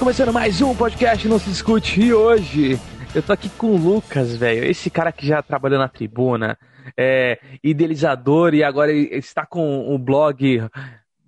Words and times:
Começando 0.00 0.32
mais 0.32 0.62
um 0.62 0.74
podcast 0.74 1.28
Não 1.28 1.38
Se 1.38 1.50
Discute 1.50 2.00
e 2.00 2.14
hoje 2.14 2.80
eu 3.14 3.22
tô 3.22 3.34
aqui 3.34 3.50
com 3.50 3.66
o 3.66 3.76
Lucas, 3.76 4.34
velho. 4.34 4.64
Esse 4.64 4.88
cara 4.88 5.12
que 5.12 5.26
já 5.26 5.42
trabalhou 5.42 5.78
na 5.78 5.90
tribuna, 5.90 6.58
é 6.96 7.38
idealizador 7.62 8.54
e 8.54 8.64
agora 8.64 8.90
está 8.90 9.44
com 9.44 9.94
o 9.94 9.98
blog 9.98 10.66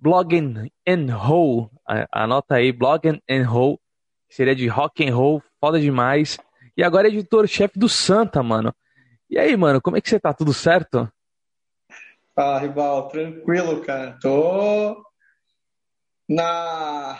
Blog 0.01 0.71
and 0.87 1.15
Roll. 1.15 1.69
Anota 2.11 2.55
aí, 2.55 2.71
Blog 2.71 3.21
and 3.29 3.47
Roll. 3.47 3.79
Seria 4.27 4.55
de 4.55 4.67
rock 4.67 5.07
and 5.07 5.15
roll, 5.15 5.43
foda 5.61 5.79
demais. 5.79 6.39
E 6.75 6.83
agora 6.83 7.07
é 7.07 7.11
editor-chefe 7.11 7.77
do 7.77 7.87
Santa, 7.87 8.41
mano. 8.41 8.73
E 9.29 9.37
aí, 9.37 9.55
mano, 9.55 9.79
como 9.79 9.97
é 9.97 10.01
que 10.01 10.09
você 10.09 10.19
tá? 10.19 10.33
Tudo 10.33 10.51
certo? 10.51 11.07
Fala, 12.35 12.57
Rival, 12.57 13.07
tranquilo, 13.09 13.81
cara. 13.81 14.17
Tô 14.19 14.99
na 16.27 17.19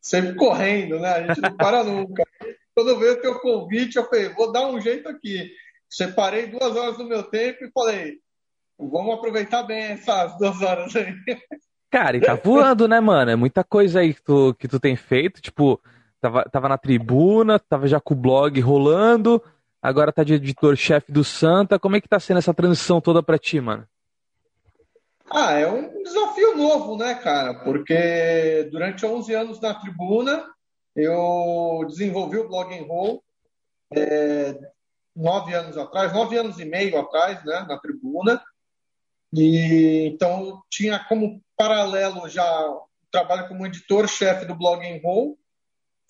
sempre 0.00 0.34
correndo, 0.34 0.98
né? 0.98 1.08
A 1.08 1.26
gente 1.26 1.40
não 1.40 1.56
para 1.56 1.84
nunca. 1.84 2.24
Quando 2.74 2.98
veio 2.98 3.14
o 3.14 3.20
teu 3.20 3.38
convite, 3.40 3.96
eu 3.96 4.08
falei, 4.08 4.28
vou 4.30 4.50
dar 4.50 4.66
um 4.66 4.80
jeito 4.80 5.08
aqui. 5.08 5.50
Separei 5.88 6.46
duas 6.46 6.76
horas 6.76 6.96
do 6.96 7.04
meu 7.04 7.22
tempo 7.22 7.64
e 7.64 7.70
falei, 7.72 8.18
vamos 8.78 9.14
aproveitar 9.14 9.62
bem 9.64 9.82
essas 9.82 10.36
duas 10.38 10.62
horas 10.62 10.94
aí. 10.96 11.14
Cara, 11.90 12.16
e 12.16 12.20
tá 12.20 12.34
voando, 12.34 12.86
né, 12.86 13.00
mano? 13.00 13.32
É 13.32 13.36
muita 13.36 13.64
coisa 13.64 14.00
aí 14.00 14.14
que 14.14 14.22
tu, 14.22 14.54
que 14.54 14.68
tu 14.68 14.78
tem 14.78 14.94
feito. 14.94 15.42
Tipo, 15.42 15.80
tava, 16.20 16.44
tava 16.44 16.68
na 16.68 16.78
tribuna, 16.78 17.58
tava 17.58 17.88
já 17.88 18.00
com 18.00 18.14
o 18.14 18.16
blog 18.16 18.60
rolando, 18.60 19.42
agora 19.82 20.12
tá 20.12 20.22
de 20.22 20.34
editor-chefe 20.34 21.10
do 21.10 21.24
Santa. 21.24 21.78
Como 21.80 21.96
é 21.96 22.00
que 22.00 22.08
tá 22.08 22.20
sendo 22.20 22.38
essa 22.38 22.54
transição 22.54 23.00
toda 23.00 23.22
pra 23.22 23.38
ti, 23.38 23.60
mano? 23.60 23.84
Ah, 25.30 25.52
é 25.52 25.66
um 25.66 26.02
desafio 26.02 26.56
novo, 26.56 26.96
né, 26.96 27.14
cara? 27.14 27.54
Porque 27.54 28.68
durante 28.72 29.06
11 29.06 29.32
anos 29.32 29.60
na 29.60 29.74
tribuna, 29.74 30.44
eu 30.96 31.84
desenvolvi 31.86 32.38
o 32.38 32.48
Blog 32.48 32.76
and 32.76 32.84
Roll 32.84 33.22
é, 33.92 34.58
nove 35.14 35.54
anos 35.54 35.76
atrás, 35.76 36.12
nove 36.12 36.36
anos 36.36 36.58
e 36.58 36.64
meio 36.64 36.98
atrás, 36.98 37.44
né, 37.44 37.64
na 37.68 37.78
tribuna. 37.78 38.42
E 39.32 40.08
então 40.12 40.62
tinha 40.68 40.98
como 40.98 41.40
paralelo 41.56 42.28
já 42.28 42.68
o 42.68 42.88
trabalho 43.10 43.46
como 43.48 43.66
editor-chefe 43.66 44.44
do 44.44 44.54
Blog 44.54 44.84
and 44.84 45.00
Roll 45.02 45.38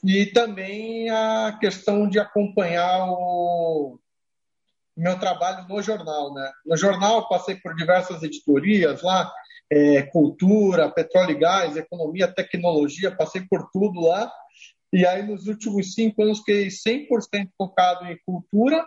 e 0.03 0.27
também 0.27 1.11
a 1.11 1.59
questão 1.61 2.09
de 2.09 2.19
acompanhar 2.19 3.07
o 3.11 3.99
meu 5.01 5.19
trabalho 5.19 5.67
no 5.67 5.83
jornal. 5.83 6.33
Né? 6.35 6.53
No 6.67 6.77
jornal, 6.77 7.29
passei 7.29 7.55
por 7.57 7.75
diversas 7.75 8.23
editorias 8.23 9.03
lá, 9.03 9.33
é, 9.71 10.03
cultura, 10.03 10.91
petróleo 10.91 11.33
e 11.33 11.39
gás, 11.39 11.77
economia, 11.77 12.29
tecnologia, 12.29 13.15
passei 13.15 13.43
por 13.43 13.71
tudo 13.73 14.01
lá. 14.01 14.31
E 14.93 15.07
aí, 15.07 15.23
nos 15.23 15.47
últimos 15.47 15.95
cinco 15.95 16.23
anos, 16.23 16.41
fiquei 16.41 16.69
100% 16.69 17.49
focado 17.57 18.07
em 18.07 18.19
cultura. 18.27 18.85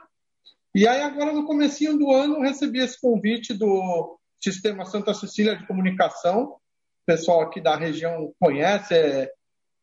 E 0.76 0.88
aí, 0.88 1.02
agora, 1.02 1.34
no 1.34 1.46
comecinho 1.46 1.98
do 1.98 2.12
ano, 2.12 2.42
recebi 2.42 2.80
esse 2.80 3.00
convite 3.00 3.54
do 3.54 4.20
Sistema 4.42 4.86
Santa 4.86 5.14
Cecília 5.14 5.56
de 5.56 5.66
Comunicação. 5.66 6.44
O 6.44 6.60
pessoal 7.06 7.42
aqui 7.42 7.62
da 7.62 7.76
região 7.76 8.34
conhece, 8.40 8.94
é 8.94 9.32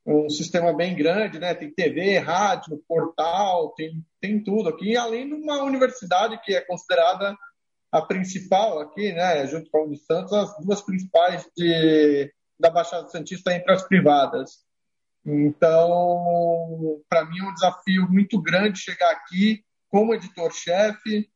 um 0.06 0.28
sistema 0.28 0.72
bem 0.72 0.96
grande, 0.96 1.38
né? 1.38 1.54
Tem 1.54 1.70
TV, 1.70 2.18
rádio, 2.18 2.82
portal, 2.88 3.72
tem, 3.76 4.04
tem 4.20 4.42
tudo 4.42 4.68
aqui, 4.68 4.96
além 4.96 5.28
de 5.28 5.34
uma 5.34 5.62
universidade 5.62 6.40
que 6.42 6.54
é 6.54 6.60
considerada 6.60 7.36
a 7.92 8.02
principal 8.02 8.80
aqui, 8.80 9.12
né? 9.12 9.46
Junto 9.46 9.70
com 9.70 9.78
a 9.78 9.84
Unisantos, 9.84 10.32
as 10.32 10.56
duas 10.58 10.80
principais 10.80 11.48
de, 11.56 12.32
da 12.58 12.70
Baixada 12.70 13.08
Santista 13.08 13.52
entre 13.52 13.72
as 13.72 13.82
privadas. 13.86 14.64
Então, 15.24 17.02
para 17.08 17.24
mim 17.26 17.40
é 17.40 17.44
um 17.44 17.54
desafio 17.54 18.08
muito 18.10 18.40
grande 18.40 18.78
chegar 18.78 19.10
aqui 19.10 19.62
como 19.90 20.14
editor-chefe, 20.14 21.28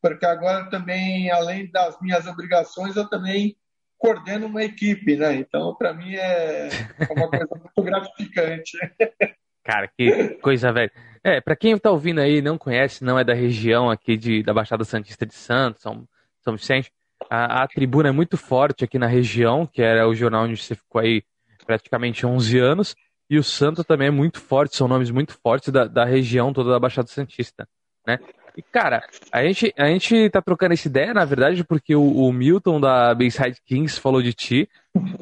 porque 0.00 0.26
agora 0.26 0.68
também, 0.68 1.30
além 1.30 1.70
das 1.70 2.00
minhas 2.00 2.26
obrigações, 2.26 2.94
eu 2.94 3.08
também 3.08 3.56
coordeno 4.02 4.48
uma 4.48 4.64
equipe, 4.64 5.16
né? 5.16 5.36
Então, 5.36 5.72
para 5.76 5.94
mim 5.94 6.16
é 6.16 6.68
uma 7.08 7.28
coisa 7.28 7.54
muito 7.54 7.82
gratificante. 7.82 8.76
Cara, 9.64 9.88
que 9.96 10.30
coisa 10.42 10.72
velha. 10.72 10.90
É, 11.22 11.40
para 11.40 11.54
quem 11.54 11.78
tá 11.78 11.88
ouvindo 11.92 12.20
aí 12.20 12.42
não 12.42 12.58
conhece, 12.58 13.04
não 13.04 13.16
é 13.16 13.22
da 13.22 13.32
região 13.32 13.88
aqui 13.88 14.16
de, 14.16 14.42
da 14.42 14.52
Baixada 14.52 14.82
Santista 14.82 15.24
de 15.24 15.34
Santos, 15.34 15.82
São, 15.82 16.04
São 16.42 16.56
Vicente, 16.56 16.90
a, 17.30 17.62
a 17.62 17.68
tribuna 17.68 18.08
é 18.08 18.12
muito 18.12 18.36
forte 18.36 18.82
aqui 18.82 18.98
na 18.98 19.06
região, 19.06 19.64
que 19.64 19.80
era 19.80 20.08
o 20.08 20.14
jornal 20.16 20.46
onde 20.46 20.56
você 20.56 20.74
ficou 20.74 21.00
aí 21.00 21.22
praticamente 21.64 22.26
11 22.26 22.58
anos, 22.58 22.96
e 23.30 23.38
o 23.38 23.44
Santo 23.44 23.84
também 23.84 24.08
é 24.08 24.10
muito 24.10 24.40
forte, 24.40 24.76
são 24.76 24.88
nomes 24.88 25.12
muito 25.12 25.32
fortes 25.40 25.68
da, 25.68 25.84
da 25.84 26.04
região 26.04 26.52
toda 26.52 26.70
da 26.70 26.80
Baixada 26.80 27.06
Santista, 27.06 27.68
né? 28.04 28.18
E, 28.56 28.62
cara, 28.62 29.02
a 29.30 29.42
gente, 29.44 29.72
a 29.76 29.86
gente 29.86 30.28
tá 30.30 30.42
trocando 30.42 30.74
essa 30.74 30.86
ideia, 30.86 31.14
na 31.14 31.24
verdade, 31.24 31.64
porque 31.64 31.94
o, 31.94 32.02
o 32.02 32.32
Milton 32.32 32.80
da 32.80 33.14
Bayside 33.14 33.60
Kings 33.64 33.98
falou 33.98 34.22
de 34.22 34.32
ti 34.32 34.68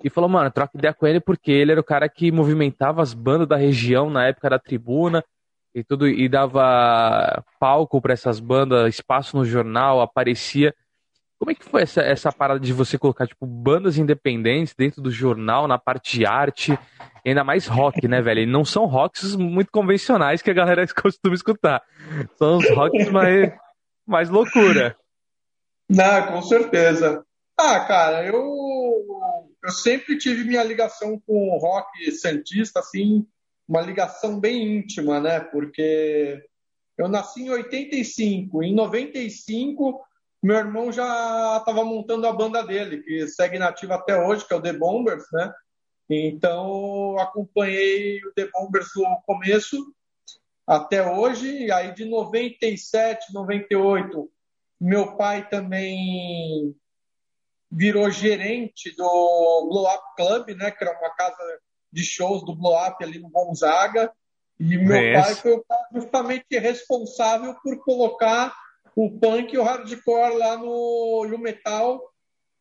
e 0.02 0.10
falou, 0.10 0.28
mano, 0.28 0.50
troca 0.50 0.76
ideia 0.76 0.92
com 0.92 1.06
ele 1.06 1.20
porque 1.20 1.50
ele 1.50 1.72
era 1.72 1.80
o 1.80 1.84
cara 1.84 2.08
que 2.08 2.32
movimentava 2.32 3.02
as 3.02 3.14
bandas 3.14 3.46
da 3.46 3.56
região 3.56 4.10
na 4.10 4.26
época 4.26 4.50
da 4.50 4.58
tribuna 4.58 5.24
e 5.74 5.84
tudo, 5.84 6.08
e 6.08 6.28
dava 6.28 7.44
palco 7.60 8.00
para 8.00 8.12
essas 8.12 8.40
bandas, 8.40 8.92
espaço 8.94 9.36
no 9.36 9.44
jornal, 9.44 10.00
aparecia. 10.00 10.74
Como 11.40 11.52
é 11.52 11.54
que 11.54 11.64
foi 11.64 11.80
essa, 11.80 12.02
essa 12.02 12.30
parada 12.30 12.60
de 12.60 12.70
você 12.70 12.98
colocar, 12.98 13.26
tipo, 13.26 13.46
bandas 13.46 13.96
independentes 13.96 14.74
dentro 14.76 15.00
do 15.00 15.10
jornal, 15.10 15.66
na 15.66 15.78
parte 15.78 16.18
de 16.18 16.26
arte, 16.26 16.78
ainda 17.26 17.42
mais 17.42 17.66
rock, 17.66 18.06
né, 18.06 18.20
velho? 18.20 18.42
E 18.42 18.46
não 18.46 18.62
são 18.62 18.84
rocks 18.84 19.34
muito 19.34 19.70
convencionais 19.72 20.42
que 20.42 20.50
a 20.50 20.54
galera 20.54 20.84
costuma 20.94 21.34
escutar. 21.34 21.82
São 22.36 22.58
os 22.58 22.68
rocks 22.68 23.08
mais, 23.08 23.54
mais 24.06 24.28
loucura. 24.28 24.94
Não, 25.88 26.26
com 26.26 26.42
certeza. 26.42 27.24
Ah, 27.58 27.80
cara, 27.86 28.26
eu, 28.26 28.44
eu 29.64 29.70
sempre 29.70 30.18
tive 30.18 30.44
minha 30.44 30.62
ligação 30.62 31.18
com 31.26 31.48
o 31.48 31.58
rock 31.58 32.12
santista, 32.12 32.80
assim, 32.80 33.26
uma 33.66 33.80
ligação 33.80 34.38
bem 34.38 34.76
íntima, 34.76 35.18
né? 35.18 35.40
Porque 35.40 36.38
eu 36.98 37.08
nasci 37.08 37.44
em 37.44 37.50
85, 37.50 38.62
em 38.62 38.74
95 38.74 40.02
meu 40.42 40.56
irmão 40.56 40.90
já 40.90 41.56
estava 41.58 41.84
montando 41.84 42.26
a 42.26 42.32
banda 42.32 42.62
dele, 42.62 43.02
que 43.02 43.28
segue 43.28 43.58
nativa 43.58 43.96
até 43.96 44.18
hoje, 44.18 44.46
que 44.46 44.54
é 44.54 44.56
o 44.56 44.62
The 44.62 44.72
Bombers, 44.72 45.24
né? 45.32 45.52
Então, 46.08 47.18
acompanhei 47.18 48.18
o 48.24 48.32
The 48.32 48.48
Bombers 48.52 48.88
no 48.96 49.22
começo 49.26 49.76
até 50.66 51.08
hoje, 51.08 51.64
e 51.64 51.72
aí 51.72 51.92
de 51.92 52.04
97, 52.04 53.32
98, 53.32 54.30
meu 54.80 55.16
pai 55.16 55.48
também 55.48 56.74
virou 57.70 58.10
gerente 58.10 58.94
do 58.96 59.68
Blow 59.68 59.86
Up 59.86 60.02
Club, 60.16 60.56
né, 60.56 60.70
que 60.70 60.82
era 60.82 60.98
uma 60.98 61.14
casa 61.14 61.60
de 61.92 62.04
shows 62.04 62.44
do 62.44 62.54
Blow 62.54 62.76
Up 62.86 63.02
ali 63.02 63.18
no 63.18 63.28
Gonzaga, 63.28 64.12
e 64.58 64.76
meu 64.76 65.22
pai 65.22 65.34
foi 65.36 65.62
justamente 65.92 66.58
responsável 66.58 67.54
por 67.62 67.78
colocar 67.84 68.54
o 68.94 69.10
punk 69.18 69.52
e 69.52 69.58
o 69.58 69.62
hardcore 69.62 70.36
lá 70.36 70.56
no 70.56 71.26
e 71.28 71.34
o 71.34 71.38
metal 71.38 72.10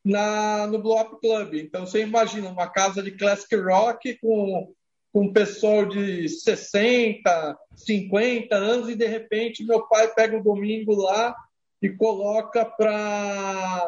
na, 0.04 0.68
no 0.68 0.80
Blow 0.80 1.00
Up 1.02 1.20
Club. 1.20 1.56
Então 1.56 1.86
você 1.86 2.02
imagina 2.02 2.50
uma 2.50 2.68
casa 2.68 3.02
de 3.02 3.12
classic 3.12 3.56
rock 3.56 4.18
com, 4.20 4.74
com 5.12 5.22
um 5.22 5.34
pessoal 5.34 5.86
de 5.86 6.28
60, 6.30 7.58
50 7.76 8.56
anos 8.56 8.90
e 8.90 8.96
de 8.96 9.06
repente 9.06 9.66
meu 9.66 9.88
pai 9.88 10.08
pega 10.14 10.38
o 10.38 10.44
domingo 10.44 10.96
lá 10.96 11.36
e 11.82 11.90
coloca 11.90 12.66
para 12.66 13.86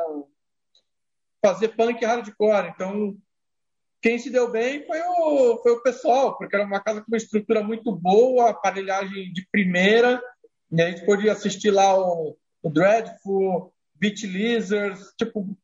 fazer 1.43 1.69
punk 1.69 2.01
e 2.01 2.05
hardcore. 2.05 2.71
Então 2.73 3.17
quem 4.01 4.17
se 4.17 4.31
deu 4.31 4.49
bem 4.49 4.83
foi 4.85 4.99
o, 4.99 5.57
foi 5.61 5.73
o 5.73 5.83
pessoal, 5.83 6.35
porque 6.35 6.55
era 6.55 6.65
uma 6.65 6.79
casa 6.79 7.01
com 7.01 7.07
uma 7.07 7.17
estrutura 7.17 7.63
muito 7.63 7.91
boa, 7.91 8.49
aparelhagem 8.49 9.31
de 9.31 9.47
primeira, 9.51 10.19
e 10.71 10.81
a 10.81 10.89
gente 10.89 11.05
podia 11.05 11.33
assistir 11.33 11.71
lá 11.71 11.97
o, 11.97 12.37
o 12.63 12.69
Dreadful, 12.69 13.73
Beat 13.95 14.23
Lizards, 14.23 15.13
tipo, 15.17 15.57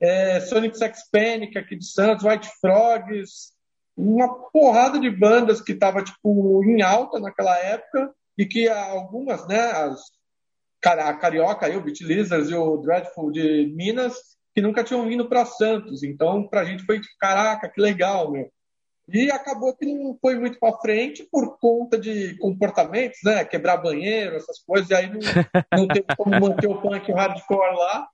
é, 0.00 0.40
Sonic 0.40 0.76
Sex 0.76 1.08
Panic 1.10 1.58
aqui 1.58 1.76
de 1.76 1.84
Santos, 1.84 2.24
White 2.24 2.48
Frogs, 2.60 3.52
uma 3.96 4.50
porrada 4.50 4.98
de 4.98 5.10
bandas 5.10 5.60
que 5.60 5.72
estava 5.72 6.02
tipo 6.02 6.62
em 6.64 6.82
alta 6.82 7.20
naquela 7.20 7.56
época 7.58 8.12
e 8.38 8.46
que 8.46 8.68
algumas, 8.68 9.46
né, 9.46 9.60
as 9.60 10.00
a 10.84 11.14
Carioca, 11.14 11.66
aí, 11.66 11.76
o 11.76 11.80
Beat 11.80 12.00
Lizards 12.00 12.50
e 12.50 12.54
o 12.54 12.76
Dreadful 12.78 13.30
de 13.30 13.72
Minas, 13.74 14.14
que 14.52 14.60
nunca 14.60 14.82
tinham 14.82 15.06
vindo 15.06 15.28
para 15.28 15.44
Santos. 15.44 16.02
Então, 16.02 16.48
para 16.48 16.62
a 16.62 16.64
gente 16.64 16.84
foi 16.84 17.00
tipo, 17.00 17.14
caraca, 17.20 17.68
que 17.68 17.80
legal, 17.80 18.30
meu. 18.30 18.50
E 19.08 19.30
acabou 19.30 19.76
que 19.76 19.84
não 19.84 20.16
foi 20.20 20.38
muito 20.38 20.58
para 20.58 20.78
frente 20.78 21.26
por 21.30 21.58
conta 21.58 21.98
de 21.98 22.36
comportamentos, 22.38 23.18
né? 23.24 23.44
Quebrar 23.44 23.78
banheiro, 23.78 24.36
essas 24.36 24.58
coisas, 24.60 24.90
e 24.90 24.94
aí 24.94 25.10
não, 25.10 25.18
não 25.78 25.88
teve 25.88 26.06
como 26.16 26.40
manter 26.40 26.68
o 26.68 26.80
punk 26.80 27.10
hardcore 27.12 27.76
lá. 27.76 28.08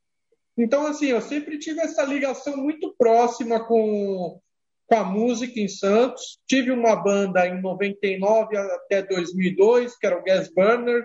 Então, 0.56 0.86
assim, 0.86 1.06
eu 1.06 1.20
sempre 1.20 1.58
tive 1.58 1.80
essa 1.80 2.02
ligação 2.02 2.56
muito 2.56 2.92
próxima 2.98 3.64
com, 3.64 4.40
com 4.86 4.94
a 4.96 5.04
música 5.04 5.60
em 5.60 5.68
Santos. 5.68 6.38
Tive 6.48 6.72
uma 6.72 6.96
banda 6.96 7.46
em 7.46 7.60
99 7.60 8.56
até 8.56 9.02
2002, 9.02 9.96
que 9.96 10.06
era 10.06 10.18
o 10.18 10.24
Gas 10.24 10.52
Burner, 10.52 11.04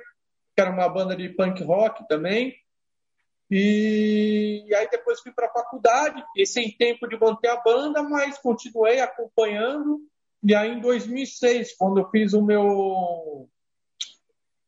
que 0.56 0.62
era 0.62 0.72
uma 0.72 0.90
banda 0.90 1.16
de 1.16 1.30
punk 1.30 1.64
rock 1.64 2.08
também. 2.08 2.56
E, 3.56 4.74
aí 4.74 4.90
depois 4.90 5.20
fui 5.20 5.32
para 5.32 5.46
a 5.46 5.54
faculdade, 5.54 6.24
e 6.36 6.44
sem 6.44 6.72
tempo 6.72 7.08
de 7.08 7.20
manter 7.20 7.50
a 7.50 7.62
banda, 7.62 8.02
mas 8.02 8.40
continuei 8.40 9.00
acompanhando. 9.00 10.02
E 10.44 10.56
aí 10.56 10.72
em 10.72 10.82
2006, 10.82 11.76
quando 11.78 12.00
eu 12.00 12.10
fiz 12.10 12.34
o 12.34 12.42
meu 12.42 13.48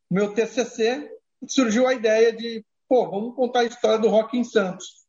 meu 0.08 0.36
TCC, 0.36 1.10
surgiu 1.48 1.88
a 1.88 1.96
ideia 1.96 2.32
de, 2.32 2.64
pô, 2.88 3.10
vamos 3.10 3.36
contar 3.36 3.62
a 3.62 3.66
história 3.66 3.98
do 3.98 4.08
rock 4.08 4.38
em 4.38 4.44
Santos. 4.44 5.04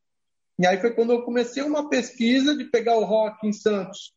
E 0.58 0.66
aí 0.66 0.80
foi 0.80 0.94
quando 0.94 1.12
eu 1.12 1.22
comecei 1.22 1.62
uma 1.62 1.90
pesquisa 1.90 2.56
de 2.56 2.64
pegar 2.64 2.96
o 2.96 3.04
rock 3.04 3.46
em 3.46 3.52
Santos 3.52 4.14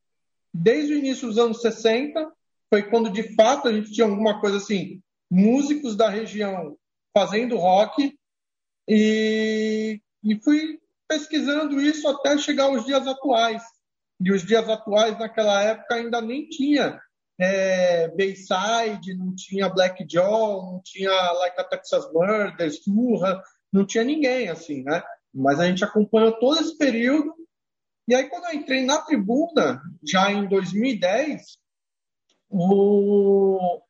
desde 0.54 0.94
o 0.94 0.98
início 0.98 1.28
dos 1.28 1.38
anos 1.38 1.62
60. 1.62 2.32
Foi 2.70 2.84
quando, 2.84 3.10
de 3.10 3.36
fato, 3.36 3.68
a 3.68 3.74
gente 3.74 3.92
tinha 3.92 4.08
alguma 4.08 4.40
coisa 4.40 4.56
assim, 4.56 5.02
músicos 5.30 5.98
da 5.98 6.10
região 6.10 6.78
fazendo 7.14 7.58
rock. 7.58 8.18
E, 8.90 10.02
e 10.24 10.44
fui 10.44 10.80
pesquisando 11.08 11.80
isso 11.80 12.08
até 12.08 12.36
chegar 12.40 12.64
aos 12.64 12.86
dias 12.86 13.06
atuais. 13.08 13.62
E 14.20 14.32
os 14.32 14.44
dias 14.44 14.68
atuais, 14.68 15.18
naquela 15.20 15.62
época, 15.64 15.96
ainda 15.96 16.20
nem 16.20 16.50
tinha 16.50 17.00
é, 17.40 18.08
Bayside, 18.10 19.14
não 19.16 19.34
tinha 19.34 19.70
Black 19.70 20.06
Jaw, 20.10 20.74
não 20.74 20.82
tinha 20.84 21.12
Like 21.12 21.62
a 21.62 21.64
Texas 21.64 22.12
Murder, 22.12 22.72
Surra, 22.84 23.42
não 23.72 23.86
tinha 23.86 24.04
ninguém 24.04 24.50
assim, 24.50 24.84
né? 24.84 25.02
Mas 25.34 25.60
a 25.60 25.68
gente 25.68 25.84
acompanhou 25.84 26.34
todo 26.40 26.60
esse 26.60 26.76
período. 26.78 27.34
E 28.08 28.16
aí, 28.16 28.28
quando 28.28 28.46
eu 28.46 28.56
entrei 28.56 28.84
na 28.84 28.98
tribuna, 29.04 29.80
já 30.04 30.32
em 30.32 30.48
2010, 30.48 31.60
o... 32.50 33.82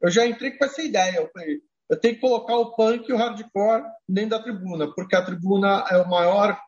eu 0.00 0.10
já 0.10 0.26
entrei 0.26 0.52
com 0.52 0.64
essa 0.64 0.82
ideia. 0.82 1.18
Eu 1.18 1.30
falei, 1.30 1.60
eu 1.88 1.98
tenho 1.98 2.14
que 2.14 2.20
colocar 2.20 2.56
o 2.56 2.74
punk 2.74 3.08
e 3.08 3.12
o 3.12 3.16
hardcore 3.16 3.84
dentro 4.08 4.30
da 4.30 4.42
tribuna, 4.42 4.92
porque 4.94 5.14
a 5.14 5.24
tribuna 5.24 5.84
é 5.90 5.96
o 5.98 6.08
maior 6.08 6.58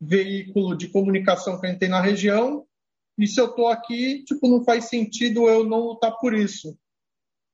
veículo 0.00 0.76
de 0.76 0.88
comunicação 0.88 1.60
que 1.60 1.66
a 1.66 1.70
gente 1.70 1.78
tem 1.78 1.88
na 1.88 2.00
região. 2.00 2.66
E 3.16 3.26
se 3.26 3.40
eu 3.40 3.46
estou 3.46 3.68
aqui, 3.68 4.24
tipo, 4.24 4.48
não 4.48 4.64
faz 4.64 4.88
sentido 4.88 5.48
eu 5.48 5.64
não 5.64 5.78
lutar 5.78 6.16
por 6.18 6.34
isso. 6.34 6.76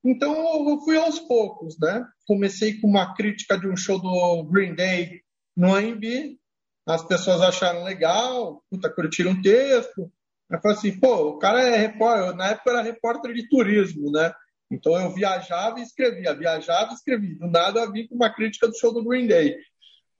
Então 0.03 0.33
eu 0.69 0.79
fui 0.79 0.97
aos 0.97 1.19
poucos, 1.19 1.77
né? 1.79 2.03
Comecei 2.25 2.79
com 2.79 2.87
uma 2.87 3.13
crítica 3.13 3.57
de 3.57 3.67
um 3.67 3.77
show 3.77 3.99
do 3.99 4.43
Green 4.45 4.73
Day 4.73 5.21
no 5.55 5.75
AMB, 5.75 6.39
as 6.87 7.05
pessoas 7.05 7.41
acharam 7.41 7.83
legal, 7.83 8.63
puta, 8.69 8.89
curtiram 8.89 9.33
o 9.33 9.41
texto. 9.41 10.11
Eu 10.49 10.59
falei 10.59 10.77
assim, 10.77 10.99
pô, 10.99 11.29
o 11.29 11.37
cara 11.37 11.61
é 11.61 11.77
repórter, 11.77 12.35
na 12.35 12.47
época 12.47 12.71
era 12.71 12.81
repórter 12.81 13.33
de 13.33 13.47
turismo, 13.47 14.11
né? 14.11 14.33
Então 14.71 14.95
eu 14.99 15.09
viajava 15.11 15.79
e 15.79 15.83
escrevia, 15.83 16.33
viajava 16.33 16.91
e 16.91 16.95
escrevia. 16.95 17.37
Do 17.37 17.47
nada 17.47 17.81
eu 17.81 17.91
vim 17.91 18.07
com 18.07 18.15
uma 18.15 18.33
crítica 18.33 18.67
do 18.67 18.77
show 18.77 18.93
do 18.93 19.03
Green 19.03 19.27
Day. 19.27 19.57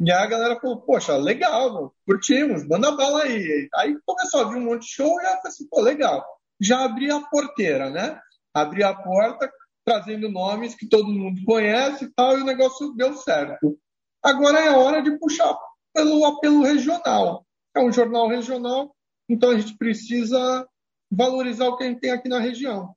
E 0.03 0.12
aí 0.12 0.24
a 0.24 0.25
galera 0.25 0.59
falou, 0.59 0.81
poxa, 0.81 1.15
legal, 1.15 1.74
mano, 1.74 1.94
curtimos, 2.06 2.68
manda 2.68 2.92
bala 2.92 3.24
aí. 3.24 3.69
Aí 3.75 3.95
começou 4.06 4.42
a 4.42 4.50
vir 4.50 4.57
um 4.57 4.65
monte 4.65 4.81
de 4.81 4.94
show 4.94 5.07
e 5.07 5.24
eu 5.24 5.30
falei 5.30 5.42
assim, 5.45 5.68
pô, 5.69 5.80
legal. 5.80 6.25
Já 6.59 6.83
abri 6.83 7.09
a 7.09 7.21
porteira, 7.21 7.89
né? 7.89 8.19
Abri 8.53 8.83
a 8.83 8.94
porta, 8.94 9.50
trazendo 9.86 10.30
nomes 10.30 10.75
que 10.75 10.88
todo 10.88 11.07
mundo 11.07 11.42
conhece 11.45 12.06
e 12.06 12.13
tal, 12.13 12.38
e 12.38 12.42
o 12.42 12.45
negócio 12.45 12.94
deu 12.94 13.15
certo. 13.15 13.77
Agora 14.21 14.59
é 14.59 14.71
hora 14.71 15.01
de 15.01 15.18
puxar 15.18 15.57
pelo 15.94 16.25
apelo 16.25 16.63
regional. 16.63 17.45
É 17.75 17.80
um 17.80 17.92
jornal 17.92 18.27
regional, 18.27 18.94
então 19.30 19.51
a 19.51 19.57
gente 19.57 19.77
precisa 19.77 20.68
valorizar 21.09 21.68
o 21.68 21.77
que 21.77 21.83
a 21.83 21.88
gente 21.88 22.00
tem 22.00 22.12
aqui 22.12 22.27
na 22.27 22.39
região. 22.39 22.94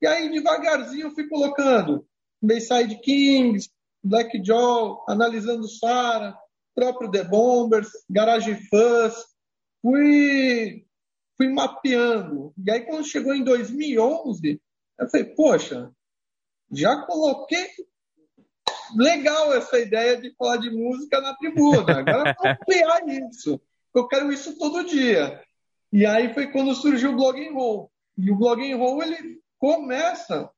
E 0.00 0.06
aí, 0.06 0.30
devagarzinho, 0.30 1.06
eu 1.06 1.10
fui 1.10 1.28
colocando 1.28 2.06
Bayside 2.42 3.00
Kings, 3.00 3.70
Black 4.02 4.42
Jaw, 4.44 5.04
analisando 5.08 5.68
Sara, 5.68 6.36
próprio 6.74 7.10
The 7.10 7.24
Bombers, 7.24 7.88
Garage 8.08 8.54
Fuzz. 8.68 9.24
Fui, 9.80 10.84
fui 11.36 11.48
mapeando. 11.48 12.52
E 12.64 12.70
aí, 12.70 12.82
quando 12.82 13.06
chegou 13.06 13.34
em 13.34 13.42
2011, 13.42 14.60
eu 14.98 15.08
falei, 15.08 15.26
poxa, 15.34 15.90
já 16.70 17.02
coloquei 17.02 17.66
legal 18.94 19.54
essa 19.54 19.78
ideia 19.78 20.20
de 20.20 20.34
falar 20.36 20.58
de 20.58 20.70
música 20.70 21.20
na 21.20 21.34
tribuna. 21.34 21.98
Agora 21.98 22.36
vou 22.38 22.50
ampliar 22.50 23.08
isso. 23.08 23.60
Eu 23.94 24.06
quero 24.06 24.30
isso 24.32 24.58
todo 24.58 24.84
dia. 24.84 25.42
E 25.92 26.04
aí 26.04 26.34
foi 26.34 26.50
quando 26.52 26.74
surgiu 26.74 27.12
o 27.12 27.16
Blog 27.16 27.46
and 27.46 27.52
Roll. 27.52 27.90
E 28.18 28.30
o 28.30 28.36
Blog 28.36 28.70
and 28.70 28.76
Roll 28.76 29.02
ele 29.02 29.40
começa 29.58 30.50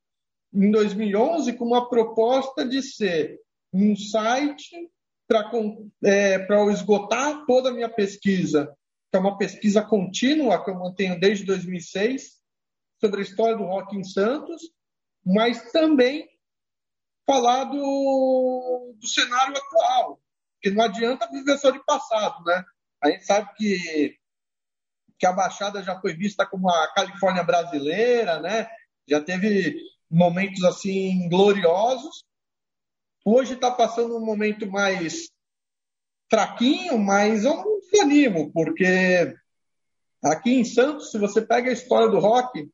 em 0.52 0.70
2011 0.70 1.52
com 1.54 1.64
uma 1.64 1.88
proposta 1.88 2.66
de 2.66 2.82
ser 2.82 3.40
um 3.72 3.94
site 3.96 4.90
para 5.26 5.50
é, 6.04 6.46
eu 6.50 6.70
esgotar 6.70 7.44
toda 7.46 7.68
a 7.68 7.72
minha 7.72 7.88
pesquisa, 7.88 8.74
que 9.10 9.16
é 9.16 9.20
uma 9.20 9.36
pesquisa 9.36 9.82
contínua 9.82 10.64
que 10.64 10.70
eu 10.70 10.74
mantenho 10.74 11.20
desde 11.20 11.44
2006 11.44 12.38
sobre 12.98 13.20
a 13.20 13.22
história 13.22 13.56
do 13.56 13.64
rock 13.64 13.94
em 13.96 14.02
Santos, 14.02 14.62
mas 15.24 15.70
também 15.70 16.26
falar 17.26 17.64
do, 17.64 18.94
do 18.98 19.06
cenário 19.06 19.54
atual, 19.54 20.20
porque 20.54 20.74
não 20.74 20.84
adianta 20.84 21.30
viver 21.30 21.58
só 21.58 21.70
de 21.70 21.84
passado, 21.84 22.42
né? 22.44 22.64
A 23.02 23.10
gente 23.10 23.26
sabe 23.26 23.50
que, 23.54 24.18
que 25.18 25.26
a 25.26 25.32
Baixada 25.32 25.82
já 25.82 26.00
foi 26.00 26.14
vista 26.14 26.46
como 26.46 26.70
a 26.70 26.92
Califórnia 26.94 27.44
brasileira, 27.44 28.40
né? 28.40 28.66
Já 29.08 29.20
teve 29.20 29.80
momentos 30.10 30.62
assim 30.64 31.28
gloriosos. 31.28 32.22
Hoje 33.24 33.54
está 33.54 33.70
passando 33.70 34.16
um 34.16 34.24
momento 34.24 34.70
mais 34.70 35.30
fraquinho, 36.30 36.98
mas 36.98 37.44
eu 37.44 37.56
não 37.56 37.80
desanimo, 37.80 38.52
porque 38.52 39.34
aqui 40.22 40.54
em 40.54 40.64
Santos, 40.64 41.10
se 41.10 41.18
você 41.18 41.40
pega 41.40 41.70
a 41.70 41.72
história 41.72 42.08
do 42.08 42.18
rock, 42.18 42.70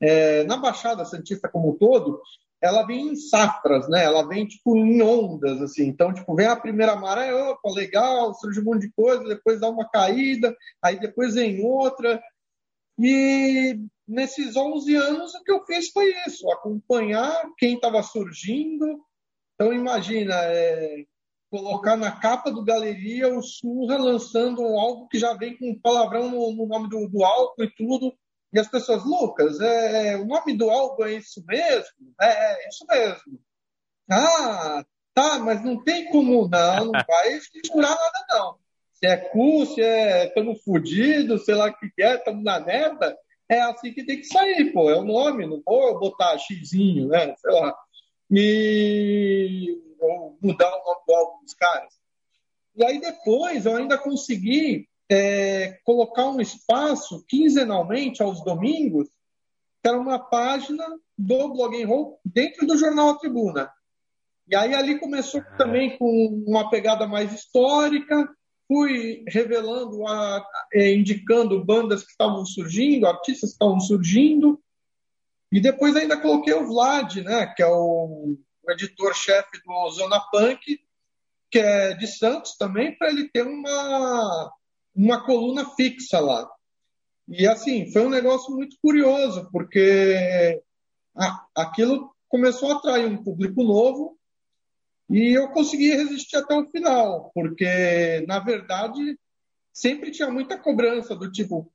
é, 0.00 0.44
na 0.44 0.56
Baixada 0.56 1.04
Santista 1.04 1.48
como 1.48 1.70
um 1.70 1.76
todo, 1.76 2.20
ela 2.60 2.84
vem 2.84 3.08
em 3.08 3.16
safras, 3.16 3.88
né? 3.88 4.04
Ela 4.04 4.26
vem 4.26 4.46
tipo 4.46 4.76
em 4.76 5.00
ondas, 5.00 5.62
assim. 5.62 5.86
Então, 5.86 6.12
tipo, 6.12 6.34
vem 6.34 6.46
a 6.46 6.56
primeira 6.56 6.96
maré, 6.96 7.32
opa, 7.32 7.70
legal, 7.70 8.34
surge 8.34 8.60
um 8.60 8.64
monte 8.64 8.82
de 8.82 8.92
coisa, 8.92 9.24
depois 9.24 9.60
dá 9.60 9.68
uma 9.68 9.88
caída, 9.88 10.54
aí 10.82 10.98
depois 10.98 11.34
vem 11.34 11.64
outra. 11.64 12.20
E 12.98 13.78
nesses 14.06 14.56
11 14.56 14.96
anos 14.96 15.34
o 15.34 15.44
que 15.44 15.52
eu 15.52 15.64
fiz 15.64 15.90
foi 15.90 16.12
isso, 16.26 16.50
acompanhar 16.50 17.48
quem 17.56 17.74
estava 17.74 18.02
surgindo. 18.02 19.00
Então, 19.54 19.72
imagina, 19.72 20.34
é, 20.34 21.04
colocar 21.50 21.96
na 21.96 22.12
capa 22.12 22.50
do 22.50 22.64
Galeria 22.64 23.32
o 23.32 23.42
Surra 23.42 23.98
lançando 23.98 24.62
algo 24.62 25.08
que 25.08 25.18
já 25.18 25.34
vem 25.34 25.56
com 25.56 25.78
palavrão 25.80 26.30
no, 26.30 26.52
no 26.52 26.66
nome 26.66 26.88
do, 26.88 27.08
do 27.08 27.24
álbum 27.24 27.62
e 27.62 27.74
tudo. 27.74 28.14
E 28.52 28.58
as 28.58 28.68
pessoas, 28.68 29.04
Lucas, 29.04 29.60
é, 29.60 30.16
o 30.16 30.26
nome 30.26 30.56
do 30.56 30.70
álbum 30.70 31.04
é 31.04 31.14
isso 31.14 31.44
mesmo? 31.46 32.14
É, 32.20 32.64
é 32.64 32.68
isso 32.68 32.86
mesmo. 32.88 33.40
Ah, 34.10 34.84
tá, 35.12 35.38
mas 35.38 35.62
não 35.62 35.82
tem 35.84 36.10
como 36.10 36.48
não, 36.48 36.84
não 36.86 36.92
vai 36.92 37.40
segurar 37.40 37.90
nada 37.90 38.26
não. 38.30 38.58
Se 38.98 39.06
é 39.06 39.16
cu, 39.16 39.64
se 39.64 39.80
é 39.80 40.26
estamos 40.26 40.60
fodidos, 40.62 41.44
sei 41.44 41.54
lá 41.54 41.68
o 41.68 41.78
que 41.78 42.02
é, 42.02 42.16
estamos 42.16 42.42
na 42.42 42.58
merda, 42.58 43.16
é 43.48 43.60
assim 43.60 43.92
que 43.92 44.04
tem 44.04 44.18
que 44.18 44.26
sair, 44.26 44.72
pô, 44.72 44.90
é 44.90 44.98
o 44.98 45.04
nome, 45.04 45.46
não 45.46 45.62
vou 45.64 45.98
botar 46.00 46.36
xizinho, 46.38 47.06
né, 47.06 47.34
sei 47.36 47.52
lá. 47.52 47.74
E 48.30 49.80
ou 50.00 50.36
mudar 50.42 50.68
o 50.68 50.84
nome 50.84 51.00
do 51.06 51.14
álbum 51.14 51.44
dos 51.44 51.54
caras. 51.54 51.94
E 52.76 52.84
aí 52.84 53.00
depois 53.00 53.66
eu 53.66 53.76
ainda 53.76 53.96
consegui 53.96 54.88
é, 55.08 55.78
colocar 55.84 56.28
um 56.28 56.40
espaço 56.40 57.24
quinzenalmente 57.26 58.22
aos 58.22 58.42
domingos, 58.44 59.08
que 59.80 59.88
era 59.88 59.98
uma 59.98 60.18
página 60.18 60.84
do 61.16 61.48
Blog 61.52 61.80
and 61.80 61.86
Roll 61.86 62.20
dentro 62.24 62.66
do 62.66 62.76
jornal 62.76 63.10
A 63.10 63.18
Tribuna. 63.18 63.70
E 64.48 64.56
aí 64.56 64.74
ali 64.74 64.98
começou 64.98 65.40
ah. 65.40 65.56
também 65.56 65.96
com 65.98 66.44
uma 66.46 66.68
pegada 66.70 67.06
mais 67.06 67.32
histórica, 67.32 68.28
fui 68.68 69.24
revelando, 69.26 70.06
a, 70.06 70.46
é, 70.74 70.94
indicando 70.94 71.64
bandas 71.64 72.04
que 72.04 72.10
estavam 72.10 72.44
surgindo, 72.44 73.06
artistas 73.06 73.50
que 73.50 73.54
estavam 73.54 73.80
surgindo, 73.80 74.62
e 75.50 75.60
depois 75.60 75.96
ainda 75.96 76.20
coloquei 76.20 76.52
o 76.52 76.66
Vlad, 76.66 77.16
né, 77.16 77.46
que 77.56 77.62
é 77.62 77.66
o, 77.66 78.36
o 78.62 78.70
editor-chefe 78.70 79.62
do 79.64 79.90
Zona 79.90 80.20
Punk, 80.30 80.78
que 81.50 81.58
é 81.58 81.94
de 81.94 82.06
Santos 82.06 82.56
também, 82.58 82.96
para 82.96 83.08
ele 83.08 83.30
ter 83.30 83.46
uma, 83.46 84.52
uma 84.94 85.24
coluna 85.24 85.64
fixa 85.70 86.20
lá. 86.20 86.46
E 87.26 87.46
assim, 87.46 87.90
foi 87.90 88.04
um 88.06 88.10
negócio 88.10 88.54
muito 88.54 88.76
curioso, 88.82 89.48
porque 89.50 90.62
aquilo 91.54 92.14
começou 92.28 92.70
a 92.70 92.76
atrair 92.76 93.06
um 93.06 93.22
público 93.22 93.62
novo 93.62 94.17
e 95.08 95.32
eu 95.36 95.48
consegui 95.48 95.90
resistir 95.90 96.36
até 96.36 96.54
o 96.54 96.68
final, 96.70 97.30
porque 97.34 98.24
na 98.26 98.38
verdade 98.40 99.18
sempre 99.72 100.10
tinha 100.10 100.30
muita 100.30 100.58
cobrança 100.58 101.14
do 101.16 101.30
tipo, 101.30 101.72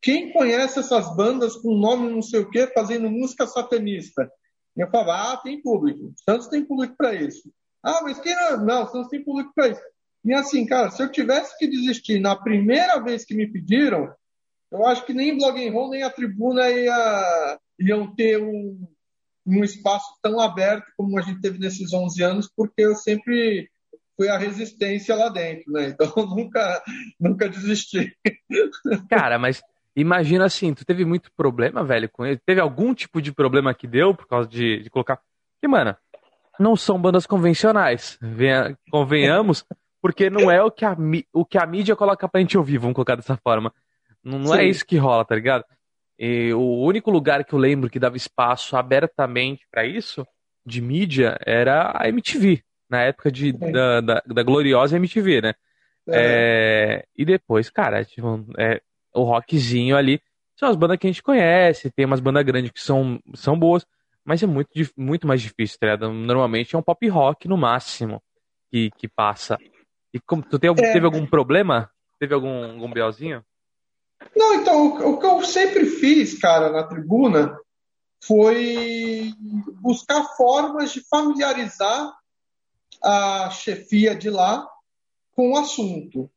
quem 0.00 0.32
conhece 0.32 0.78
essas 0.78 1.14
bandas 1.14 1.56
com 1.56 1.74
nome 1.74 2.10
não 2.10 2.22
sei 2.22 2.40
o 2.40 2.50
quê, 2.50 2.66
fazendo 2.68 3.10
música 3.10 3.46
satanista? 3.46 4.30
E 4.76 4.80
eu 4.80 4.90
falava, 4.90 5.32
ah, 5.32 5.36
tem 5.38 5.60
público. 5.60 6.12
Santos 6.24 6.48
tem 6.48 6.64
público 6.64 6.94
para 6.96 7.14
isso. 7.14 7.52
Ah, 7.82 8.00
mas 8.02 8.18
quem 8.20 8.34
não? 8.34 8.64
Não, 8.64 8.88
Santos 8.88 9.08
tem 9.08 9.22
público 9.22 9.52
para 9.54 9.68
isso. 9.68 9.82
E 10.24 10.32
assim, 10.32 10.64
cara, 10.64 10.90
se 10.90 11.02
eu 11.02 11.10
tivesse 11.10 11.56
que 11.58 11.66
desistir 11.66 12.18
na 12.18 12.36
primeira 12.36 12.98
vez 13.02 13.24
que 13.24 13.34
me 13.34 13.46
pediram, 13.46 14.14
eu 14.70 14.86
acho 14.86 15.04
que 15.04 15.12
nem 15.12 15.36
Blog 15.36 15.66
and 15.66 15.72
Roll 15.72 15.90
nem 15.90 16.02
a 16.02 16.10
Tribuna 16.10 16.70
ia, 16.70 17.58
iam 17.78 18.14
ter 18.14 18.40
um, 18.40 18.86
um 19.50 19.64
espaço 19.64 20.06
tão 20.22 20.40
aberto 20.40 20.86
como 20.96 21.18
a 21.18 21.22
gente 21.22 21.40
teve 21.40 21.58
nesses 21.58 21.92
11 21.92 22.22
anos, 22.22 22.50
porque 22.54 22.82
eu 22.82 22.94
sempre 22.94 23.68
fui 24.16 24.28
a 24.28 24.38
resistência 24.38 25.16
lá 25.16 25.28
dentro, 25.28 25.72
né? 25.72 25.88
Então 25.88 26.12
nunca, 26.36 26.82
nunca 27.18 27.48
desisti. 27.48 28.14
Cara, 29.08 29.38
mas 29.38 29.62
imagina 29.96 30.44
assim, 30.44 30.74
tu 30.74 30.84
teve 30.84 31.04
muito 31.04 31.30
problema, 31.36 31.82
velho, 31.82 32.08
com 32.10 32.26
ele? 32.26 32.38
Teve 32.44 32.60
algum 32.60 32.94
tipo 32.94 33.20
de 33.20 33.32
problema 33.32 33.74
que 33.74 33.86
deu 33.86 34.14
por 34.14 34.26
causa 34.26 34.48
de, 34.48 34.82
de 34.82 34.90
colocar. 34.90 35.18
Que, 35.60 35.66
mano, 35.66 35.96
não 36.58 36.76
são 36.76 37.00
bandas 37.00 37.26
convencionais. 37.26 38.18
Venha, 38.20 38.76
convenhamos, 38.90 39.64
porque 40.02 40.28
não 40.28 40.50
é 40.50 40.62
o 40.62 40.70
que, 40.70 40.84
a, 40.84 40.96
o 41.32 41.44
que 41.44 41.58
a 41.58 41.66
mídia 41.66 41.96
coloca 41.96 42.28
pra 42.28 42.40
gente 42.40 42.58
ouvir, 42.58 42.78
vamos 42.78 42.94
colocar 42.94 43.16
dessa 43.16 43.36
forma. 43.36 43.72
Não, 44.22 44.38
não 44.38 44.54
é 44.54 44.64
isso 44.66 44.84
que 44.84 44.98
rola, 44.98 45.24
tá 45.24 45.34
ligado? 45.34 45.64
E 46.22 46.52
o 46.52 46.82
único 46.82 47.10
lugar 47.10 47.42
que 47.46 47.54
eu 47.54 47.58
lembro 47.58 47.88
que 47.88 47.98
dava 47.98 48.14
espaço 48.14 48.76
abertamente 48.76 49.66
para 49.70 49.86
isso, 49.86 50.26
de 50.66 50.82
mídia, 50.82 51.38
era 51.46 51.92
a 51.98 52.10
MTV, 52.10 52.62
na 52.90 53.00
época 53.04 53.32
de, 53.32 53.52
da, 53.52 54.02
da, 54.02 54.22
da, 54.26 54.42
gloriosa 54.42 54.98
MTV, 54.98 55.40
né? 55.40 55.54
É. 56.06 56.12
É, 56.12 57.04
e 57.16 57.24
depois, 57.24 57.70
cara, 57.70 58.04
tipo, 58.04 58.46
é, 58.58 58.82
o 59.14 59.22
rockzinho 59.22 59.96
ali, 59.96 60.20
são 60.54 60.68
as 60.68 60.76
bandas 60.76 60.98
que 60.98 61.06
a 61.06 61.10
gente 61.10 61.22
conhece, 61.22 61.90
tem 61.90 62.04
umas 62.04 62.20
bandas 62.20 62.44
grandes 62.44 62.70
que 62.70 62.80
são, 62.82 63.18
são 63.34 63.58
boas, 63.58 63.86
mas 64.22 64.42
é 64.42 64.46
muito, 64.46 64.68
muito 64.98 65.26
mais 65.26 65.40
difícil, 65.40 65.78
tá 65.78 65.86
ligado? 65.86 66.12
Normalmente 66.12 66.76
é 66.76 66.78
um 66.78 66.82
pop 66.82 67.08
rock 67.08 67.48
no 67.48 67.56
máximo 67.56 68.22
que, 68.70 68.90
que 68.98 69.08
passa. 69.08 69.56
E 70.12 70.20
como, 70.20 70.42
tu 70.42 70.58
tem, 70.58 70.68
é. 70.68 70.74
teve 70.74 71.06
algum 71.06 71.26
problema? 71.26 71.90
Teve 72.18 72.34
algum, 72.34 72.82
algum? 72.82 73.42
Não, 74.36 74.54
então, 74.54 74.86
o, 74.86 75.10
o 75.12 75.18
que 75.18 75.26
eu 75.26 75.42
sempre 75.44 75.86
fiz, 75.86 76.38
cara, 76.38 76.70
na 76.70 76.84
tribuna, 76.84 77.58
foi 78.22 79.32
buscar 79.80 80.24
formas 80.36 80.92
de 80.92 81.00
familiarizar 81.08 82.12
a 83.02 83.50
chefia 83.50 84.14
de 84.14 84.28
lá 84.28 84.68
com 85.34 85.52
o 85.52 85.56
assunto. 85.56 86.30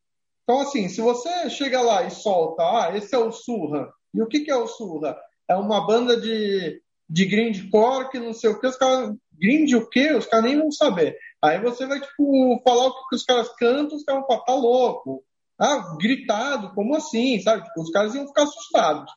Então, 0.43 0.61
assim, 0.61 0.89
se 0.89 1.01
você 1.01 1.49
chega 1.49 1.81
lá 1.81 2.03
e 2.03 2.11
solta, 2.11 2.63
ah, 2.63 2.91
esse 2.95 3.13
é 3.13 3.17
o 3.17 3.31
Surra. 3.31 3.91
E 4.13 4.21
o 4.21 4.27
que, 4.27 4.41
que 4.41 4.51
é 4.51 4.55
o 4.55 4.67
Surra? 4.67 5.17
É 5.47 5.55
uma 5.55 5.85
banda 5.85 6.19
de, 6.19 6.81
de 7.09 7.25
grindcore 7.25 8.09
que 8.09 8.19
não 8.19 8.33
sei 8.33 8.49
o 8.49 8.59
que, 8.59 8.67
os 8.67 8.77
caras. 8.77 9.15
Grind 9.33 9.73
o 9.73 9.89
quê? 9.89 10.13
Os 10.13 10.25
caras 10.25 10.45
nem 10.45 10.57
vão 10.57 10.71
saber. 10.71 11.17
Aí 11.41 11.59
você 11.59 11.85
vai, 11.85 11.99
tipo, 11.99 12.61
falar 12.63 12.87
o 12.87 13.07
que 13.09 13.15
os 13.15 13.23
caras 13.23 13.49
cantam, 13.57 13.97
os 13.97 14.03
caras 14.03 14.21
vão 14.21 14.27
falar, 14.27 14.45
tá 14.45 14.53
louco. 14.53 15.23
Ah, 15.63 15.95
gritado, 15.97 16.73
como 16.73 16.93
assim? 16.93 17.39
Sabe? 17.39 17.63
Tipo, 17.63 17.81
os 17.81 17.89
caras 17.89 18.13
iam 18.13 18.27
ficar 18.27 18.43
assustados. 18.43 19.09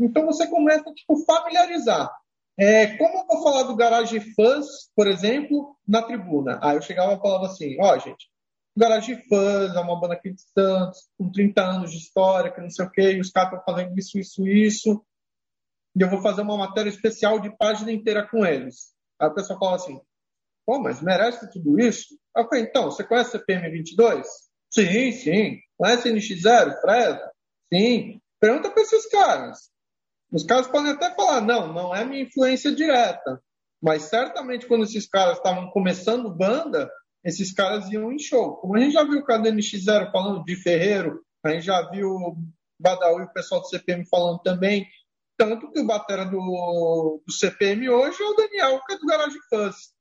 Então 0.00 0.26
você 0.26 0.48
começa 0.48 0.90
a 0.90 0.92
tipo, 0.92 1.24
familiarizar. 1.24 2.10
É, 2.58 2.96
como 2.96 3.18
eu 3.18 3.26
vou 3.26 3.42
falar 3.44 3.62
do 3.62 3.76
Garage 3.76 4.18
Fãs, 4.34 4.66
por 4.96 5.06
exemplo, 5.06 5.76
na 5.86 6.02
tribuna? 6.02 6.58
Aí 6.60 6.76
eu 6.76 6.82
chegava 6.82 7.12
e 7.12 7.20
falava 7.20 7.46
assim: 7.46 7.76
ó, 7.80 7.94
oh, 7.94 7.98
gente, 8.00 8.26
o 8.76 8.80
Garage 8.80 9.14
Fãs 9.28 9.76
é 9.76 9.78
uma 9.78 10.00
banda 10.00 10.14
aqui 10.14 10.32
de 10.32 10.42
Santos, 10.42 11.08
com 11.16 11.30
30 11.30 11.62
anos 11.62 11.92
de 11.92 11.98
história, 11.98 12.50
que 12.50 12.60
não 12.60 12.70
sei 12.70 12.84
o 12.84 12.90
quê, 12.90 13.12
e 13.12 13.20
os 13.20 13.30
caras 13.30 13.52
estão 13.52 13.64
fazendo 13.64 13.96
isso, 13.96 14.18
isso, 14.18 14.48
isso. 14.48 15.04
E 15.96 16.02
eu 16.02 16.10
vou 16.10 16.20
fazer 16.20 16.42
uma 16.42 16.56
matéria 16.56 16.90
especial 16.90 17.38
de 17.38 17.56
página 17.56 17.92
inteira 17.92 18.26
com 18.28 18.44
eles. 18.44 18.92
Aí 19.20 19.28
o 19.28 19.34
pessoal 19.34 19.60
fala 19.60 19.76
assim: 19.76 20.00
pô, 20.66 20.80
mas 20.80 21.00
merece 21.00 21.48
tudo 21.52 21.78
isso? 21.78 22.18
Aí 22.36 22.42
eu 22.42 22.48
falei: 22.48 22.64
então, 22.64 22.90
você 22.90 23.04
conhece 23.04 23.30
CPM 23.30 23.70
22? 23.70 24.51
Sim, 24.72 25.12
sim. 25.12 25.58
Conhece 25.76 26.10
NX0, 26.10 26.80
Freda? 26.80 27.32
Sim. 27.72 28.20
Pergunta 28.40 28.70
para 28.70 28.82
esses 28.82 29.06
caras. 29.08 29.70
Os 30.32 30.44
caras 30.44 30.66
podem 30.66 30.92
até 30.92 31.14
falar, 31.14 31.42
não, 31.42 31.72
não 31.72 31.94
é 31.94 32.04
minha 32.04 32.22
influência 32.22 32.74
direta. 32.74 33.40
Mas 33.82 34.04
certamente 34.04 34.66
quando 34.66 34.84
esses 34.84 35.06
caras 35.06 35.36
estavam 35.36 35.70
começando 35.70 36.34
banda, 36.34 36.90
esses 37.22 37.52
caras 37.52 37.90
iam 37.90 38.10
em 38.10 38.18
show. 38.18 38.56
Como 38.56 38.76
a 38.76 38.80
gente 38.80 38.92
já 38.92 39.04
viu 39.04 39.20
o 39.20 39.24
cara 39.24 39.42
do 39.42 39.48
NX0 39.50 40.10
falando 40.10 40.44
de 40.44 40.56
Ferreiro, 40.56 41.22
a 41.44 41.50
gente 41.50 41.66
já 41.66 41.90
viu 41.90 42.08
o 42.08 42.36
Badawi 42.80 43.22
e 43.22 43.24
o 43.26 43.32
pessoal 43.32 43.60
do 43.60 43.68
CPM 43.68 44.06
falando 44.08 44.40
também. 44.40 44.86
Tanto 45.36 45.70
que 45.70 45.80
o 45.80 45.86
batera 45.86 46.24
do, 46.24 47.20
do 47.26 47.32
CPM 47.32 47.88
hoje 47.90 48.22
é 48.22 48.26
o 48.26 48.34
Daniel, 48.34 48.80
que 48.86 48.94
é 48.94 48.98
do 48.98 49.06
Garage 49.06 49.38
Fuzz. 49.50 49.92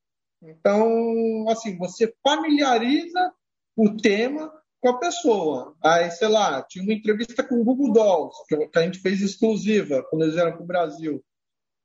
Então, 0.42 1.46
assim, 1.50 1.78
você 1.78 2.14
familiariza 2.24 3.34
o 3.76 3.98
tema 3.98 4.52
com 4.82 4.90
a 4.90 5.00
pessoa. 5.00 5.76
Aí, 5.82 6.10
sei 6.12 6.28
lá, 6.28 6.62
tinha 6.64 6.84
uma 6.84 6.94
entrevista 6.94 7.44
com 7.44 7.56
o 7.56 7.64
Google 7.64 7.94
Dolls, 7.94 8.36
que 8.48 8.80
a 8.80 8.82
gente 8.82 9.00
fez 9.00 9.22
exclusiva 9.22 10.04
quando 10.10 10.24
eles 10.24 10.34
vieram 10.34 10.54
para 10.54 10.64
o 10.64 10.68
Brasil. 10.68 11.24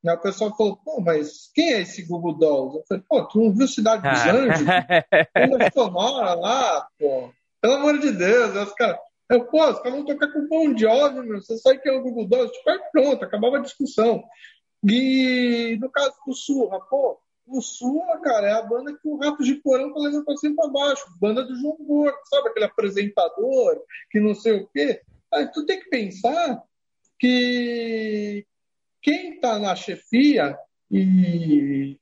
Aí 0.05 0.15
o 0.15 0.21
pessoal 0.21 0.55
falou, 0.55 0.77
pô, 0.77 1.01
mas 1.01 1.51
quem 1.53 1.73
é 1.73 1.81
esse 1.81 2.03
Google 2.03 2.37
Dolls? 2.37 2.77
Eu 2.77 2.83
falei, 2.87 3.03
pô, 3.07 3.25
tu 3.27 3.39
não 3.39 3.53
viu 3.53 3.67
Cidade 3.67 4.01
dos 4.01 4.19
ah. 4.19 4.31
Anjos? 4.31 4.67
Uma 5.47 5.71
sonora 5.71 6.33
lá, 6.33 6.87
pô. 6.97 7.29
Pelo 7.61 7.73
amor 7.73 7.99
de 7.99 8.11
Deus, 8.11 8.55
os 8.55 8.73
caras. 8.73 8.97
Eu, 9.29 9.45
pô, 9.45 9.69
os 9.69 9.77
caras 9.79 9.93
vão 9.93 10.05
tocar 10.05 10.31
com 10.31 10.39
o 10.39 10.47
Bon 10.47 10.77
Jovi, 10.77 11.21
meu. 11.21 11.41
Você 11.41 11.57
sabe 11.57 11.79
que 11.79 11.89
é 11.89 11.91
o 11.91 12.01
Google 12.01 12.27
Dolls? 12.27 12.51
Tipo, 12.51 12.69
aí 12.69 12.79
pronto, 12.91 13.25
acabava 13.25 13.57
a 13.57 13.61
discussão. 13.61 14.23
E 14.83 15.77
no 15.81 15.91
caso 15.91 16.13
do 16.25 16.33
Surra, 16.33 16.79
pô, 16.89 17.19
o 17.47 17.61
Sula, 17.61 18.19
cara, 18.21 18.47
é 18.47 18.53
a 18.53 18.61
banda 18.61 18.93
que 18.93 19.07
o 19.07 19.17
Rato 19.17 19.43
de 19.43 19.55
Porão 19.55 19.93
tá 19.93 19.99
levando 19.99 20.25
pra 20.25 20.37
cima 20.37 20.55
pra 20.55 20.67
baixo. 20.67 21.05
Banda 21.19 21.43
do 21.43 21.55
João 21.55 21.77
Gordo, 21.79 22.17
sabe? 22.25 22.49
Aquele 22.49 22.65
apresentador 22.65 23.81
que 24.11 24.19
não 24.19 24.35
sei 24.35 24.53
o 24.53 24.67
quê. 24.67 25.01
Aí 25.33 25.47
tu 25.51 25.65
tem 25.65 25.79
que 25.79 25.89
pensar 25.89 26.61
que 27.17 28.45
quem 29.01 29.39
tá 29.39 29.57
na 29.57 29.75
chefia 29.75 30.57
e, 30.91 31.97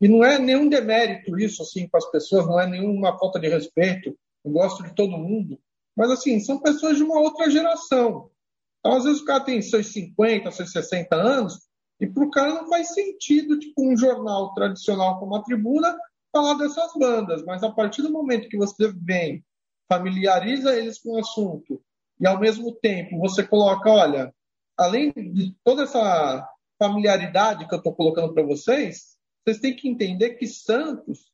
e 0.00 0.08
não 0.08 0.24
é 0.24 0.38
nenhum 0.38 0.68
demérito 0.68 1.38
isso, 1.38 1.62
assim, 1.62 1.86
com 1.88 1.96
as 1.96 2.10
pessoas, 2.10 2.46
não 2.46 2.58
é 2.58 2.66
nenhuma 2.66 3.18
falta 3.18 3.38
de 3.38 3.48
respeito. 3.48 4.16
Eu 4.44 4.52
gosto 4.52 4.82
de 4.82 4.94
todo 4.94 5.18
mundo. 5.18 5.58
Mas, 5.94 6.10
assim, 6.10 6.40
são 6.40 6.58
pessoas 6.60 6.96
de 6.96 7.02
uma 7.02 7.20
outra 7.20 7.50
geração. 7.50 8.30
Então, 8.78 8.96
às 8.96 9.04
vezes 9.04 9.20
o 9.20 9.24
cara 9.24 9.44
tem 9.44 9.60
seus 9.60 9.88
50, 9.88 10.50
seus 10.50 10.72
60 10.72 11.14
anos, 11.14 11.68
e 12.00 12.06
para 12.06 12.24
o 12.24 12.30
cara 12.30 12.54
não 12.54 12.68
faz 12.68 12.94
sentido, 12.94 13.58
tipo, 13.58 13.86
um 13.86 13.96
jornal 13.96 14.54
tradicional 14.54 15.18
como 15.18 15.36
a 15.36 15.42
Tribuna 15.42 15.96
falar 16.32 16.54
dessas 16.54 16.92
bandas. 16.94 17.44
Mas 17.44 17.62
a 17.62 17.70
partir 17.70 18.02
do 18.02 18.10
momento 18.10 18.48
que 18.48 18.56
você 18.56 18.90
vem, 18.92 19.44
familiariza 19.88 20.76
eles 20.76 20.98
com 20.98 21.10
o 21.10 21.18
assunto, 21.18 21.82
e 22.18 22.26
ao 22.26 22.38
mesmo 22.38 22.72
tempo 22.72 23.18
você 23.18 23.42
coloca, 23.42 23.90
olha, 23.90 24.34
além 24.76 25.12
de 25.12 25.54
toda 25.64 25.82
essa 25.82 26.48
familiaridade 26.78 27.68
que 27.68 27.74
eu 27.74 27.78
estou 27.78 27.94
colocando 27.94 28.32
para 28.32 28.42
vocês, 28.42 29.16
vocês 29.44 29.58
têm 29.58 29.76
que 29.76 29.88
entender 29.88 30.30
que 30.30 30.46
Santos, 30.46 31.30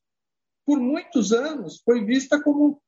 por 0.64 0.80
muitos 0.80 1.32
anos, 1.32 1.80
foi 1.84 2.04
vista 2.04 2.42
como 2.42 2.80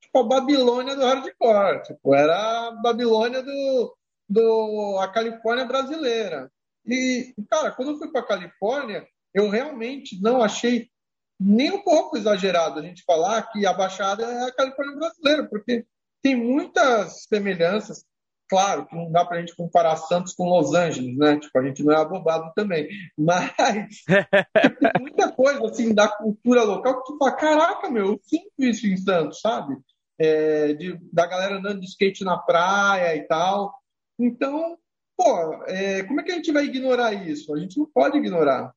tipo, 0.00 0.18
a 0.18 0.22
Babilônia 0.22 0.94
do 0.94 1.04
hardcore. 1.04 1.82
Tipo, 1.82 2.14
era 2.14 2.68
a 2.68 2.72
Babilônia 2.72 3.42
do, 3.42 3.96
do 4.28 4.98
a 5.00 5.08
Califórnia 5.08 5.64
brasileira. 5.64 6.50
E, 6.86 7.34
cara, 7.50 7.72
quando 7.72 7.92
eu 7.92 7.98
fui 7.98 8.10
para 8.10 8.26
Califórnia, 8.26 9.06
eu 9.34 9.48
realmente 9.48 10.20
não 10.20 10.42
achei 10.42 10.88
nem 11.40 11.72
um 11.72 11.82
pouco 11.82 12.16
exagerado 12.16 12.78
a 12.78 12.82
gente 12.82 13.02
falar 13.04 13.42
que 13.50 13.66
a 13.66 13.72
Baixada 13.72 14.24
é 14.24 14.48
a 14.48 14.54
Califórnia 14.54 14.96
brasileira, 14.96 15.48
porque 15.48 15.84
tem 16.22 16.36
muitas 16.36 17.24
semelhanças. 17.24 18.04
Claro 18.48 18.86
que 18.86 18.94
não 18.94 19.10
dá 19.10 19.24
para 19.24 19.38
a 19.38 19.40
gente 19.40 19.56
comparar 19.56 19.96
Santos 19.96 20.34
com 20.34 20.44
Los 20.44 20.74
Angeles, 20.74 21.16
né? 21.16 21.38
Tipo, 21.38 21.58
a 21.58 21.66
gente 21.66 21.82
não 21.82 21.94
é 21.94 22.00
abobado 22.00 22.52
também. 22.54 22.88
Mas 23.16 23.52
tem 24.06 24.92
muita 25.00 25.32
coisa, 25.32 25.64
assim, 25.64 25.94
da 25.94 26.08
cultura 26.08 26.62
local 26.62 27.02
que 27.02 27.12
tu 27.12 27.18
fala, 27.18 27.32
caraca, 27.32 27.90
meu, 27.90 28.12
eu 28.12 28.20
sinto 28.22 28.52
isso 28.58 28.86
em 28.86 28.96
Santos, 28.96 29.40
sabe? 29.40 29.76
É, 30.18 30.74
de, 30.74 30.98
da 31.12 31.26
galera 31.26 31.56
andando 31.56 31.80
de 31.80 31.86
skate 31.86 32.22
na 32.22 32.38
praia 32.38 33.16
e 33.16 33.26
tal. 33.26 33.74
Então, 34.18 34.78
pô, 35.16 35.64
é, 35.66 36.02
como 36.04 36.20
é 36.20 36.24
que 36.24 36.32
a 36.32 36.36
gente 36.36 36.52
vai 36.52 36.64
ignorar 36.64 37.12
isso? 37.12 37.54
A 37.54 37.58
gente 37.58 37.78
não 37.78 37.86
pode 37.86 38.18
ignorar. 38.18 38.72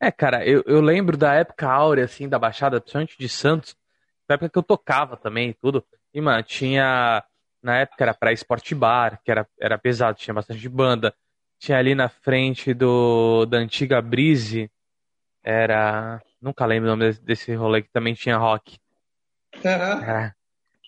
É, 0.00 0.10
cara, 0.10 0.44
eu, 0.46 0.62
eu 0.66 0.80
lembro 0.80 1.16
da 1.16 1.34
época 1.34 1.68
áurea, 1.68 2.04
assim, 2.04 2.28
da 2.28 2.38
Baixada, 2.38 2.80
principalmente 2.80 3.16
de 3.18 3.28
Santos, 3.28 3.76
na 4.28 4.34
época 4.34 4.50
que 4.50 4.58
eu 4.58 4.62
tocava 4.62 5.16
também 5.16 5.50
e 5.50 5.54
tudo. 5.54 5.84
E, 6.12 6.20
mano, 6.20 6.42
tinha. 6.42 7.22
Na 7.62 7.78
época 7.78 8.04
era 8.04 8.14
pra 8.14 8.32
Sport 8.32 8.74
Bar, 8.74 9.20
que 9.24 9.30
era, 9.30 9.46
era 9.60 9.78
pesado, 9.78 10.18
tinha 10.18 10.34
bastante 10.34 10.68
banda. 10.68 11.14
Tinha 11.58 11.78
ali 11.78 11.94
na 11.94 12.08
frente 12.08 12.74
do 12.74 13.46
da 13.46 13.58
antiga 13.58 14.00
Brise, 14.00 14.70
era. 15.42 16.22
Nunca 16.40 16.66
lembro 16.66 16.88
o 16.92 16.96
nome 16.96 17.12
desse 17.14 17.54
rolê 17.54 17.82
que 17.82 17.90
também 17.90 18.14
tinha 18.14 18.36
rock. 18.36 18.78
Uhum. 19.56 20.30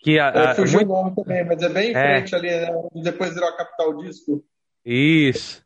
Que 0.03 0.19
a, 0.19 0.51
a, 0.51 0.55
fugiu 0.55 0.81
muito... 0.81 0.93
o 0.93 1.03
nome 1.03 1.15
também, 1.15 1.45
mas 1.45 1.63
é 1.63 1.69
bem 1.69 1.91
em 1.91 1.97
é. 1.97 2.21
frente 2.21 2.35
ali, 2.35 2.51
né? 2.51 2.69
depois 3.03 3.35
virou 3.35 3.49
a 3.49 3.57
Capital 3.57 3.97
Disco. 3.99 4.45
Isso. 4.85 5.63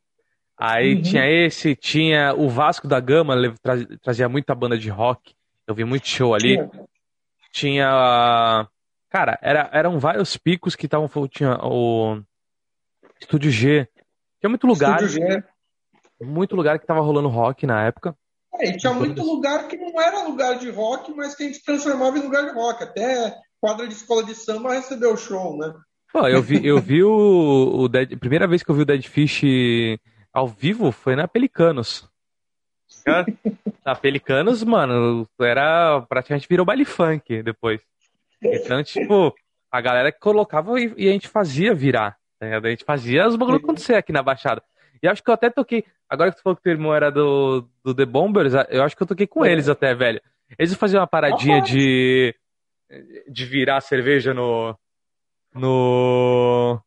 Aí 0.59 0.95
uhum. 0.95 1.03
tinha 1.03 1.27
esse, 1.27 1.75
tinha 1.75 2.35
o 2.35 2.49
Vasco 2.49 2.87
da 2.87 3.01
Gama, 3.01 3.35
trazia 4.01 4.29
muita 4.29 4.55
banda 4.55 4.79
de 4.79 4.89
rock. 4.89 5.35
Eu 5.67 5.75
vi 5.75 5.85
muito 5.85 6.07
show 6.07 6.35
ali. 6.35 6.57
Tinha, 6.57 6.71
tinha 7.53 8.69
cara, 9.11 9.39
era, 9.43 9.69
eram 9.73 9.99
vários 9.99 10.37
picos 10.37 10.75
que 10.75 10.87
estavam. 10.87 11.09
Tinha 11.29 11.59
o 11.63 12.21
Estúdio 13.21 13.51
G. 13.51 13.89
Tinha 14.41 14.49
muito 14.49 14.67
lugar. 14.67 15.03
Estúdio 15.03 15.29
G. 15.29 15.45
Muito 16.21 16.55
lugar 16.55 16.79
que 16.79 16.87
tava 16.87 17.01
rolando 17.01 17.29
rock 17.29 17.67
na 17.67 17.85
época. 17.85 18.17
É, 18.55 18.69
e 18.69 18.77
tinha 18.77 18.93
muito 18.93 19.23
lugar 19.23 19.67
que 19.67 19.77
não 19.77 20.01
era 20.01 20.23
lugar 20.23 20.59
de 20.59 20.71
rock, 20.71 21.13
mas 21.13 21.35
que 21.35 21.43
a 21.43 21.47
gente 21.47 21.65
transformava 21.65 22.19
em 22.19 22.23
lugar 22.23 22.45
de 22.45 22.53
rock. 22.53 22.85
Até 22.85 23.35
quadra 23.63 23.87
de 23.87 23.95
escola 23.95 24.25
de 24.25 24.35
samba 24.35 24.75
recebeu 24.75 25.17
show, 25.17 25.57
né? 25.57 25.73
Pô, 26.13 26.27
eu 26.27 26.43
vi, 26.43 26.67
eu 26.67 26.81
vi 26.81 27.05
o, 27.05 27.83
o 27.83 27.89
Dead, 27.89 28.19
primeira 28.19 28.49
vez 28.49 28.65
que 28.65 28.71
eu 28.71 28.75
vi 28.75 28.83
o 28.83 28.85
Dead 28.85 29.05
Fish 29.05 29.43
ao 30.33 30.49
vivo 30.49 30.91
foi 30.91 31.15
na 31.15 31.29
Pelicanos. 31.29 32.11
Na 33.85 33.97
Pelicanos, 33.97 34.63
mano, 34.63 35.27
era 35.41 36.01
praticamente 36.03 36.47
virou 36.49 36.65
baile 36.65 36.85
funk 36.85 37.43
depois. 37.43 37.81
Então, 38.41 38.81
tipo, 38.85 39.35
a 39.73 39.81
galera 39.81 40.13
que 40.13 40.21
colocava 40.21 40.79
e, 40.79 40.93
e 40.97 41.09
a 41.09 41.13
gente 41.13 41.27
fazia 41.27 41.75
virar. 41.75 42.17
Tá 42.39 42.47
a 42.47 42.71
gente 42.71 42.85
fazia 42.85 43.27
os 43.27 43.35
bagulho 43.35 43.57
acontecer 43.57 43.95
aqui 43.95 44.13
na 44.13 44.23
Baixada. 44.23 44.63
E 45.03 45.09
acho 45.09 45.21
que 45.21 45.31
eu 45.31 45.35
até 45.35 45.51
toquei. 45.51 45.85
Agora 46.09 46.31
que 46.31 46.37
tu 46.37 46.43
falou 46.45 46.57
que 46.57 46.63
teu 46.63 46.73
irmão 46.73 46.95
era 46.95 47.11
do, 47.11 47.69
do 47.83 47.93
The 47.93 48.05
Bombers, 48.05 48.53
eu 48.69 48.85
acho 48.85 48.97
que 48.97 49.03
eu 49.03 49.07
toquei 49.07 49.27
com 49.27 49.45
eles 49.45 49.69
até, 49.69 49.95
velho. 49.95 50.21
Eles 50.57 50.75
faziam 50.75 51.01
uma 51.01 51.07
paradinha 51.07 51.61
de. 51.61 52.35
De 53.29 53.45
virar 53.45 53.81
cerveja 53.81 54.35
no. 54.35 54.77
No. 55.55 56.81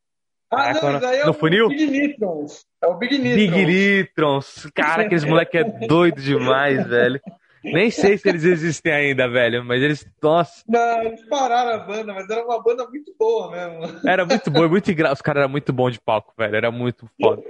Ah, 0.52 0.74
não, 0.74 0.98
isso 0.98 1.06
aí 1.06 1.20
é 1.20 1.26
no 1.26 1.32
o 1.32 1.34
funil? 1.34 1.68
Big 1.68 1.88
Nitrons. 1.88 2.66
É 2.84 2.88
o 2.88 2.96
Big 2.96 3.18
Nitrons. 3.18 3.36
Big 3.36 3.66
Nitrons. 3.66 4.72
Cara, 4.74 5.04
aqueles 5.04 5.24
moleque 5.24 5.58
é 5.58 5.64
doido 5.64 6.22
demais, 6.22 6.86
velho. 6.88 7.20
Nem 7.64 7.90
sei 7.90 8.18
se 8.18 8.30
eles 8.30 8.44
existem 8.44 8.94
ainda, 8.94 9.28
velho, 9.28 9.66
mas 9.66 9.82
eles. 9.82 10.08
Nossa. 10.22 10.64
Não, 10.68 11.02
eles 11.04 11.26
pararam 11.28 11.82
a 11.82 11.86
banda, 11.86 12.14
mas 12.14 12.30
era 12.30 12.46
uma 12.46 12.62
banda 12.62 12.88
muito 12.88 13.14
boa 13.18 13.52
mesmo. 13.52 14.08
Era 14.08 14.26
muito 14.26 14.52
boa, 14.52 14.70
muito 14.70 14.92
engraçado. 14.92 15.16
Os 15.16 15.22
caras 15.22 15.42
eram 15.42 15.52
muito 15.52 15.74
bons 15.74 15.94
de 15.94 16.00
palco, 16.00 16.34
velho. 16.38 16.56
Era 16.56 16.72
muito 16.72 17.10
foda. 17.20 17.42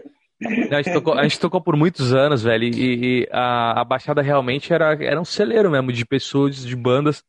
A 0.44 0.82
gente, 0.82 0.94
tocou, 0.94 1.14
a 1.14 1.24
gente 1.24 1.40
tocou 1.40 1.62
por 1.62 1.76
muitos 1.76 2.14
anos, 2.14 2.44
velho, 2.44 2.66
e, 2.66 3.22
e 3.22 3.30
a, 3.32 3.82
a, 3.82 3.86
Baixada 3.86 4.22
realmente 4.22 4.74
era, 4.74 4.94
era 5.02 5.20
um 5.20 5.26
celeiro 5.26 5.72
mesmo 5.72 5.94
de 5.94 6.06
pessoas, 6.06 6.66
de 6.66 6.76
bandas, 6.76 7.24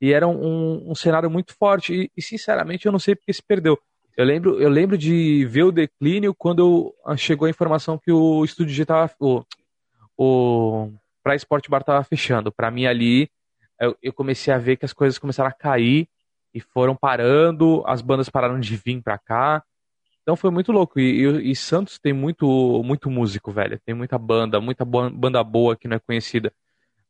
e 0.00 0.12
era 0.12 0.26
um, 0.26 0.90
um 0.90 0.94
cenário 0.94 1.30
muito 1.30 1.54
forte. 1.54 1.92
E, 1.94 2.10
e, 2.16 2.22
sinceramente, 2.22 2.86
eu 2.86 2.92
não 2.92 2.98
sei 2.98 3.14
porque 3.14 3.32
se 3.32 3.42
perdeu. 3.42 3.78
Eu 4.16 4.24
lembro, 4.24 4.60
eu 4.60 4.68
lembro 4.68 4.96
de 4.96 5.46
ver 5.46 5.64
o 5.64 5.72
declínio 5.72 6.34
quando 6.34 6.94
chegou 7.16 7.46
a 7.46 7.50
informação 7.50 7.98
que 7.98 8.10
o 8.10 8.44
estúdio 8.44 8.74
G 8.74 8.84
tava. 8.84 9.12
O, 9.18 9.44
o 10.16 10.92
Praia 11.22 11.36
Sport 11.36 11.68
Bar 11.68 11.84
tava 11.84 12.02
fechando. 12.04 12.50
Para 12.50 12.70
mim 12.70 12.86
ali, 12.86 13.30
eu, 13.80 13.96
eu, 14.02 14.12
comecei 14.12 14.52
a 14.52 14.58
ver 14.58 14.76
que 14.76 14.84
as 14.84 14.92
coisas 14.92 15.18
começaram 15.18 15.48
a 15.48 15.52
cair 15.52 16.08
e 16.52 16.60
foram 16.60 16.96
parando, 16.96 17.82
as 17.86 18.02
bandas 18.02 18.28
pararam 18.28 18.58
de 18.58 18.76
vir 18.76 19.02
pra 19.02 19.18
cá. 19.18 19.62
Então 20.22 20.36
foi 20.36 20.50
muito 20.50 20.72
louco. 20.72 20.98
E, 20.98 21.24
e, 21.24 21.50
e 21.52 21.56
Santos 21.56 21.98
tem 21.98 22.12
muito, 22.12 22.82
muito 22.84 23.10
músico, 23.10 23.52
velho. 23.52 23.78
Tem 23.84 23.94
muita 23.94 24.18
banda, 24.18 24.60
muita 24.60 24.84
banda 24.84 25.42
boa 25.44 25.76
que 25.76 25.88
não 25.88 25.96
é 25.96 26.00
conhecida. 26.00 26.52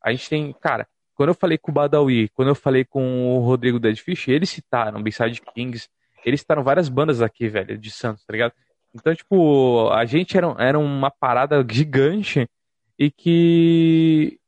A 0.02 0.12
gente 0.12 0.28
tem, 0.28 0.52
cara, 0.52 0.86
quando 1.20 1.28
eu 1.28 1.34
falei 1.34 1.58
com 1.58 1.70
o 1.70 1.74
Badawi, 1.74 2.30
quando 2.30 2.48
eu 2.48 2.54
falei 2.54 2.82
com 2.82 3.36
o 3.36 3.40
Rodrigo 3.40 3.78
Deadfish, 3.78 4.28
eles 4.28 4.48
citaram 4.48 5.02
B-Side 5.02 5.42
Kings, 5.54 5.86
eles 6.24 6.40
citaram 6.40 6.64
várias 6.64 6.88
bandas 6.88 7.20
aqui, 7.20 7.46
velho, 7.46 7.76
de 7.76 7.90
Santos, 7.90 8.24
tá 8.24 8.32
ligado? 8.32 8.54
Então, 8.94 9.14
tipo, 9.14 9.90
a 9.90 10.06
gente 10.06 10.34
era, 10.34 10.46
era 10.58 10.78
uma 10.78 11.10
parada 11.10 11.62
gigante 11.70 12.48
e 12.98 13.10
que 13.10 14.38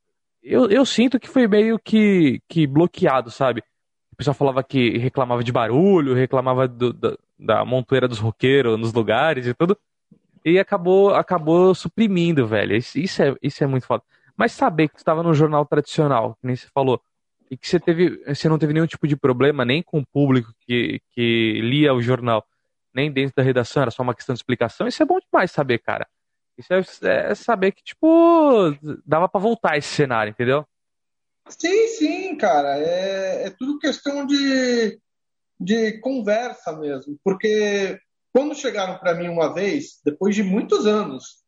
eu, 0.42 0.70
eu 0.70 0.86
sinto 0.86 1.20
que 1.20 1.28
foi 1.28 1.46
meio 1.46 1.78
que, 1.78 2.40
que 2.48 2.66
bloqueado, 2.66 3.30
sabe? 3.30 3.62
O 4.10 4.16
pessoal 4.16 4.32
falava 4.32 4.64
que 4.64 4.96
reclamava 4.96 5.44
de 5.44 5.52
barulho, 5.52 6.14
reclamava 6.14 6.66
do, 6.66 6.90
da, 6.90 7.18
da 7.38 7.64
montoeira 7.66 8.08
dos 8.08 8.18
roqueiros 8.18 8.80
nos 8.80 8.94
lugares 8.94 9.46
e 9.46 9.52
tudo. 9.52 9.76
E 10.42 10.58
acabou, 10.58 11.14
acabou 11.14 11.74
suprimindo, 11.74 12.46
velho. 12.46 12.74
Isso 12.74 13.22
é, 13.22 13.36
isso 13.42 13.62
é 13.62 13.66
muito 13.66 13.86
foda. 13.86 14.02
Mas 14.36 14.52
saber 14.52 14.88
que 14.88 14.96
estava 14.96 15.22
no 15.22 15.34
jornal 15.34 15.64
tradicional, 15.66 16.36
que 16.40 16.46
nem 16.46 16.56
você 16.56 16.66
falou, 16.74 17.00
e 17.50 17.56
que 17.56 17.68
você, 17.68 17.78
teve, 17.78 18.22
você 18.26 18.48
não 18.48 18.58
teve 18.58 18.72
nenhum 18.72 18.86
tipo 18.86 19.06
de 19.06 19.16
problema 19.16 19.64
nem 19.64 19.82
com 19.82 19.98
o 19.98 20.06
público 20.06 20.52
que, 20.60 21.00
que 21.10 21.60
lia 21.62 21.92
o 21.92 22.00
jornal, 22.00 22.44
nem 22.94 23.12
dentro 23.12 23.34
da 23.36 23.42
redação, 23.42 23.82
era 23.82 23.90
só 23.90 24.02
uma 24.02 24.14
questão 24.14 24.34
de 24.34 24.38
explicação, 24.38 24.86
isso 24.86 25.02
é 25.02 25.06
bom 25.06 25.18
demais 25.18 25.50
saber, 25.50 25.78
cara. 25.78 26.06
Isso 26.56 26.72
é, 26.72 27.30
é 27.30 27.34
saber 27.34 27.72
que, 27.72 27.82
tipo, 27.82 28.74
dava 29.06 29.28
para 29.28 29.40
voltar 29.40 29.76
esse 29.76 29.88
cenário, 29.88 30.30
entendeu? 30.30 30.66
Sim, 31.48 31.88
sim, 31.88 32.36
cara. 32.36 32.78
É, 32.78 33.46
é 33.46 33.50
tudo 33.50 33.78
questão 33.78 34.26
de, 34.26 34.98
de 35.58 35.98
conversa 36.00 36.72
mesmo. 36.78 37.18
Porque 37.24 37.98
quando 38.32 38.54
chegaram 38.54 38.98
para 38.98 39.14
mim 39.14 39.28
uma 39.28 39.52
vez, 39.52 40.00
depois 40.04 40.34
de 40.34 40.42
muitos 40.42 40.86
anos, 40.86 41.42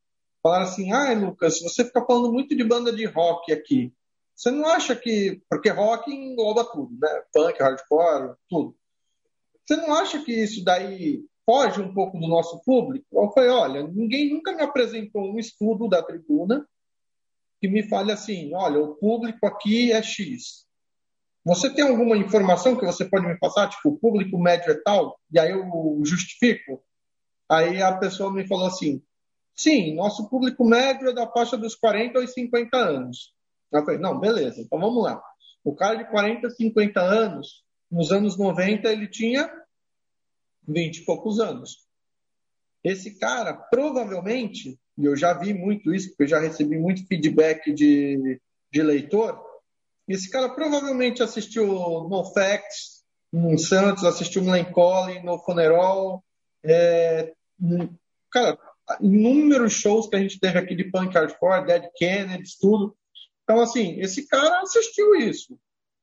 falaram 0.44 0.64
assim: 0.64 0.92
ai, 0.92 1.14
Lucas, 1.14 1.60
você 1.62 1.84
fica 1.84 2.04
falando 2.04 2.30
muito 2.30 2.54
de 2.54 2.62
banda 2.62 2.92
de 2.92 3.06
rock 3.06 3.50
aqui. 3.50 3.90
Você 4.36 4.50
não 4.50 4.68
acha 4.68 4.94
que. 4.94 5.42
Porque 5.48 5.70
rock 5.70 6.12
engloba 6.12 6.64
tudo, 6.64 6.94
né? 7.00 7.22
Punk, 7.32 7.58
hardcore, 7.58 8.36
tudo. 8.48 8.76
Você 9.64 9.76
não 9.76 9.94
acha 9.94 10.22
que 10.22 10.32
isso 10.32 10.62
daí 10.62 11.24
foge 11.46 11.80
um 11.80 11.94
pouco 11.94 12.18
do 12.18 12.28
nosso 12.28 12.60
público? 12.62 13.06
Eu 13.12 13.30
falei, 13.32 13.48
olha, 13.48 13.82
ninguém 13.82 14.30
nunca 14.30 14.52
me 14.52 14.62
apresentou 14.62 15.32
um 15.32 15.38
estudo 15.38 15.88
da 15.88 16.02
tribuna 16.02 16.68
que 17.60 17.68
me 17.68 17.82
fale 17.88 18.12
assim, 18.12 18.54
olha, 18.54 18.78
o 18.78 18.94
público 18.96 19.46
aqui 19.46 19.90
é 19.90 20.02
X. 20.02 20.66
Você 21.46 21.70
tem 21.70 21.86
alguma 21.86 22.16
informação 22.16 22.76
que 22.76 22.84
você 22.84 23.06
pode 23.06 23.26
me 23.26 23.38
passar, 23.38 23.68
tipo, 23.68 23.90
o 23.90 23.98
público 23.98 24.38
médio 24.38 24.70
é 24.70 24.80
tal? 24.82 25.18
E 25.30 25.38
aí 25.38 25.50
eu 25.50 26.00
justifico. 26.04 26.82
Aí 27.48 27.80
a 27.80 27.96
pessoa 27.96 28.32
me 28.32 28.46
falou 28.46 28.66
assim, 28.66 29.02
sim, 29.54 29.94
nosso 29.94 30.28
público 30.28 30.64
médio 30.64 31.08
é 31.08 31.12
da 31.12 31.26
faixa 31.26 31.56
dos 31.56 31.74
40 31.74 32.18
aos 32.18 32.32
50 32.32 32.76
anos. 32.76 33.32
Eu 33.72 33.84
falei, 33.84 33.98
não, 33.98 34.18
beleza, 34.18 34.60
então 34.60 34.78
vamos 34.78 35.02
lá. 35.02 35.22
O 35.64 35.74
cara 35.74 35.96
de 35.96 36.10
40, 36.10 36.50
50 36.50 37.00
anos, 37.00 37.64
nos 37.90 38.12
anos 38.12 38.36
90, 38.36 38.88
ele 38.88 39.08
tinha 39.08 39.50
20 40.66 40.98
e 40.98 41.04
poucos 41.04 41.40
anos. 41.40 41.84
Esse 42.82 43.18
cara, 43.18 43.54
provavelmente, 43.54 44.78
e 44.96 45.04
eu 45.04 45.16
já 45.16 45.32
vi 45.32 45.54
muito 45.54 45.94
isso, 45.94 46.10
porque 46.10 46.24
eu 46.24 46.28
já 46.28 46.38
recebi 46.38 46.78
muito 46.78 47.06
feedback 47.06 47.72
de, 47.72 48.40
de 48.70 48.82
leitor, 48.82 49.42
esse 50.06 50.30
cara 50.30 50.50
provavelmente 50.50 51.22
assistiu 51.22 51.66
No 51.66 52.24
Facts, 52.32 53.02
em 53.32 53.56
Santos, 53.58 54.04
assistiu 54.04 54.42
Melancholy, 54.42 55.22
no 55.22 55.38
Funeral, 55.38 56.22
é, 56.62 57.32
cara, 58.30 58.58
inúmeros 59.00 59.72
shows 59.72 60.08
que 60.08 60.16
a 60.16 60.20
gente 60.20 60.38
teve 60.38 60.58
aqui 60.58 60.74
de 60.74 60.90
punk 60.90 61.14
hardcore, 61.14 61.66
Dead 61.66 61.84
Kennedys, 61.96 62.56
tudo. 62.58 62.96
Então, 63.42 63.60
assim, 63.60 63.98
esse 64.00 64.26
cara 64.26 64.60
assistiu 64.60 65.14
isso. 65.14 65.58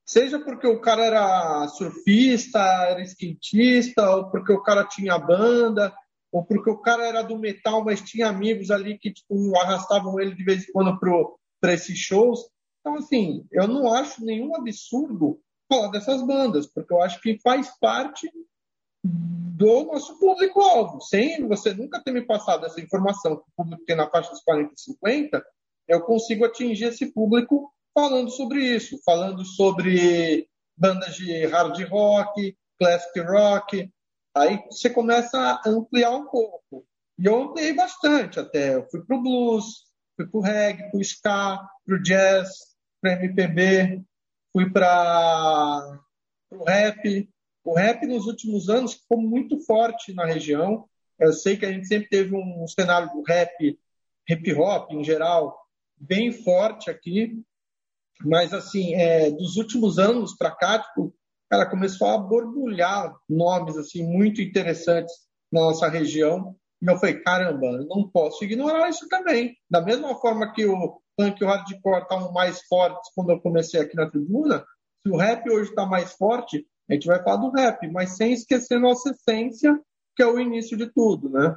Seja 0.05 0.39
porque 0.39 0.67
o 0.67 0.81
cara 0.81 1.05
era 1.05 1.67
surfista, 1.69 2.59
era 2.59 3.01
skatista, 3.01 4.09
ou 4.09 4.29
porque 4.29 4.51
o 4.51 4.61
cara 4.61 4.85
tinha 4.85 5.17
banda, 5.17 5.93
ou 6.31 6.43
porque 6.45 6.69
o 6.69 6.77
cara 6.77 7.05
era 7.05 7.21
do 7.21 7.37
metal, 7.37 7.83
mas 7.83 8.01
tinha 8.01 8.27
amigos 8.27 8.71
ali 8.71 8.97
que 8.97 9.11
tipo, 9.11 9.57
arrastavam 9.57 10.19
ele 10.19 10.35
de 10.35 10.43
vez 10.43 10.67
em 10.67 10.71
quando 10.71 10.99
para 11.59 11.73
esses 11.73 11.97
shows. 11.97 12.39
Então, 12.79 12.95
assim, 12.95 13.45
eu 13.51 13.67
não 13.67 13.93
acho 13.93 14.23
nenhum 14.25 14.55
absurdo 14.55 15.39
falar 15.69 15.89
dessas 15.89 16.25
bandas, 16.25 16.67
porque 16.67 16.93
eu 16.93 17.01
acho 17.01 17.21
que 17.21 17.39
faz 17.39 17.69
parte 17.79 18.29
do 19.03 19.85
nosso 19.85 20.17
público-alvo. 20.19 21.01
Sem 21.01 21.47
você 21.47 21.73
nunca 21.73 22.01
ter 22.03 22.11
me 22.11 22.25
passado 22.25 22.65
essa 22.65 22.81
informação 22.81 23.35
que 23.35 23.43
o 23.43 23.53
público 23.55 23.83
tem 23.85 23.95
na 23.95 24.09
faixa 24.09 24.31
dos 24.31 24.41
40 24.41 24.73
e 24.73 24.79
50, 24.79 25.45
eu 25.87 26.01
consigo 26.01 26.45
atingir 26.45 26.85
esse 26.85 27.11
público 27.11 27.73
falando 27.93 28.31
sobre 28.31 28.63
isso, 28.63 28.99
falando 29.03 29.45
sobre 29.45 30.47
bandas 30.77 31.15
de 31.15 31.45
hard 31.45 31.79
rock, 31.89 32.57
classic 32.79 33.19
rock. 33.19 33.91
Aí 34.35 34.63
você 34.69 34.89
começa 34.89 35.37
a 35.37 35.61
ampliar 35.69 36.11
um 36.11 36.25
pouco. 36.27 36.85
E 37.19 37.25
eu 37.25 37.41
ampliei 37.41 37.73
bastante 37.73 38.39
até. 38.39 38.75
Eu 38.75 38.87
fui 38.89 39.03
pro 39.05 39.21
blues, 39.21 39.85
fui 40.15 40.27
pro 40.27 40.39
reggae, 40.39 40.89
pro 40.89 41.01
ska, 41.01 41.59
pro 41.85 42.01
jazz, 42.01 42.49
pro 43.01 43.11
MPB, 43.11 44.01
fui 44.53 44.69
para 44.71 45.99
o 46.51 46.63
rap. 46.63 47.29
O 47.71 47.73
rap 47.73 48.05
nos 48.05 48.27
últimos 48.27 48.67
anos 48.67 48.95
ficou 48.95 49.17
muito 49.17 49.57
forte 49.61 50.13
na 50.13 50.25
região. 50.25 50.89
Eu 51.17 51.31
sei 51.31 51.55
que 51.55 51.65
a 51.65 51.71
gente 51.71 51.87
sempre 51.87 52.09
teve 52.09 52.35
um 52.35 52.67
cenário 52.67 53.09
do 53.13 53.21
rap, 53.21 53.79
hip 54.29 54.53
hop 54.55 54.91
em 54.91 55.01
geral, 55.05 55.57
bem 55.97 56.33
forte 56.33 56.89
aqui. 56.89 57.41
Mas, 58.25 58.53
assim, 58.53 58.93
é, 58.95 59.31
dos 59.31 59.55
últimos 59.55 59.97
anos 59.97 60.35
para 60.35 60.51
cá, 60.51 60.79
tipo, 60.79 61.15
cara, 61.49 61.65
começou 61.65 62.09
a 62.09 62.17
borbulhar 62.17 63.15
nomes 63.29 63.77
assim 63.77 64.03
muito 64.03 64.41
interessantes 64.41 65.13
na 65.49 65.61
nossa 65.61 65.87
região. 65.87 66.53
E 66.81 66.91
eu 66.91 66.97
falei, 66.97 67.21
caramba, 67.21 67.85
não 67.87 68.05
posso 68.05 68.43
ignorar 68.43 68.89
isso 68.89 69.07
também. 69.07 69.55
Da 69.69 69.79
mesma 69.79 70.13
forma 70.19 70.51
que 70.51 70.65
o 70.65 70.99
punk 71.15 71.39
e 71.39 71.45
o 71.45 71.47
hardcore 71.47 72.01
estavam 72.01 72.33
mais 72.33 72.61
fortes 72.63 73.09
quando 73.15 73.29
eu 73.29 73.39
comecei 73.39 73.79
aqui 73.79 73.95
na 73.95 74.11
tribuna, 74.11 74.59
se 75.07 75.09
o 75.09 75.15
rap 75.15 75.49
hoje 75.49 75.69
está 75.69 75.85
mais 75.85 76.11
forte, 76.11 76.67
a 76.91 76.95
gente 76.95 77.07
vai 77.07 77.23
falar 77.23 77.37
do 77.37 77.49
rap, 77.51 77.87
mas 77.87 78.17
sem 78.17 78.33
esquecer 78.33 78.77
nossa 78.77 79.11
essência, 79.11 79.79
que 80.15 80.21
é 80.21 80.27
o 80.27 80.39
início 80.39 80.77
de 80.77 80.87
tudo, 80.87 81.29
né? 81.29 81.55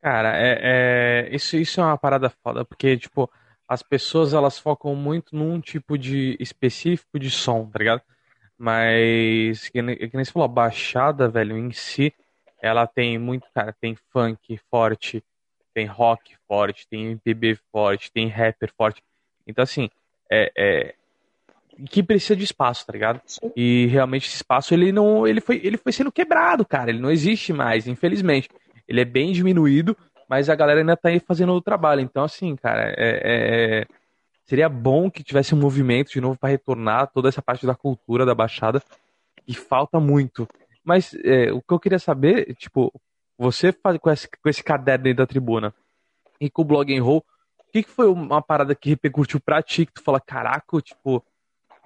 Cara, 0.00 0.34
é, 0.34 1.26
é, 1.28 1.34
isso, 1.34 1.56
isso 1.56 1.80
é 1.80 1.84
uma 1.84 1.98
parada 1.98 2.30
foda, 2.30 2.64
porque, 2.64 2.96
tipo, 2.96 3.30
as 3.66 3.82
pessoas 3.82 4.32
elas 4.32 4.58
focam 4.58 4.94
muito 4.94 5.36
num 5.36 5.60
tipo 5.60 5.98
de 5.98 6.36
específico 6.40 7.18
de 7.18 7.30
som, 7.30 7.68
tá 7.68 7.78
ligado? 7.78 8.02
Mas, 8.56 9.68
que 9.68 9.82
que 9.82 10.16
nem 10.16 10.24
você 10.24 10.32
falou, 10.32 10.46
a 10.46 10.48
Baixada, 10.48 11.28
velho, 11.28 11.56
em 11.58 11.70
si, 11.72 12.14
ela 12.62 12.86
tem 12.86 13.18
muito, 13.18 13.46
cara, 13.54 13.74
tem 13.78 13.94
funk 14.10 14.58
forte, 14.70 15.22
tem 15.74 15.84
rock 15.84 16.34
forte, 16.48 16.88
tem 16.88 17.08
MPB 17.08 17.58
forte, 17.70 18.10
tem 18.10 18.26
rapper 18.28 18.72
forte. 18.74 19.02
Então, 19.46 19.62
assim, 19.62 19.90
é, 20.30 20.50
é 20.56 20.94
que 21.86 22.02
precisa 22.02 22.34
de 22.34 22.44
espaço, 22.44 22.86
tá 22.86 22.92
ligado? 22.92 23.20
E 23.54 23.86
realmente 23.86 24.26
esse 24.26 24.36
espaço 24.36 24.74
ele 24.74 24.90
não, 24.90 25.26
ele 25.26 25.40
foi, 25.40 25.60
ele 25.62 25.76
foi 25.76 25.92
sendo 25.92 26.10
quebrado, 26.10 26.64
cara. 26.64 26.90
Ele 26.90 27.00
não 27.00 27.10
existe 27.10 27.52
mais, 27.52 27.86
infelizmente. 27.86 28.48
Ele 28.86 29.00
é 29.00 29.04
bem 29.04 29.32
diminuído, 29.32 29.96
mas 30.28 30.48
a 30.48 30.54
galera 30.54 30.80
ainda 30.80 30.96
tá 30.96 31.08
aí 31.08 31.20
fazendo 31.20 31.52
o 31.52 31.60
trabalho. 31.60 32.00
Então, 32.00 32.24
assim, 32.24 32.56
cara, 32.56 32.90
é, 32.90 32.94
é, 32.96 33.80
é 33.80 33.86
seria 34.44 34.68
bom 34.68 35.10
que 35.10 35.22
tivesse 35.22 35.54
um 35.54 35.58
movimento 35.58 36.10
de 36.10 36.20
novo 36.20 36.38
para 36.38 36.48
retornar 36.48 37.10
toda 37.12 37.28
essa 37.28 37.42
parte 37.42 37.66
da 37.66 37.74
cultura 37.74 38.24
da 38.24 38.34
Baixada, 38.34 38.82
que 39.46 39.54
falta 39.54 40.00
muito. 40.00 40.48
Mas 40.82 41.14
é, 41.22 41.52
o 41.52 41.60
que 41.60 41.72
eu 41.72 41.78
queria 41.78 41.98
saber, 41.98 42.54
tipo, 42.54 42.90
você 43.36 43.72
faz 43.72 43.98
com 43.98 44.10
esse, 44.10 44.26
com 44.26 44.48
esse 44.48 44.64
caderno 44.64 45.06
aí 45.06 45.14
da 45.14 45.26
tribuna 45.26 45.74
e 46.40 46.48
com 46.48 46.62
o 46.62 46.64
blog 46.64 46.90
em 46.90 46.98
roll, 46.98 47.24
o 47.58 47.70
que, 47.70 47.82
que 47.82 47.90
foi 47.90 48.08
uma 48.08 48.40
parada 48.40 48.74
que 48.74 48.88
repercutiu 48.88 49.38
pra 49.38 49.62
ti, 49.62 49.84
que 49.84 49.92
tu 49.92 50.02
fala, 50.02 50.18
caraca, 50.18 50.80
tipo, 50.80 51.22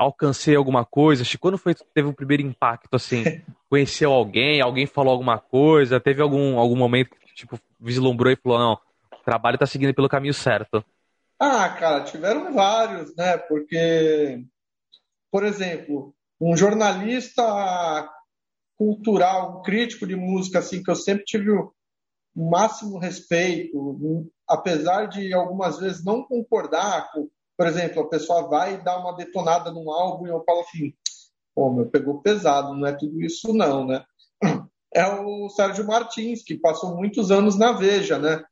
alcancei 0.03 0.55
alguma 0.55 0.85
coisa? 0.85 1.23
Acho 1.23 1.33
que 1.33 1.39
quando 1.39 1.59
foi 1.59 1.75
teve 1.75 2.09
o 2.09 2.15
primeiro 2.15 2.43
impacto, 2.43 2.95
assim? 2.95 3.25
Conheceu 3.69 4.13
alguém, 4.13 4.61
alguém 4.61 4.87
falou 4.87 5.13
alguma 5.13 5.39
coisa, 5.39 6.01
teve 6.01 6.23
algum, 6.23 6.59
algum 6.59 6.77
momento 6.77 7.11
que, 7.11 7.35
tipo, 7.35 7.59
vislumbrou 7.81 8.33
e 8.33 8.37
falou, 8.37 8.59
não, 8.59 8.73
o 8.75 9.25
trabalho 9.25 9.59
tá 9.59 9.67
seguindo 9.67 9.95
pelo 9.95 10.09
caminho 10.09 10.35
certo? 10.35 10.85
Ah, 11.39 11.69
cara, 11.71 12.05
tiveram 12.05 12.53
vários, 12.53 13.17
né? 13.17 13.37
Porque, 13.37 14.45
por 15.31 15.45
exemplo, 15.45 16.15
um 16.41 16.57
jornalista 16.57 18.09
cultural, 18.77 19.59
um 19.59 19.63
crítico 19.63 20.07
de 20.07 20.17
música, 20.17 20.59
assim, 20.59 20.83
que 20.83 20.91
eu 20.91 20.97
sempre 20.97 21.25
tive 21.25 21.51
o 21.51 21.73
máximo 22.35 22.99
respeito, 22.99 24.31
apesar 24.49 25.07
de 25.07 25.33
algumas 25.33 25.79
vezes 25.79 26.05
não 26.05 26.23
concordar 26.25 27.11
com, 27.13 27.29
por 27.57 27.67
exemplo, 27.67 28.03
a 28.03 28.09
pessoa 28.09 28.49
vai 28.49 28.83
dar 28.83 28.99
uma 28.99 29.15
detonada 29.15 29.71
num 29.71 29.91
álbum 29.91 30.27
e 30.27 30.31
eu 30.31 30.43
falo 30.45 30.61
assim, 30.61 30.95
pô, 31.55 31.73
meu, 31.73 31.87
pegou 31.87 32.23
pesado, 32.23 32.75
não 32.75 32.87
é 32.87 32.93
tudo 32.93 33.23
isso 33.23 33.53
não, 33.53 33.87
né? 33.87 34.05
É 34.95 35.07
o 35.07 35.49
Sérgio 35.49 35.87
Martins, 35.87 36.43
que 36.43 36.55
passou 36.55 36.95
muitos 36.95 37.31
anos 37.31 37.59
na 37.59 37.73
Veja, 37.73 38.19
né? 38.19 38.45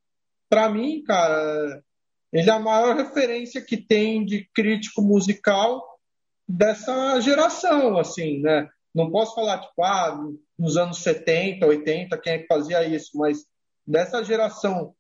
Para 0.49 0.71
mim, 0.71 1.03
cara, 1.03 1.85
ele 2.33 2.49
é 2.49 2.53
a 2.53 2.59
maior 2.59 2.97
referência 2.97 3.61
que 3.61 3.77
tem 3.77 4.25
de 4.25 4.49
crítico 4.55 5.03
musical 5.03 5.85
dessa 6.49 7.21
geração, 7.21 7.99
assim, 7.99 8.41
né? 8.41 8.71
Não 8.95 9.11
posso 9.11 9.35
falar, 9.35 9.61
tipo, 9.61 9.83
ah, 9.85 10.19
nos 10.59 10.79
anos 10.79 11.03
70, 11.03 11.67
80, 11.67 12.19
quem 12.19 12.33
é 12.33 12.39
que 12.39 12.47
fazia 12.47 12.85
isso, 12.87 13.11
mas 13.19 13.45
dessa 13.87 14.25
geração 14.25 14.95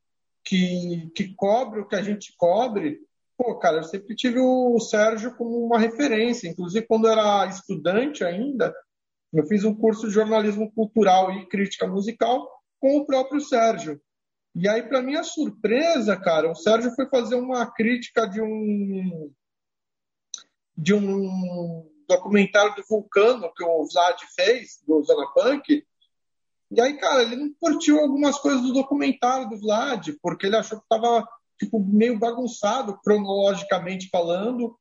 que, 0.45 1.11
que 1.15 1.35
cobre 1.35 1.81
o 1.81 1.89
que 1.89 1.97
a 1.97 2.03
gente 2.03 2.35
cobre, 2.37 3.01
pô, 3.41 3.59
cara, 3.59 3.79
eu 3.79 3.85
sempre 3.85 4.15
tive 4.15 4.39
o 4.39 4.79
Sérgio 4.79 5.35
como 5.35 5.65
uma 5.65 5.79
referência. 5.79 6.47
Inclusive, 6.47 6.87
quando 6.87 7.07
eu 7.07 7.13
era 7.13 7.47
estudante 7.47 8.23
ainda, 8.23 8.75
eu 9.33 9.47
fiz 9.47 9.65
um 9.65 9.75
curso 9.75 10.07
de 10.07 10.13
jornalismo 10.13 10.71
cultural 10.73 11.33
e 11.33 11.49
crítica 11.49 11.87
musical 11.87 12.47
com 12.79 12.99
o 12.99 13.07
próprio 13.07 13.41
Sérgio. 13.41 13.99
E 14.55 14.69
aí, 14.69 14.83
para 14.83 15.01
minha 15.01 15.23
surpresa, 15.23 16.19
cara, 16.19 16.51
o 16.51 16.55
Sérgio 16.55 16.95
foi 16.95 17.09
fazer 17.09 17.37
uma 17.37 17.65
crítica 17.73 18.27
de 18.27 18.43
um 18.43 19.33
de 20.77 20.95
um 20.95 21.91
documentário 22.07 22.75
do 22.75 22.83
Vulcano 22.87 23.53
que 23.55 23.65
o 23.65 23.87
Vlad 23.87 24.21
fez, 24.35 24.83
do 24.87 25.03
Zona 25.03 25.27
Punk. 25.33 25.83
E 26.71 26.81
aí, 26.81 26.99
cara, 26.99 27.23
ele 27.23 27.37
não 27.37 27.55
curtiu 27.59 28.01
algumas 28.01 28.39
coisas 28.39 28.63
do 28.63 28.73
documentário 28.73 29.49
do 29.49 29.59
Vlad, 29.59 30.09
porque 30.23 30.47
ele 30.47 30.57
achou 30.57 30.79
que 30.79 30.85
estava 30.85 31.27
tipo, 31.61 31.79
meio 31.79 32.19
bagunçado, 32.19 32.99
cronologicamente 33.03 34.09
falando. 34.11 34.77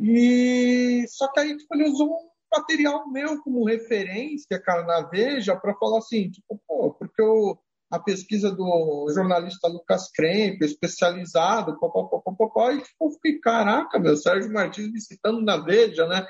E 0.00 1.04
só 1.08 1.28
que 1.28 1.40
aí 1.40 1.56
tipo, 1.56 1.74
ele 1.74 1.88
usou 1.90 2.08
um 2.08 2.30
material 2.52 3.10
meu 3.10 3.42
como 3.42 3.66
referência, 3.66 4.60
cara, 4.60 4.84
na 4.84 5.08
Veja, 5.08 5.56
para 5.56 5.74
falar 5.74 5.98
assim, 5.98 6.30
tipo, 6.30 6.60
pô, 6.66 6.94
porque 6.94 7.20
eu, 7.20 7.58
a 7.90 7.98
pesquisa 7.98 8.50
do 8.50 9.10
jornalista 9.12 9.68
Lucas 9.68 10.10
Kremp, 10.12 10.62
especializado, 10.62 11.78
papapá, 11.78 12.72
e 12.74 12.82
tipo, 12.82 13.10
fiquei, 13.12 13.40
caraca, 13.40 13.98
meu, 13.98 14.16
Sérgio 14.16 14.52
Martins 14.52 14.92
me 14.92 15.00
citando 15.00 15.40
na 15.42 15.56
Veja, 15.56 16.06
né? 16.06 16.26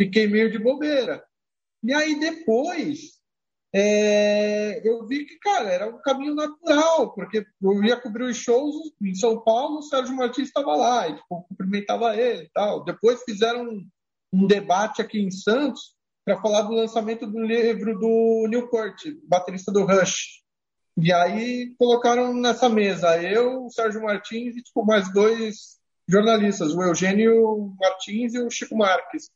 Fiquei 0.00 0.26
meio 0.26 0.50
de 0.50 0.58
bobeira. 0.58 1.24
E 1.82 1.92
aí 1.92 2.18
depois, 2.18 3.15
é, 3.78 4.80
eu 4.88 5.06
vi 5.06 5.26
que, 5.26 5.38
cara, 5.38 5.68
era 5.68 5.86
um 5.86 6.00
caminho 6.00 6.34
natural, 6.34 7.12
porque 7.12 7.44
eu 7.60 7.84
ia 7.84 8.00
cobrir 8.00 8.24
os 8.24 8.36
shows 8.38 8.74
em 9.02 9.14
São 9.14 9.38
Paulo, 9.42 9.80
o 9.80 9.82
Sérgio 9.82 10.16
Martins 10.16 10.48
estava 10.48 10.74
lá, 10.74 11.06
e 11.06 11.14
tipo, 11.14 11.42
cumprimentava 11.42 12.16
ele 12.16 12.44
e 12.44 12.50
tal. 12.54 12.82
Depois 12.84 13.22
fizeram 13.24 13.64
um, 13.64 13.86
um 14.32 14.46
debate 14.46 15.02
aqui 15.02 15.20
em 15.20 15.30
Santos 15.30 15.94
para 16.24 16.40
falar 16.40 16.62
do 16.62 16.72
lançamento 16.72 17.26
do 17.26 17.38
livro 17.38 17.98
do 17.98 18.46
Newport, 18.48 18.96
baterista 19.28 19.70
do 19.70 19.84
Rush. 19.84 20.42
E 20.96 21.12
aí 21.12 21.74
colocaram 21.78 22.32
nessa 22.32 22.70
mesa 22.70 23.22
eu, 23.22 23.66
o 23.66 23.70
Sérgio 23.70 24.02
Martins 24.02 24.56
e 24.56 24.62
tipo, 24.62 24.86
mais 24.86 25.12
dois 25.12 25.76
jornalistas, 26.08 26.74
o 26.74 26.82
Eugênio 26.82 27.76
Martins 27.78 28.32
e 28.32 28.38
o 28.38 28.48
Chico 28.48 28.74
Marques. 28.74 29.28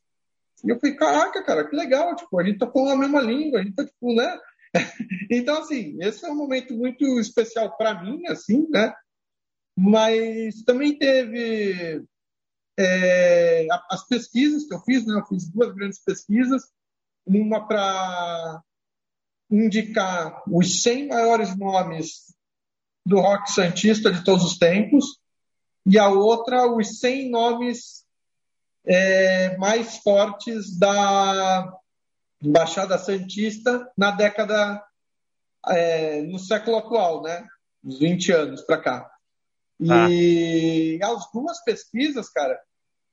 E 0.65 0.71
eu 0.71 0.79
falei, 0.79 0.97
caraca, 0.97 1.43
cara, 1.43 1.69
que 1.69 1.75
legal, 1.75 2.15
tipo, 2.17 2.39
a 2.39 2.45
gente 2.45 2.59
tá 2.59 2.71
falando 2.71 2.93
a 2.93 2.97
mesma 2.97 3.21
língua, 3.21 3.61
a 3.61 3.63
gente 3.63 3.75
tá, 3.75 3.85
tipo, 3.85 4.15
né? 4.15 4.39
então, 5.31 5.59
assim, 5.59 5.97
esse 6.01 6.25
é 6.25 6.31
um 6.31 6.37
momento 6.37 6.75
muito 6.75 7.19
especial 7.19 7.77
para 7.77 8.03
mim, 8.03 8.27
assim, 8.27 8.69
né? 8.71 8.93
Mas 9.77 10.63
também 10.63 10.99
teve 10.99 12.05
é, 12.79 13.67
as 13.91 14.07
pesquisas 14.07 14.67
que 14.67 14.75
eu 14.75 14.81
fiz, 14.81 15.07
né? 15.07 15.15
Eu 15.15 15.27
fiz 15.27 15.49
duas 15.49 15.75
grandes 15.75 15.99
pesquisas, 15.99 16.63
uma 17.27 17.67
para 17.67 18.63
indicar 19.51 20.43
os 20.49 20.83
100 20.83 21.09
maiores 21.09 21.57
nomes 21.57 22.35
do 23.05 23.19
rock 23.19 23.51
santista 23.51 24.13
de 24.13 24.23
todos 24.25 24.45
os 24.45 24.59
tempos, 24.59 25.19
e 25.87 25.99
a 25.99 26.09
outra, 26.09 26.71
os 26.71 27.01
100 27.01 27.31
nomes 27.31 28.00
é, 28.85 29.57
mais 29.57 29.99
fortes 29.99 30.79
da 30.79 31.73
Baixada 32.43 32.99
Santista 32.99 33.91
na 33.97 34.11
década, 34.11 34.83
é, 35.69 36.23
no 36.23 36.39
século 36.39 36.79
atual, 36.79 37.23
né? 37.23 37.47
Uns 37.85 37.99
20 37.99 38.33
anos 38.33 38.63
para 38.63 38.79
cá. 38.79 39.11
E 39.81 40.99
ah. 41.03 41.13
as 41.13 41.31
duas 41.33 41.63
pesquisas, 41.65 42.29
cara, 42.29 42.59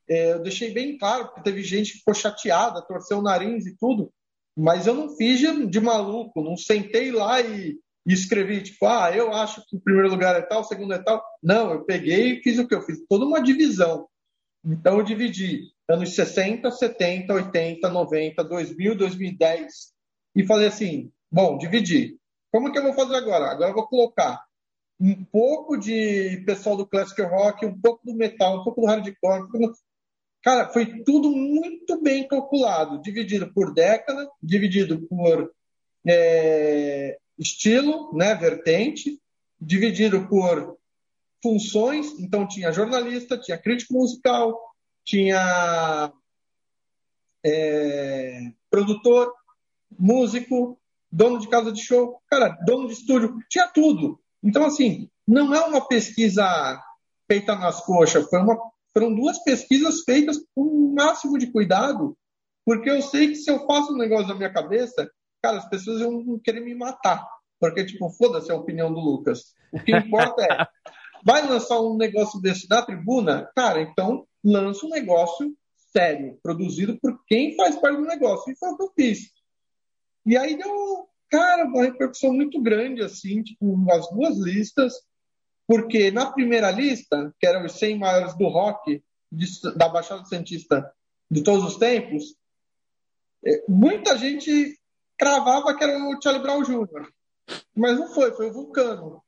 é, 0.09 0.33
eu 0.33 0.39
deixei 0.39 0.71
bem 0.71 0.97
claro, 0.97 1.27
porque 1.27 1.41
teve 1.41 1.63
gente 1.63 1.93
que 1.93 1.99
ficou 1.99 2.13
chateada, 2.13 2.81
torceu 2.81 3.19
o 3.19 3.21
nariz 3.21 3.65
e 3.65 3.77
tudo, 3.77 4.11
mas 4.55 4.87
eu 4.87 4.93
não 4.93 5.15
fiz 5.15 5.39
de, 5.39 5.67
de 5.67 5.79
maluco, 5.79 6.41
não 6.41 6.57
sentei 6.57 7.11
lá 7.11 7.39
e, 7.41 7.77
e, 8.05 8.13
escrevi, 8.13 8.63
tipo, 8.63 8.85
ah, 8.85 9.11
eu 9.15 9.33
acho 9.33 9.63
que 9.67 9.75
o 9.75 9.79
primeiro 9.79 10.09
lugar 10.09 10.35
é 10.35 10.41
tal, 10.41 10.61
o 10.61 10.63
segundo 10.63 10.93
é 10.93 10.97
tal. 10.97 11.23
Não, 11.43 11.71
eu 11.71 11.85
peguei 11.85 12.33
e 12.33 12.41
fiz 12.41 12.57
o 12.57 12.67
que? 12.67 12.73
Eu 12.73 12.81
fiz 12.81 12.99
toda 13.07 13.25
uma 13.25 13.41
divisão. 13.41 14.07
Então 14.65 14.97
eu 14.97 15.03
dividi 15.03 15.71
anos 15.87 16.13
60, 16.15 16.69
70, 16.69 17.33
80, 17.33 17.89
90, 17.89 18.43
2000, 18.43 18.97
2010 18.97 19.93
e 20.35 20.45
falei 20.45 20.67
assim, 20.67 21.11
bom, 21.31 21.57
dividi. 21.57 22.17
Como 22.51 22.71
que 22.71 22.77
eu 22.77 22.83
vou 22.83 22.93
fazer 22.93 23.15
agora? 23.15 23.51
Agora 23.51 23.71
eu 23.71 23.75
vou 23.75 23.87
colocar 23.87 24.43
um 24.99 25.23
pouco 25.25 25.77
de 25.77 26.43
pessoal 26.45 26.75
do 26.75 26.87
classic 26.87 27.21
rock, 27.21 27.65
um 27.65 27.79
pouco 27.79 28.05
do 28.05 28.15
metal, 28.15 28.59
um 28.59 28.63
pouco 28.63 28.81
do 28.81 28.87
hardcore. 28.87 29.43
Um 29.43 29.51
pouco. 29.51 29.77
Cara, 30.43 30.69
foi 30.69 31.03
tudo 31.03 31.29
muito 31.29 32.01
bem 32.01 32.27
calculado, 32.27 33.01
dividido 33.01 33.51
por 33.53 33.73
década, 33.73 34.29
dividido 34.41 35.07
por 35.07 35.51
é, 36.05 37.17
estilo, 37.37 38.15
né, 38.15 38.33
vertente, 38.35 39.19
dividido 39.59 40.27
por 40.27 40.76
funções, 41.47 42.19
então 42.19 42.45
tinha 42.45 42.73
jornalista, 42.73 43.37
tinha 43.37 43.57
crítico 43.57 43.93
musical, 43.93 44.59
tinha 45.05 46.11
é, 47.41 48.51
produtor, 48.69 49.33
músico, 49.97 50.77
dono 51.09 51.39
de 51.39 51.47
casa 51.47 51.71
de 51.71 51.81
show, 51.81 52.21
cara, 52.29 52.49
dono 52.65 52.87
de 52.87 52.95
estúdio, 52.95 53.37
tinha 53.49 53.65
tudo. 53.69 54.19
Então, 54.43 54.65
assim, 54.65 55.09
não 55.25 55.55
é 55.55 55.61
uma 55.61 55.87
pesquisa 55.87 56.43
feita 57.31 57.55
nas 57.55 57.79
coxas, 57.85 58.29
foi 58.29 58.41
uma, 58.41 58.57
foram 58.93 59.15
duas 59.15 59.41
pesquisas 59.41 60.01
feitas 60.01 60.37
com 60.53 60.63
o 60.63 60.93
máximo 60.93 61.37
de 61.37 61.47
cuidado, 61.47 62.17
porque 62.65 62.89
eu 62.89 63.01
sei 63.01 63.29
que 63.29 63.35
se 63.35 63.49
eu 63.49 63.65
faço 63.65 63.93
um 63.93 63.97
negócio 63.97 64.27
na 64.27 64.35
minha 64.35 64.51
cabeça, 64.51 65.09
cara, 65.41 65.59
as 65.59 65.69
pessoas 65.69 66.01
vão 66.01 66.37
querer 66.43 66.59
me 66.59 66.75
matar. 66.75 67.25
Porque, 67.59 67.85
tipo, 67.85 68.09
foda-se 68.11 68.51
a 68.51 68.55
opinião 68.55 68.93
do 68.93 68.99
Lucas. 68.99 69.55
O 69.71 69.79
que 69.79 69.95
importa 69.95 70.43
é, 70.43 70.67
vai 71.27 71.45
lançar 71.45 71.81
um 71.81 71.97
negócio 71.97 72.39
desse 72.39 72.69
na 72.69 72.81
tribuna? 72.81 73.51
Cara, 73.53 73.81
então 73.81 74.25
lança 74.41 74.85
um 74.85 74.89
negócio 74.89 75.53
sério, 75.91 76.39
produzido 76.41 76.97
por 77.01 77.21
quem 77.25 77.53
faz 77.57 77.75
parte 77.75 77.97
do 77.97 78.05
negócio. 78.05 78.49
E 78.49 78.55
foi 78.55 78.69
o 78.69 78.77
que 78.77 78.83
eu 78.83 78.91
fiz. 78.95 79.29
E 80.25 80.37
aí 80.37 80.57
deu, 80.57 81.05
cara, 81.29 81.65
uma 81.65 81.83
repercussão 81.83 82.31
muito 82.31 82.61
grande, 82.61 83.01
assim, 83.01 83.43
tipo, 83.43 83.75
as 83.91 84.09
duas 84.09 84.37
listas. 84.37 84.93
Porque 85.67 86.11
na 86.11 86.31
primeira 86.31 86.71
lista, 86.71 87.35
que 87.37 87.45
eram 87.45 87.65
os 87.65 87.73
100 87.73 87.99
maiores 87.99 88.37
do 88.37 88.47
rock 88.47 89.03
de, 89.29 89.45
da 89.75 89.89
Baixada 89.89 90.23
Santista 90.23 90.89
de 91.29 91.43
todos 91.43 91.65
os 91.65 91.75
tempos, 91.75 92.37
é, 93.45 93.65
muita 93.67 94.17
gente 94.17 94.79
cravava 95.17 95.75
que 95.75 95.83
era 95.83 95.97
o 95.97 96.21
Charlie 96.21 96.41
Brown 96.41 96.63
Jr. 96.63 97.11
Mas 97.75 97.99
não 97.99 98.13
foi, 98.13 98.31
foi 98.31 98.49
o 98.49 98.53
Vulcano. 98.53 99.21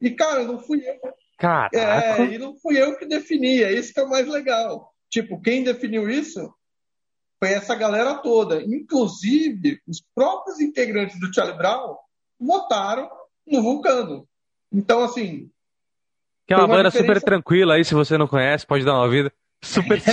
E, 0.00 0.10
cara, 0.10 0.44
não 0.44 0.58
fui 0.58 0.86
eu. 0.86 0.96
Caraca. 1.38 1.76
É, 1.78 2.24
e 2.24 2.38
não 2.38 2.56
fui 2.56 2.80
eu 2.80 2.96
que 2.96 3.06
definia, 3.06 3.70
isso 3.70 3.92
que 3.92 4.00
é 4.00 4.04
o 4.04 4.08
mais 4.08 4.26
legal. 4.26 4.92
Tipo, 5.10 5.40
quem 5.40 5.62
definiu 5.62 6.08
isso 6.10 6.52
foi 7.38 7.52
essa 7.52 7.74
galera 7.74 8.14
toda. 8.16 8.62
Inclusive, 8.62 9.80
os 9.86 10.02
próprios 10.14 10.60
integrantes 10.60 11.18
do 11.20 11.32
Charlie 11.32 11.56
Brown 11.56 11.96
votaram 12.38 13.10
no 13.46 13.62
Vulcano. 13.62 14.26
Então, 14.72 15.04
assim. 15.04 15.50
Que 16.46 16.54
é 16.54 16.56
uma, 16.56 16.64
uma 16.64 16.76
banda 16.76 16.90
diferença... 16.90 17.14
super 17.14 17.24
tranquila 17.24 17.74
aí, 17.74 17.84
se 17.84 17.94
você 17.94 18.16
não 18.18 18.26
conhece, 18.26 18.66
pode 18.66 18.84
dar 18.84 18.94
uma 18.94 19.08
vida. 19.08 19.32
Super. 19.62 20.02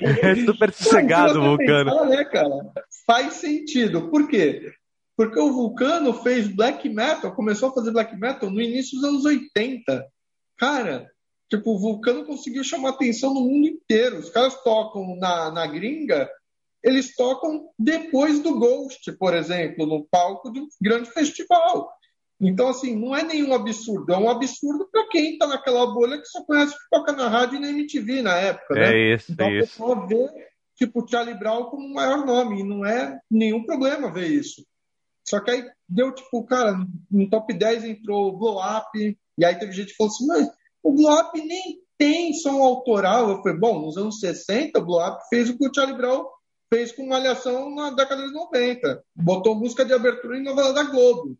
é 0.00 0.34
super 0.44 0.72
sossegado 0.72 1.40
o 1.40 1.56
Vulcano. 1.56 1.90
Pensar, 1.90 2.06
né, 2.06 2.24
cara? 2.24 2.72
Faz 3.06 3.34
sentido. 3.34 4.08
Por 4.08 4.28
quê? 4.28 4.72
Porque 5.16 5.38
o 5.38 5.52
Vulcano 5.52 6.12
fez 6.12 6.46
black 6.46 6.88
metal, 6.88 7.34
começou 7.34 7.70
a 7.70 7.72
fazer 7.72 7.90
black 7.90 8.14
metal 8.16 8.50
no 8.50 8.60
início 8.60 9.00
dos 9.00 9.08
anos 9.08 9.24
80. 9.24 10.06
Cara, 10.58 11.10
tipo, 11.48 11.74
o 11.74 11.78
Vulcano 11.78 12.26
conseguiu 12.26 12.62
chamar 12.62 12.90
atenção 12.90 13.32
no 13.32 13.40
mundo 13.40 13.66
inteiro. 13.66 14.18
Os 14.18 14.28
caras 14.28 14.62
tocam 14.62 15.16
na, 15.16 15.50
na 15.50 15.66
gringa, 15.66 16.28
eles 16.82 17.14
tocam 17.16 17.68
depois 17.78 18.40
do 18.40 18.58
Ghost, 18.58 19.10
por 19.18 19.34
exemplo, 19.34 19.86
no 19.86 20.06
palco 20.10 20.52
de 20.52 20.60
um 20.60 20.68
grande 20.80 21.10
festival. 21.10 21.90
Então, 22.40 22.68
assim, 22.68 22.94
não 22.94 23.16
é 23.16 23.22
nenhum 23.22 23.54
absurdo. 23.54 24.12
É 24.12 24.18
um 24.18 24.28
absurdo 24.28 24.86
para 24.92 25.08
quem 25.08 25.32
está 25.32 25.46
naquela 25.46 25.86
bolha 25.86 26.18
que 26.18 26.26
só 26.26 26.44
conhece 26.44 26.74
que 26.74 26.90
toca 26.90 27.12
na 27.12 27.28
rádio 27.28 27.56
e 27.56 27.60
na 27.60 27.70
MTV 27.70 28.20
na 28.20 28.36
época, 28.36 28.74
né? 28.74 28.92
É 28.92 29.14
isso, 29.14 29.32
então, 29.32 29.48
é 29.48 29.58
isso. 29.58 29.64
a 29.64 29.86
pessoa 29.86 30.06
vê, 30.06 30.28
tipo, 30.76 31.08
Charlie 31.08 31.38
Brown 31.38 31.64
como 31.64 31.86
o 31.86 31.94
maior 31.94 32.26
nome. 32.26 32.60
E 32.60 32.64
não 32.64 32.84
é 32.84 33.18
nenhum 33.30 33.64
problema 33.64 34.12
ver 34.12 34.28
isso. 34.28 34.62
Só 35.28 35.40
que 35.40 35.50
aí 35.50 35.68
deu, 35.88 36.14
tipo, 36.14 36.44
cara, 36.44 36.78
no 37.10 37.28
top 37.28 37.52
10 37.52 37.84
entrou 37.84 38.28
o 38.28 38.38
Blow 38.38 38.58
Up, 38.58 39.18
e 39.38 39.44
aí 39.44 39.54
teve 39.58 39.72
gente 39.72 39.88
que 39.90 39.96
falou 39.96 40.12
assim, 40.12 40.26
mas 40.26 40.48
o 40.82 40.92
Blow 40.92 41.12
Up 41.20 41.40
nem 41.40 41.80
tem 41.98 42.32
som 42.34 42.62
autoral. 42.62 43.28
Eu 43.28 43.42
falei, 43.42 43.58
bom, 43.58 43.80
nos 43.80 43.96
anos 43.96 44.20
60, 44.20 44.78
o 44.78 44.84
Blow 44.84 45.06
Up 45.06 45.22
fez 45.28 45.50
o 45.50 45.58
que 45.58 45.66
o 45.66 45.74
Charlie 45.74 45.96
Brown 45.96 46.24
fez 46.72 46.92
com 46.92 47.06
Malhação 47.06 47.74
na 47.74 47.90
década 47.90 48.26
de 48.26 48.32
90. 48.32 49.04
Botou 49.14 49.54
música 49.54 49.84
de 49.84 49.92
abertura 49.92 50.38
em 50.38 50.42
novela 50.42 50.72
da 50.72 50.84
Globo. 50.84 51.36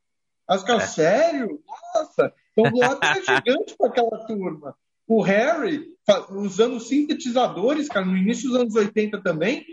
Aí 0.48 0.56
os 0.56 0.64
caras, 0.64 0.84
é. 0.84 0.86
sério? 0.86 1.60
Nossa! 1.94 2.32
Então 2.52 2.64
o 2.64 2.70
Blow 2.70 2.92
Up 2.92 3.06
é 3.06 3.14
gigante 3.22 3.76
para 3.76 3.88
aquela 3.88 4.26
turma. 4.26 4.76
O 5.06 5.22
Harry, 5.22 5.86
usando 6.30 6.80
sintetizadores, 6.80 7.88
cara, 7.88 8.04
no 8.04 8.16
início 8.16 8.48
dos 8.48 8.58
anos 8.58 8.74
80 8.74 9.22
também, 9.22 9.64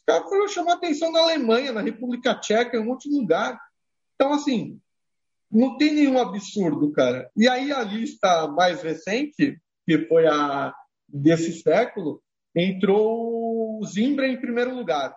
os 0.00 0.04
caras 0.06 0.28
foram 0.28 0.48
chamar 0.48 0.74
atenção 0.74 1.12
na 1.12 1.20
Alemanha, 1.20 1.72
na 1.72 1.80
República 1.80 2.34
Tcheca, 2.34 2.76
em 2.76 2.80
um 2.80 2.86
monte 2.86 3.08
de 3.08 3.16
lugar. 3.16 3.60
Então, 4.14 4.32
assim, 4.32 4.80
não 5.50 5.76
tem 5.76 5.92
nenhum 5.92 6.18
absurdo, 6.18 6.92
cara. 6.92 7.30
E 7.36 7.48
aí 7.48 7.72
a 7.72 7.82
lista 7.82 8.46
mais 8.48 8.82
recente, 8.82 9.60
que 9.86 10.06
foi 10.06 10.26
a 10.26 10.74
desse 11.08 11.60
século, 11.60 12.22
entrou 12.54 13.80
o 13.80 13.86
Zimbra 13.86 14.28
em 14.28 14.40
primeiro 14.40 14.74
lugar. 14.74 15.14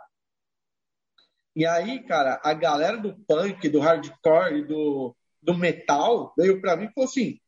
E 1.56 1.66
aí, 1.66 2.04
cara, 2.04 2.42
a 2.44 2.54
galera 2.54 2.98
do 2.98 3.16
punk, 3.28 3.70
do 3.70 3.80
hardcore 3.80 4.60
e 4.60 4.66
do, 4.66 5.16
do 5.42 5.54
metal 5.56 6.34
veio 6.36 6.60
para 6.60 6.76
mim 6.76 6.86
e 6.86 6.94
falou 6.94 7.08
assim: 7.08 7.40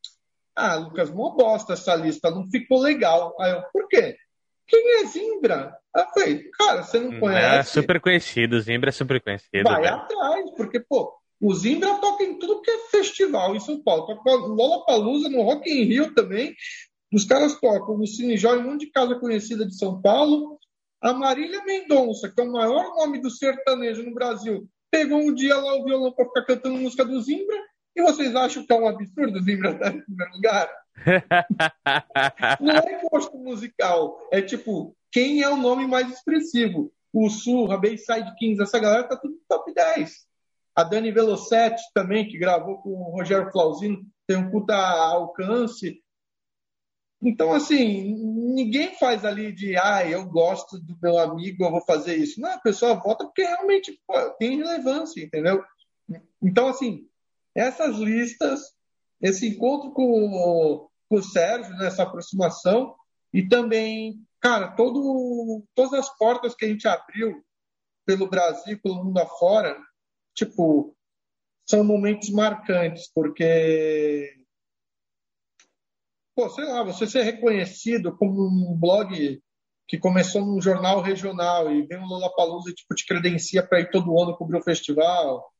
Ah, 0.54 0.76
Lucas, 0.76 1.10
mó 1.10 1.30
bosta 1.30 1.72
essa 1.72 1.94
lista, 1.96 2.30
não 2.30 2.48
ficou 2.48 2.80
legal. 2.80 3.34
Aí 3.40 3.50
eu, 3.50 3.62
por 3.72 3.88
quê? 3.88 4.16
Quem 4.68 5.00
é 5.00 5.06
Zimbra? 5.06 5.76
Aí 5.94 6.02
eu 6.02 6.08
falei, 6.08 6.50
cara, 6.50 6.82
você 6.82 6.98
não 6.98 7.20
conhece? 7.20 7.56
É 7.56 7.62
super 7.62 8.00
conhecido, 8.00 8.60
Zimbra 8.60 8.88
é 8.88 8.92
super 8.92 9.22
conhecido. 9.22 9.64
Vai 9.64 9.86
atrás, 9.86 10.50
porque, 10.56 10.80
pô, 10.80 11.14
o 11.40 11.54
Zimbra 11.54 11.94
toca 11.98 12.24
em 12.24 12.38
tudo 12.38 12.62
que 12.62 12.70
é 12.70 12.78
festival 12.90 13.54
em 13.54 13.60
São 13.60 13.82
Paulo. 13.82 14.06
Toca 14.06 14.30
Lollapalooza, 14.30 15.28
no 15.28 15.42
Rock 15.42 15.70
in 15.70 15.84
Rio 15.84 16.14
também. 16.14 16.54
Os 17.12 17.24
caras 17.24 17.58
tocam 17.60 17.96
no 17.96 18.06
Cine 18.06 18.36
Joy, 18.36 18.58
um 18.58 18.64
monte 18.64 18.86
de 18.86 18.90
casa 18.90 19.14
conhecida 19.14 19.64
de 19.64 19.76
São 19.76 20.00
Paulo. 20.00 20.58
A 21.00 21.12
Marília 21.12 21.62
Mendonça, 21.64 22.28
que 22.28 22.40
é 22.40 22.44
o 22.44 22.50
maior 22.50 22.96
nome 22.96 23.20
do 23.20 23.30
sertanejo 23.30 24.02
no 24.02 24.14
Brasil, 24.14 24.68
pegou 24.90 25.18
um 25.18 25.32
dia 25.32 25.56
lá 25.56 25.76
o 25.76 25.84
violão 25.84 26.12
para 26.12 26.24
ficar 26.24 26.42
cantando 26.42 26.78
música 26.78 27.04
do 27.04 27.20
Zimbra. 27.20 27.56
E 27.94 28.02
vocês 28.02 28.34
acham 28.34 28.66
que 28.66 28.72
é 28.72 28.76
um 28.76 28.88
absurdo 28.88 29.38
o 29.38 29.42
Zimbra 29.42 29.70
estar 29.70 29.94
em 29.94 30.02
primeiro 30.02 30.32
lugar? 30.32 30.70
Não 32.60 32.74
é 32.74 33.00
gosto 33.10 33.36
musical. 33.38 34.18
É 34.32 34.40
tipo, 34.42 34.96
quem 35.12 35.42
é 35.42 35.48
o 35.48 35.56
nome 35.56 35.86
mais 35.86 36.10
expressivo? 36.10 36.92
O 37.12 37.30
Surra, 37.30 37.78
Bayside 37.78 38.34
Kings, 38.38 38.62
essa 38.62 38.78
galera 38.78 39.04
tá 39.04 39.16
tudo 39.16 39.40
top 39.48 39.72
10. 39.72 40.26
A 40.74 40.84
Dani 40.84 41.10
Velocetti 41.10 41.82
também, 41.94 42.28
que 42.28 42.38
gravou 42.38 42.78
com 42.82 42.90
o 42.90 43.10
Rogério 43.10 43.50
Flauzino, 43.50 44.04
tem 44.26 44.36
um 44.36 44.50
puta 44.50 44.76
alcance. 44.76 46.02
Então, 47.22 47.52
assim, 47.54 48.14
ninguém 48.54 48.94
faz 48.96 49.24
ali 49.24 49.52
de, 49.52 49.74
ah, 49.78 50.06
eu 50.06 50.26
gosto 50.26 50.78
do 50.78 50.98
meu 51.02 51.18
amigo, 51.18 51.64
eu 51.64 51.70
vou 51.70 51.80
fazer 51.80 52.16
isso. 52.16 52.40
Não, 52.40 52.52
a 52.52 52.58
pessoa 52.58 52.94
vota 52.94 53.24
porque 53.24 53.42
realmente 53.42 53.98
pô, 54.06 54.30
tem 54.38 54.58
relevância, 54.58 55.24
entendeu? 55.24 55.64
Então, 56.42 56.68
assim, 56.68 57.08
essas 57.54 57.96
listas, 57.96 58.75
esse 59.20 59.48
encontro 59.48 59.90
com, 59.92 60.88
com 61.08 61.16
o 61.16 61.22
Sérgio, 61.22 61.74
né, 61.76 61.88
aproximação, 61.98 62.94
e 63.32 63.46
também, 63.48 64.20
cara, 64.40 64.68
todo, 64.68 65.64
todas 65.74 65.92
as 65.94 66.16
portas 66.16 66.54
que 66.54 66.64
a 66.64 66.68
gente 66.68 66.86
abriu 66.86 67.42
pelo 68.04 68.28
Brasil, 68.28 68.78
pelo 68.82 69.04
mundo 69.04 69.18
afora, 69.18 69.76
tipo, 70.34 70.96
são 71.68 71.82
momentos 71.82 72.30
marcantes, 72.30 73.10
porque 73.12 74.32
pô, 76.36 76.50
sei 76.50 76.64
lá, 76.66 76.82
você 76.82 77.06
ser 77.06 77.22
reconhecido 77.22 78.14
como 78.14 78.46
um 78.46 78.78
blog 78.78 79.42
que 79.88 79.98
começou 79.98 80.44
num 80.44 80.60
jornal 80.60 81.00
regional 81.00 81.72
e 81.72 81.86
vem 81.86 81.98
um 81.98 82.06
Lollapalooza 82.06 82.70
e 82.70 82.74
tipo, 82.74 82.94
te 82.94 83.06
credencia 83.06 83.66
para 83.66 83.80
ir 83.80 83.90
todo 83.90 84.20
ano 84.20 84.36
cobrir 84.36 84.58
o 84.58 84.62
festival. 84.62 85.50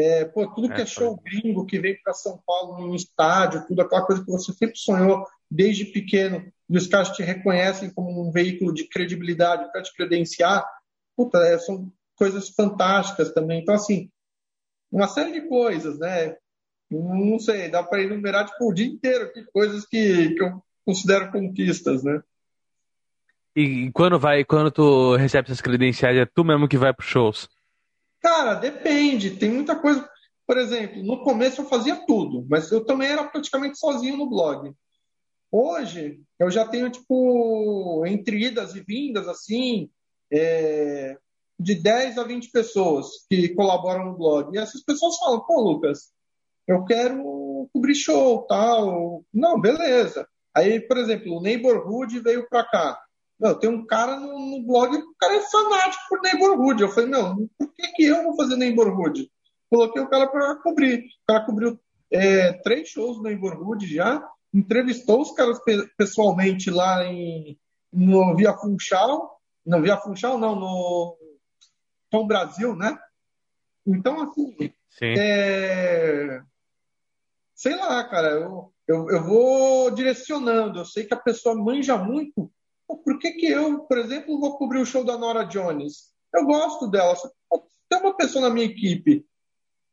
É, 0.00 0.24
pô, 0.26 0.46
tudo 0.46 0.68
que 0.68 0.80
é, 0.80 0.82
é 0.82 0.86
show 0.86 1.20
gringo 1.20 1.66
que 1.66 1.80
vem 1.80 2.00
para 2.00 2.14
São 2.14 2.40
Paulo 2.46 2.78
num 2.78 2.94
estádio, 2.94 3.66
tudo 3.66 3.82
aquela 3.82 4.06
coisa 4.06 4.24
que 4.24 4.30
você 4.30 4.52
sempre 4.52 4.78
sonhou 4.78 5.26
desde 5.50 5.86
pequeno, 5.86 6.52
e 6.70 6.78
os 6.78 6.86
caras 6.86 7.10
te 7.10 7.20
reconhecem 7.24 7.90
como 7.90 8.22
um 8.22 8.30
veículo 8.30 8.72
de 8.72 8.86
credibilidade 8.86 9.72
para 9.72 9.82
te 9.82 9.92
credenciar, 9.92 10.64
puta, 11.16 11.38
é, 11.38 11.58
são 11.58 11.92
coisas 12.14 12.48
fantásticas 12.50 13.34
também. 13.34 13.60
Então, 13.60 13.74
assim, 13.74 14.08
uma 14.88 15.08
série 15.08 15.32
de 15.32 15.48
coisas, 15.48 15.98
né? 15.98 16.36
Não 16.88 17.40
sei, 17.40 17.68
dá 17.68 17.82
para 17.82 18.00
enumerar 18.00 18.46
tipo, 18.46 18.70
o 18.70 18.72
dia 18.72 18.86
inteiro 18.86 19.24
aqui, 19.24 19.44
coisas 19.52 19.84
que, 19.84 20.32
que 20.32 20.42
eu 20.44 20.62
considero 20.86 21.32
conquistas, 21.32 22.04
né? 22.04 22.22
E 23.56 23.90
quando 23.90 24.16
vai, 24.16 24.44
quando 24.44 24.70
tu 24.70 25.16
recebe 25.16 25.46
essas 25.46 25.60
credenciais, 25.60 26.16
é 26.16 26.24
tu 26.24 26.44
mesmo 26.44 26.68
que 26.68 26.78
vai 26.78 26.94
para 26.94 27.04
shows? 27.04 27.48
Cara, 28.20 28.54
depende. 28.54 29.36
Tem 29.36 29.50
muita 29.50 29.76
coisa. 29.76 30.08
Por 30.46 30.56
exemplo, 30.56 31.02
no 31.02 31.22
começo 31.22 31.60
eu 31.60 31.68
fazia 31.68 31.96
tudo, 32.06 32.46
mas 32.48 32.70
eu 32.72 32.84
também 32.84 33.08
era 33.08 33.24
praticamente 33.24 33.78
sozinho 33.78 34.16
no 34.16 34.28
blog. 34.28 34.72
Hoje 35.50 36.20
eu 36.38 36.50
já 36.50 36.66
tenho 36.66 36.90
tipo 36.90 38.04
entre 38.06 38.46
idas 38.46 38.74
e 38.74 38.80
vindas 38.80 39.28
assim, 39.28 39.90
é, 40.32 41.16
de 41.58 41.74
10 41.74 42.18
a 42.18 42.24
20 42.24 42.50
pessoas 42.50 43.26
que 43.28 43.54
colaboram 43.54 44.06
no 44.06 44.16
blog. 44.16 44.54
E 44.54 44.58
essas 44.58 44.82
pessoas 44.82 45.18
falam, 45.18 45.40
pô, 45.40 45.60
Lucas, 45.60 46.12
eu 46.66 46.84
quero 46.84 47.68
cobrir 47.72 47.94
show, 47.94 48.46
tal. 48.46 49.24
Não, 49.32 49.60
beleza. 49.60 50.28
Aí, 50.54 50.80
por 50.80 50.96
exemplo, 50.96 51.36
o 51.36 51.42
Neighborhood 51.42 52.20
veio 52.20 52.48
para 52.48 52.64
cá. 52.64 53.00
Meu, 53.38 53.54
tem 53.54 53.70
um 53.70 53.86
cara 53.86 54.18
no, 54.18 54.38
no 54.38 54.66
blog, 54.66 54.96
o 54.96 55.14
cara 55.18 55.36
é 55.36 55.40
fanático 55.40 56.02
por 56.08 56.20
Neighborhood. 56.22 56.82
Eu 56.82 56.88
falei, 56.90 57.08
não, 57.08 57.48
por 57.56 57.72
que, 57.72 57.88
que 57.92 58.04
eu 58.04 58.24
vou 58.24 58.36
fazer 58.36 58.56
Neighborhood? 58.56 59.30
Coloquei 59.70 60.02
o 60.02 60.08
cara 60.08 60.26
para 60.26 60.56
cobrir. 60.56 60.98
O 60.98 61.26
cara 61.26 61.44
cobriu 61.44 61.78
é, 62.10 62.52
três 62.62 62.88
shows 62.88 63.18
no 63.18 63.24
Neighborhood 63.24 63.86
já, 63.86 64.26
entrevistou 64.52 65.20
os 65.20 65.32
caras 65.32 65.58
pessoalmente 65.96 66.70
lá 66.70 67.04
em, 67.04 67.58
no 67.92 68.34
Via 68.34 68.56
Funchal, 68.56 69.40
não 69.64 69.82
Via 69.82 69.96
Funchal 69.98 70.38
não, 70.38 70.56
no 70.56 71.16
Tom 72.10 72.26
Brasil, 72.26 72.74
né? 72.74 72.98
Então, 73.86 74.22
assim, 74.22 74.72
é... 75.02 76.42
sei 77.54 77.76
lá, 77.76 78.04
cara, 78.04 78.28
eu, 78.28 78.72
eu, 78.86 79.10
eu 79.10 79.22
vou 79.24 79.90
direcionando, 79.90 80.80
eu 80.80 80.84
sei 80.84 81.04
que 81.04 81.14
a 81.14 81.18
pessoa 81.18 81.54
manja 81.54 81.96
muito, 81.96 82.50
por 82.96 83.18
que, 83.18 83.32
que 83.32 83.46
eu, 83.46 83.80
por 83.80 83.98
exemplo, 83.98 84.40
vou 84.40 84.56
cobrir 84.56 84.80
o 84.80 84.86
show 84.86 85.04
da 85.04 85.18
Nora 85.18 85.44
Jones? 85.44 86.12
Eu 86.34 86.44
gosto 86.44 86.88
dela, 86.88 87.14
se 87.16 87.28
tem 87.88 88.00
uma 88.00 88.16
pessoa 88.16 88.48
na 88.48 88.54
minha 88.54 88.66
equipe 88.66 89.24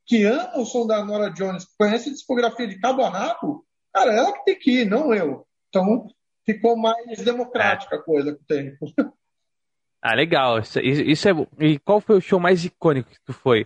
que 0.06 0.24
ama 0.24 0.60
o 0.60 0.66
som 0.66 0.86
da 0.86 1.04
Nora 1.04 1.30
Jones, 1.30 1.66
conhece 1.78 2.10
a 2.10 2.14
discografia 2.14 2.68
de 2.68 2.80
cabo 2.80 3.04
a 3.04 3.10
rabo, 3.10 3.66
cara, 3.94 4.14
ela 4.14 4.34
que 4.34 4.46
tem 4.46 4.60
que 4.60 4.72
ir, 4.82 4.86
não 4.86 5.14
eu. 5.14 5.48
Então, 5.70 6.08
ficou 6.46 6.78
mais 6.78 7.24
democrática 7.24 7.96
a 7.96 8.02
coisa 8.02 8.34
com 8.34 8.42
o 8.42 8.46
tempo. 8.46 8.86
Ah, 10.02 10.14
legal. 10.14 10.60
Isso, 10.60 10.80
isso 10.80 11.28
é. 11.28 11.32
E 11.60 11.80
qual 11.80 12.00
foi 12.00 12.18
o 12.18 12.22
show 12.22 12.40
mais 12.40 12.64
icônico 12.64 13.10
que 13.10 13.20
tu 13.26 13.34
foi 13.34 13.66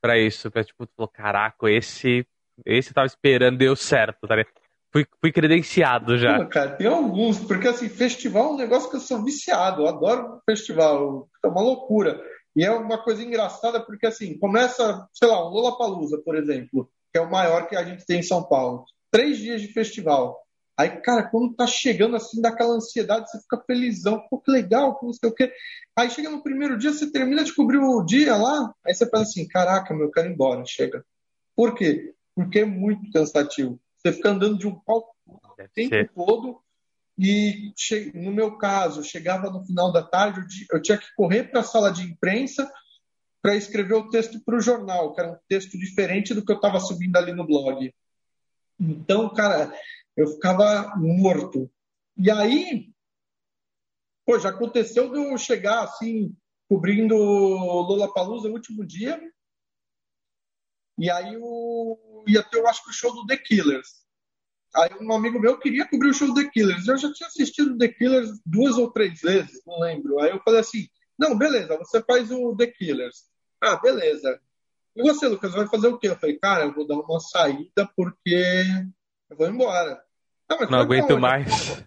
para 0.00 0.18
isso? 0.18 0.50
Que 0.50 0.64
tipo, 0.64 0.84
tu 0.84 0.92
falou, 0.96 1.08
caraca, 1.08 1.70
esse. 1.70 2.26
Esse 2.66 2.90
eu 2.90 2.94
tava 2.94 3.06
esperando, 3.06 3.58
deu 3.58 3.76
certo, 3.76 4.26
tá 4.26 4.34
ligado? 4.34 4.52
Fui, 4.90 5.06
fui 5.20 5.32
credenciado 5.32 6.16
já. 6.16 6.46
Cara, 6.46 6.76
tem 6.76 6.86
alguns, 6.86 7.38
porque 7.38 7.68
assim, 7.68 7.88
festival 7.88 8.44
é 8.44 8.52
um 8.52 8.56
negócio 8.56 8.88
que 8.88 8.96
eu 8.96 9.00
sou 9.00 9.22
viciado, 9.22 9.82
eu 9.82 9.88
adoro 9.88 10.40
festival, 10.48 11.28
é 11.44 11.48
uma 11.48 11.62
loucura. 11.62 12.20
E 12.56 12.64
é 12.64 12.70
uma 12.70 13.02
coisa 13.02 13.22
engraçada, 13.22 13.80
porque 13.80 14.06
assim, 14.06 14.38
começa, 14.38 15.06
sei 15.12 15.28
lá, 15.28 15.44
o 15.44 15.50
Lollapalooza, 15.50 16.20
por 16.24 16.36
exemplo, 16.36 16.90
que 17.12 17.18
é 17.18 17.22
o 17.22 17.30
maior 17.30 17.68
que 17.68 17.76
a 17.76 17.84
gente 17.84 18.04
tem 18.04 18.20
em 18.20 18.22
São 18.22 18.42
Paulo. 18.42 18.84
Três 19.10 19.38
dias 19.38 19.60
de 19.60 19.68
festival. 19.68 20.36
Aí, 20.76 20.90
cara, 21.02 21.24
quando 21.24 21.54
tá 21.54 21.66
chegando 21.66 22.16
assim, 22.16 22.40
daquela 22.40 22.74
ansiedade, 22.74 23.30
você 23.30 23.38
fica 23.40 23.62
felizão, 23.66 24.22
pô, 24.30 24.40
que 24.40 24.50
legal, 24.50 24.98
não 25.02 25.12
sei 25.12 25.28
o 25.28 25.34
quê. 25.34 25.52
Aí 25.96 26.08
chega 26.08 26.30
no 26.30 26.42
primeiro 26.42 26.78
dia, 26.78 26.92
você 26.92 27.10
termina 27.10 27.42
de 27.42 27.54
cobrir 27.54 27.78
o 27.78 28.04
dia 28.04 28.36
lá, 28.36 28.72
aí 28.86 28.94
você 28.94 29.04
pensa 29.04 29.22
assim, 29.24 29.48
caraca, 29.48 29.92
meu, 29.92 30.06
eu 30.06 30.10
quero 30.10 30.28
ir 30.28 30.32
embora, 30.32 30.64
chega. 30.64 31.04
Por 31.56 31.74
quê? 31.74 32.14
Porque 32.34 32.60
é 32.60 32.64
muito 32.64 33.10
cansativo. 33.12 33.78
Você 34.08 34.12
fica 34.16 34.30
andando 34.30 34.58
de 34.58 34.66
um 34.66 34.74
palco 34.74 35.14
o 35.26 35.54
tempo 35.74 35.94
ser. 35.94 36.10
todo, 36.14 36.62
e 37.18 37.72
no 38.14 38.32
meu 38.32 38.56
caso, 38.56 39.02
chegava 39.02 39.50
no 39.50 39.64
final 39.64 39.92
da 39.92 40.02
tarde, 40.02 40.66
eu 40.72 40.80
tinha 40.80 40.96
que 40.96 41.12
correr 41.16 41.44
para 41.44 41.60
a 41.60 41.64
sala 41.64 41.90
de 41.90 42.02
imprensa 42.02 42.70
para 43.42 43.56
escrever 43.56 43.94
o 43.94 44.08
texto 44.08 44.40
para 44.44 44.56
o 44.56 44.60
jornal, 44.60 45.14
que 45.14 45.20
era 45.20 45.32
um 45.32 45.38
texto 45.48 45.78
diferente 45.78 46.32
do 46.32 46.44
que 46.44 46.50
eu 46.50 46.56
estava 46.56 46.80
subindo 46.80 47.16
ali 47.16 47.32
no 47.32 47.46
blog. 47.46 47.92
Então, 48.78 49.28
cara, 49.32 49.72
eu 50.16 50.28
ficava 50.28 50.94
morto. 50.96 51.70
E 52.16 52.30
aí, 52.30 52.90
pô, 54.24 54.38
já 54.38 54.50
aconteceu 54.50 55.10
de 55.10 55.18
eu 55.18 55.36
chegar 55.38 55.84
assim, 55.84 56.34
cobrindo 56.68 57.16
Lola 57.16 58.12
Palusa 58.12 58.48
no 58.48 58.54
último 58.54 58.84
dia. 58.84 59.20
E 60.98 61.10
aí 61.10 61.34
eu 61.34 62.24
ia 62.26 62.42
ter, 62.42 62.58
eu 62.58 62.66
acho 62.66 62.82
que 62.84 62.90
o 62.90 62.92
show 62.92 63.14
do 63.14 63.26
The 63.26 63.36
Killers. 63.36 63.88
Aí 64.74 64.90
um 65.00 65.12
amigo 65.12 65.40
meu 65.40 65.58
queria 65.58 65.88
cobrir 65.88 66.10
o 66.10 66.14
show 66.14 66.28
do 66.28 66.34
The 66.34 66.50
Killers. 66.50 66.86
Eu 66.86 66.98
já 66.98 67.12
tinha 67.12 67.26
assistido 67.28 67.78
The 67.78 67.88
Killers 67.88 68.30
duas 68.44 68.76
ou 68.76 68.90
três 68.90 69.20
vezes, 69.20 69.62
não 69.66 69.80
lembro. 69.80 70.18
Aí 70.20 70.30
eu 70.30 70.40
falei 70.42 70.60
assim: 70.60 70.88
não, 71.18 71.36
beleza, 71.36 71.76
você 71.78 72.02
faz 72.02 72.30
o 72.30 72.54
The 72.56 72.66
Killers. 72.66 73.24
Ah, 73.60 73.76
beleza. 73.76 74.40
E 74.94 75.02
você, 75.02 75.28
Lucas, 75.28 75.52
vai 75.52 75.66
fazer 75.68 75.88
o 75.88 75.98
quê? 75.98 76.08
Eu 76.08 76.16
falei, 76.16 76.38
cara, 76.38 76.64
eu 76.64 76.74
vou 76.74 76.86
dar 76.86 76.96
uma 76.96 77.20
saída 77.20 77.88
porque 77.96 78.64
eu 79.30 79.36
vou 79.36 79.48
embora. 79.48 80.02
Não, 80.48 80.58
não 80.70 80.78
aguento 80.80 81.18
mais. 81.18 81.84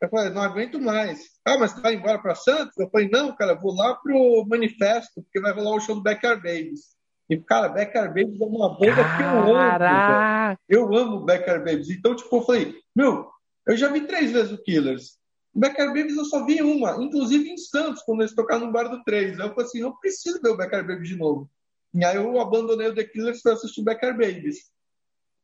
Eu 0.00 0.08
falei, 0.08 0.30
não 0.30 0.42
aguento 0.42 0.80
mais. 0.80 1.30
Ah, 1.44 1.58
mas 1.58 1.72
você 1.72 1.80
vai 1.80 1.94
embora 1.94 2.18
para 2.18 2.34
Santos? 2.34 2.76
Eu 2.76 2.90
falei, 2.90 3.08
não, 3.08 3.34
cara, 3.34 3.54
vou 3.54 3.74
lá 3.74 3.94
pro 3.94 4.44
Manifesto, 4.46 5.22
porque 5.22 5.40
vai 5.40 5.52
rolar 5.52 5.76
o 5.76 5.80
show 5.80 5.94
do 5.94 6.02
Backyard 6.02 6.42
Babies. 6.42 6.93
E, 7.28 7.38
cara, 7.38 7.68
Backyard 7.68 8.08
Babies 8.08 8.40
é 8.40 8.44
uma 8.44 8.68
banda 8.68 9.02
que 9.16 9.22
eu 9.22 9.56
amo. 9.56 10.58
Eu 10.68 10.94
amo 10.94 11.24
Backyard 11.24 11.64
Babies. 11.64 11.90
Então, 11.90 12.14
tipo, 12.14 12.36
eu 12.36 12.42
falei, 12.42 12.74
meu, 12.94 13.30
eu 13.66 13.76
já 13.76 13.88
vi 13.88 14.06
três 14.06 14.30
vezes 14.30 14.52
o 14.52 14.62
Killers. 14.62 15.18
O 15.54 15.60
Backyard 15.60 15.94
Babies 15.94 16.16
eu 16.16 16.24
só 16.24 16.44
vi 16.44 16.60
uma, 16.60 17.02
inclusive 17.02 17.48
em 17.48 17.56
Santos, 17.56 18.02
quando 18.02 18.20
eles 18.20 18.34
tocaram 18.34 18.66
no 18.66 18.72
Bar 18.72 18.88
do 18.88 19.02
3. 19.04 19.40
Aí 19.40 19.46
eu 19.46 19.54
falei 19.54 19.66
assim, 19.66 19.80
eu 19.80 19.96
preciso 19.96 20.40
ver 20.42 20.50
o 20.50 20.56
Backyard 20.56 20.86
Babies 20.86 21.08
de 21.08 21.16
novo. 21.16 21.50
E 21.94 22.04
aí 22.04 22.16
eu 22.16 22.40
abandonei 22.40 22.88
o 22.88 22.94
The 22.94 23.04
Killers 23.04 23.40
para 23.40 23.52
assistir 23.52 23.80
o 23.80 23.84
Backyard 23.84 24.18
Babies. 24.18 24.70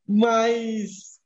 Mas 0.06 1.20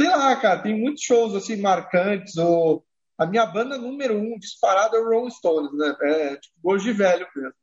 sei 0.00 0.08
lá, 0.08 0.34
cara, 0.36 0.62
tem 0.62 0.78
muitos 0.78 1.02
shows 1.02 1.34
assim 1.34 1.56
marcantes. 1.56 2.36
Ou 2.36 2.84
a 3.18 3.26
minha 3.26 3.46
banda 3.46 3.76
número 3.78 4.16
um 4.16 4.38
disparada 4.38 4.96
é 4.96 5.00
o 5.00 5.08
Rolling 5.08 5.30
Stones, 5.30 5.72
né? 5.72 5.94
É 6.02 6.36
tipo 6.36 6.78
de 6.78 6.92
velho 6.92 7.26
mesmo. 7.36 7.54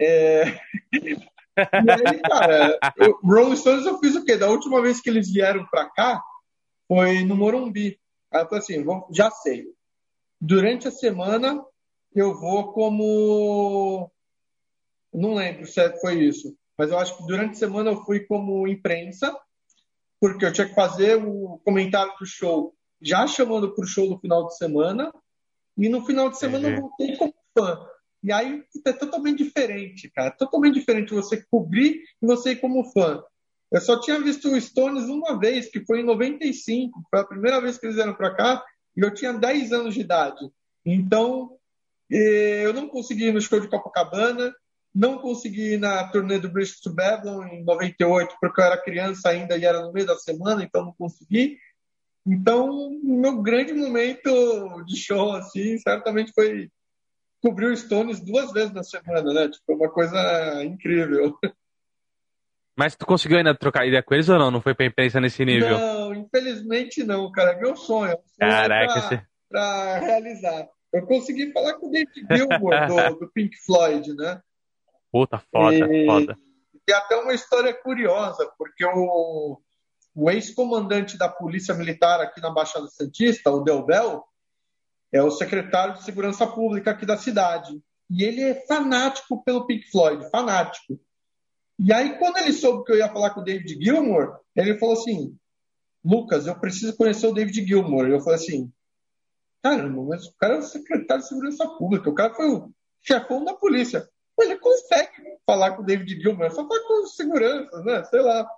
É... 0.00 0.58
e 1.56 1.90
aí, 1.90 2.20
cara, 2.22 2.78
o 3.22 3.26
Rolling 3.26 3.56
Stones 3.56 3.86
eu 3.86 3.98
fiz 3.98 4.14
o 4.16 4.24
quê? 4.24 4.36
Da 4.36 4.48
última 4.48 4.80
vez 4.80 5.00
que 5.00 5.10
eles 5.10 5.30
vieram 5.30 5.66
pra 5.66 5.88
cá 5.90 6.22
foi 6.88 7.24
no 7.24 7.36
Morumbi. 7.36 7.98
Aí 8.32 8.42
eu 8.42 8.48
falei 8.48 8.58
assim, 8.60 8.84
já 9.12 9.30
sei. 9.30 9.66
Durante 10.40 10.88
a 10.88 10.90
semana 10.90 11.62
eu 12.14 12.38
vou 12.38 12.72
como. 12.72 14.10
Não 15.12 15.34
lembro 15.34 15.66
se 15.66 15.80
é, 15.80 15.94
foi 16.00 16.22
isso, 16.24 16.56
mas 16.76 16.90
eu 16.90 16.98
acho 16.98 17.16
que 17.18 17.26
durante 17.26 17.52
a 17.52 17.58
semana 17.58 17.90
eu 17.90 18.02
fui 18.04 18.20
como 18.20 18.66
imprensa 18.66 19.36
porque 20.18 20.46
eu 20.46 20.52
tinha 20.52 20.68
que 20.68 20.74
fazer 20.74 21.16
o 21.16 21.60
comentário 21.64 22.12
do 22.18 22.24
show 22.24 22.72
já 23.02 23.26
chamando 23.26 23.74
para 23.74 23.82
o 23.82 23.86
show 23.86 24.08
no 24.08 24.18
final 24.20 24.46
de 24.46 24.56
semana, 24.56 25.12
e 25.76 25.88
no 25.88 26.06
final 26.06 26.30
de 26.30 26.38
semana 26.38 26.68
uhum. 26.68 26.74
eu 26.74 26.80
voltei 26.80 27.16
como 27.16 27.34
fã. 27.58 27.86
E 28.22 28.30
aí 28.32 28.62
é 28.86 28.92
totalmente 28.92 29.42
diferente, 29.42 30.10
cara. 30.10 30.30
Totalmente 30.30 30.74
diferente 30.74 31.12
você 31.12 31.44
cobrir 31.50 32.02
e 32.22 32.26
você 32.26 32.52
ir 32.52 32.60
como 32.60 32.84
fã. 32.92 33.22
Eu 33.70 33.80
só 33.80 33.98
tinha 34.00 34.20
visto 34.20 34.48
o 34.48 34.60
Stones 34.60 35.04
uma 35.04 35.38
vez, 35.38 35.70
que 35.70 35.84
foi 35.84 36.00
em 36.00 36.04
95, 36.04 37.02
foi 37.10 37.20
a 37.20 37.24
primeira 37.24 37.60
vez 37.60 37.78
que 37.78 37.86
eles 37.86 37.96
vieram 37.96 38.14
para 38.14 38.34
cá, 38.34 38.64
e 38.96 39.00
eu 39.00 39.12
tinha 39.12 39.32
10 39.32 39.72
anos 39.72 39.94
de 39.94 40.00
idade. 40.00 40.50
Então, 40.84 41.56
eh, 42.10 42.62
eu 42.64 42.74
não 42.74 42.86
consegui 42.86 43.28
ir 43.28 43.32
no 43.32 43.40
show 43.40 43.58
de 43.58 43.68
Copacabana, 43.68 44.54
não 44.94 45.18
consegui 45.18 45.72
ir 45.74 45.78
na 45.78 46.06
turnê 46.08 46.38
do 46.38 46.50
British 46.50 46.80
to 46.80 46.92
Babylon 46.92 47.46
em 47.46 47.64
98, 47.64 48.36
porque 48.38 48.60
eu 48.60 48.64
era 48.64 48.76
criança 48.76 49.30
ainda 49.30 49.56
e 49.56 49.64
era 49.64 49.80
no 49.80 49.92
meio 49.92 50.06
da 50.06 50.16
semana, 50.16 50.62
então 50.62 50.84
não 50.84 50.92
consegui. 50.92 51.58
Então, 52.26 52.90
meu 53.02 53.40
grande 53.40 53.72
momento 53.72 54.84
de 54.84 54.96
show, 54.96 55.32
assim, 55.32 55.78
certamente 55.78 56.30
foi 56.34 56.70
cobrir 57.42 57.66
o 57.66 57.76
Stones 57.76 58.20
duas 58.20 58.52
vezes 58.52 58.72
na 58.72 58.84
semana, 58.84 59.34
né? 59.34 59.48
Tipo, 59.48 59.74
uma 59.74 59.90
coisa 59.90 60.64
incrível. 60.64 61.36
Mas 62.78 62.94
tu 62.94 63.04
conseguiu 63.04 63.36
ainda 63.38 63.54
trocar 63.54 63.86
ideia 63.86 64.02
com 64.02 64.14
eles 64.14 64.28
ou 64.28 64.38
não? 64.38 64.50
Não 64.50 64.60
foi 64.60 64.74
pra 64.74 64.86
imprensa 64.86 65.20
nesse 65.20 65.44
nível? 65.44 65.76
Não, 65.76 66.14
infelizmente 66.14 67.04
não, 67.04 67.30
cara. 67.30 67.52
É 67.52 67.60
meu 67.60 67.76
sonho. 67.76 68.12
É 68.40 68.48
Caraca, 68.48 68.92
pra, 68.92 69.02
você... 69.02 69.22
pra 69.48 69.98
realizar. 69.98 70.68
Eu 70.92 71.06
consegui 71.06 71.52
falar 71.52 71.74
com 71.74 71.88
o 71.88 71.90
David 71.90 72.26
Gilmour, 72.30 72.86
do, 72.86 73.18
do 73.26 73.32
Pink 73.32 73.56
Floyd, 73.64 74.14
né? 74.14 74.40
Puta, 75.10 75.38
foda, 75.50 75.74
e, 75.74 76.06
foda. 76.06 76.38
Tem 76.86 76.96
até 76.96 77.16
uma 77.16 77.34
história 77.34 77.74
curiosa, 77.74 78.50
porque 78.56 78.84
o, 78.84 79.58
o 80.14 80.30
ex-comandante 80.30 81.18
da 81.18 81.28
Polícia 81.28 81.74
Militar 81.74 82.20
aqui 82.20 82.40
na 82.40 82.50
Baixada 82.50 82.86
Santista, 82.86 83.50
o 83.50 83.60
Delbel, 83.60 84.24
é 85.12 85.22
o 85.22 85.30
secretário 85.30 85.94
de 85.94 86.04
Segurança 86.04 86.46
Pública 86.46 86.90
aqui 86.90 87.04
da 87.04 87.16
cidade. 87.16 87.80
E 88.10 88.24
ele 88.24 88.42
é 88.42 88.54
fanático 88.66 89.42
pelo 89.44 89.66
Pink 89.66 89.90
Floyd, 89.90 90.28
fanático. 90.30 90.98
E 91.78 91.92
aí, 91.92 92.18
quando 92.18 92.38
ele 92.38 92.52
soube 92.52 92.84
que 92.84 92.92
eu 92.92 92.98
ia 92.98 93.08
falar 93.08 93.30
com 93.30 93.40
o 93.40 93.44
David 93.44 93.82
Gilmour, 93.82 94.38
ele 94.54 94.78
falou 94.78 94.94
assim: 94.94 95.36
Lucas, 96.04 96.46
eu 96.46 96.58
preciso 96.58 96.96
conhecer 96.96 97.26
o 97.26 97.32
David 97.32 97.66
Gilmour. 97.66 98.06
Eu 98.08 98.20
falei 98.20 98.36
assim: 98.36 98.72
caramba, 99.62 100.02
mas 100.02 100.26
o 100.26 100.34
cara 100.36 100.56
é 100.56 100.58
o 100.58 100.62
secretário 100.62 101.22
de 101.22 101.28
Segurança 101.28 101.66
Pública, 101.68 102.10
o 102.10 102.14
cara 102.14 102.34
foi 102.34 102.50
o 102.50 102.70
chefão 103.00 103.44
da 103.44 103.54
polícia 103.54 104.06
ele 104.42 104.58
consegue 104.58 105.38
falar 105.46 105.76
com 105.76 105.82
o 105.82 105.84
David 105.84 106.20
Gilman, 106.20 106.50
só 106.50 106.66
falar 106.66 106.80
com 106.86 107.06
segurança, 107.06 107.82
né? 107.82 108.04
Sei 108.04 108.20
lá. 108.20 108.48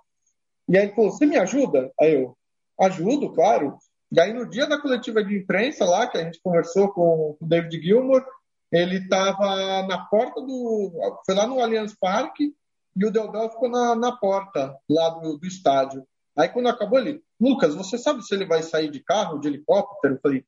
E 0.67 0.77
aí 0.77 0.85
ele 0.85 0.95
falou: 0.95 1.11
Você 1.11 1.25
me 1.25 1.37
ajuda? 1.37 1.91
Aí 1.99 2.21
eu: 2.21 2.37
Ajudo, 2.79 3.33
claro. 3.33 3.77
E 4.15 4.19
aí 4.21 4.31
no 4.31 4.49
dia 4.49 4.65
da 4.65 4.79
coletiva 4.79 5.21
de 5.21 5.35
imprensa 5.35 5.83
lá, 5.83 6.07
que 6.07 6.17
a 6.17 6.23
gente 6.23 6.39
conversou 6.41 6.87
com 6.93 7.35
o 7.37 7.45
David 7.45 7.81
Gilmour, 7.81 8.25
ele 8.71 8.99
estava 8.99 9.83
na 9.83 10.05
porta 10.05 10.39
do. 10.39 10.89
Foi 11.25 11.35
lá 11.35 11.45
no 11.45 11.59
Allianz 11.59 11.93
Parque 11.99 12.55
e 12.95 13.05
o 13.05 13.11
Delbel 13.11 13.49
ficou 13.49 13.69
na, 13.69 13.93
na 13.93 14.13
porta 14.13 14.73
lá 14.89 15.09
do, 15.09 15.37
do 15.37 15.45
estádio. 15.45 16.07
Aí 16.33 16.47
quando 16.47 16.69
acabou 16.69 16.97
ele, 16.97 17.21
Lucas, 17.37 17.75
você 17.75 17.97
sabe 17.97 18.21
se 18.21 18.33
ele 18.33 18.45
vai 18.45 18.63
sair 18.63 18.89
de 18.89 19.01
carro, 19.01 19.37
de 19.37 19.49
helicóptero? 19.49 20.13
Eu 20.13 20.19
falei, 20.21 20.45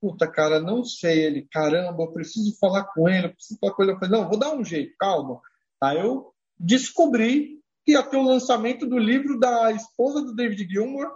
puta, 0.00 0.26
cara, 0.26 0.58
não 0.58 0.82
sei. 0.82 1.24
Ele, 1.24 1.46
caramba, 1.52 2.02
eu 2.02 2.10
preciso 2.10 2.58
falar 2.58 2.82
com 2.82 3.08
ele, 3.08 3.26
eu 3.26 3.32
preciso 3.32 3.60
falar 3.60 3.74
com 3.74 3.82
ele. 3.84 3.92
Eu 3.92 3.98
falei, 4.00 4.10
não, 4.10 4.28
vou 4.28 4.36
dar 4.36 4.52
um 4.52 4.64
jeito, 4.64 4.92
calma. 4.98 5.40
Aí 5.80 6.00
eu 6.00 6.34
descobri 6.58 7.60
que 7.84 7.92
ia 7.92 8.02
ter 8.02 8.16
o 8.16 8.24
lançamento 8.24 8.84
do 8.88 8.98
livro 8.98 9.38
da 9.38 9.70
esposa 9.70 10.20
do 10.20 10.34
David 10.34 10.68
Gilmour 10.68 11.08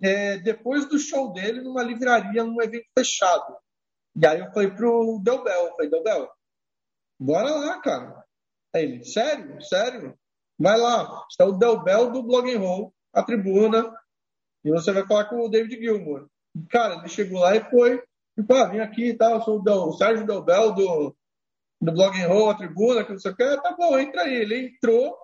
é, 0.00 0.38
depois 0.38 0.88
do 0.88 0.98
show 0.98 1.32
dele 1.32 1.60
numa 1.60 1.82
livraria, 1.82 2.44
num 2.44 2.60
evento 2.62 2.86
fechado. 2.96 3.56
E 4.16 4.26
aí 4.26 4.40
eu 4.40 4.52
falei 4.52 4.70
pro 4.70 5.20
Del 5.22 5.42
Bel, 5.42 5.66
eu 5.66 5.70
falei, 5.72 5.90
Del 5.90 6.02
Bel, 6.02 6.30
bora 7.18 7.50
lá, 7.50 7.80
cara. 7.80 8.24
Aí 8.74 8.84
ele, 8.84 9.04
sério? 9.04 9.60
Sério? 9.62 10.18
Vai 10.58 10.76
lá, 10.76 11.24
é 11.38 11.44
o 11.44 11.52
Del 11.52 11.82
Bel 11.82 12.10
do 12.10 12.22
Blog 12.22 12.52
and 12.52 12.58
Roll, 12.58 12.92
a 13.12 13.22
tribuna, 13.22 13.94
e 14.64 14.70
você 14.70 14.92
vai 14.92 15.06
falar 15.06 15.26
com 15.26 15.40
o 15.40 15.48
David 15.48 15.80
Gilmour. 15.80 16.28
Cara, 16.68 16.96
ele 16.96 17.08
chegou 17.08 17.40
lá 17.40 17.54
e 17.54 17.70
foi, 17.70 18.02
tipo, 18.36 18.52
ah, 18.54 18.66
vim 18.66 18.80
aqui 18.80 19.10
e 19.10 19.14
tá, 19.14 19.30
tal, 19.30 19.44
sou 19.44 19.58
o, 19.58 19.62
Del, 19.62 19.84
o 19.84 19.92
Sérgio 19.92 20.26
Del 20.26 20.42
Bel 20.42 20.74
do, 20.74 21.16
do 21.80 21.92
Blog 21.92 22.20
and 22.20 22.26
Roll, 22.26 22.50
a 22.50 22.56
tribuna, 22.56 23.04
que 23.04 23.12
não 23.12 23.18
sei 23.18 23.30
o 23.30 23.36
que, 23.36 23.56
tá 23.62 23.76
bom, 23.78 23.98
entra 23.98 24.22
aí. 24.22 24.34
Ele 24.34 24.66
entrou, 24.66 25.16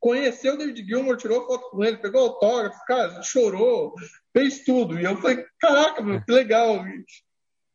conheceu 0.00 0.54
o 0.54 0.56
David 0.56 0.86
Gilmour, 0.86 1.16
tirou 1.16 1.46
foto 1.46 1.70
com 1.70 1.84
ele, 1.84 1.98
pegou 1.98 2.22
autógrafo, 2.22 2.78
cara, 2.86 3.22
chorou, 3.22 3.94
fez 4.32 4.64
tudo. 4.64 4.98
E 4.98 5.04
eu 5.04 5.16
falei, 5.16 5.44
caraca, 5.58 6.02
meu, 6.02 6.22
que 6.22 6.32
legal. 6.32 6.84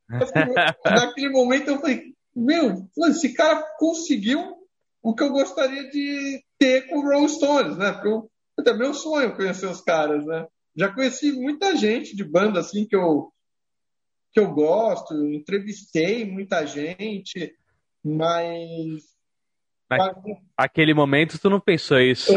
Naquele 0.86 1.30
momento 1.30 1.70
eu 1.70 1.80
falei, 1.80 2.14
meu, 2.36 2.88
esse 3.10 3.34
cara 3.34 3.64
conseguiu 3.78 4.58
o 5.02 5.14
que 5.14 5.24
eu 5.24 5.32
gostaria 5.32 5.90
de 5.90 6.44
ter 6.58 6.88
com 6.88 7.00
o 7.00 7.02
Rolling 7.02 7.28
Stones, 7.28 7.78
né? 7.78 7.92
Porque 7.92 8.08
eu, 8.08 8.30
é 8.66 8.74
meu 8.74 8.94
sonho 8.94 9.36
conhecer 9.36 9.66
os 9.66 9.82
caras, 9.82 10.26
né? 10.26 10.48
Já 10.76 10.92
conheci 10.92 11.32
muita 11.34 11.76
gente 11.76 12.16
de 12.16 12.24
banda 12.24 12.60
assim 12.60 12.86
que 12.86 12.96
eu 12.96 13.32
que 14.32 14.40
eu 14.40 14.52
gosto, 14.52 15.14
entrevistei 15.28 16.26
muita 16.26 16.66
gente, 16.66 17.56
mas 18.04 19.13
Aquele 20.58 20.94
momento 20.94 21.40
tu 21.40 21.50
não 21.50 21.60
pensou 21.60 22.00
isso. 22.00 22.34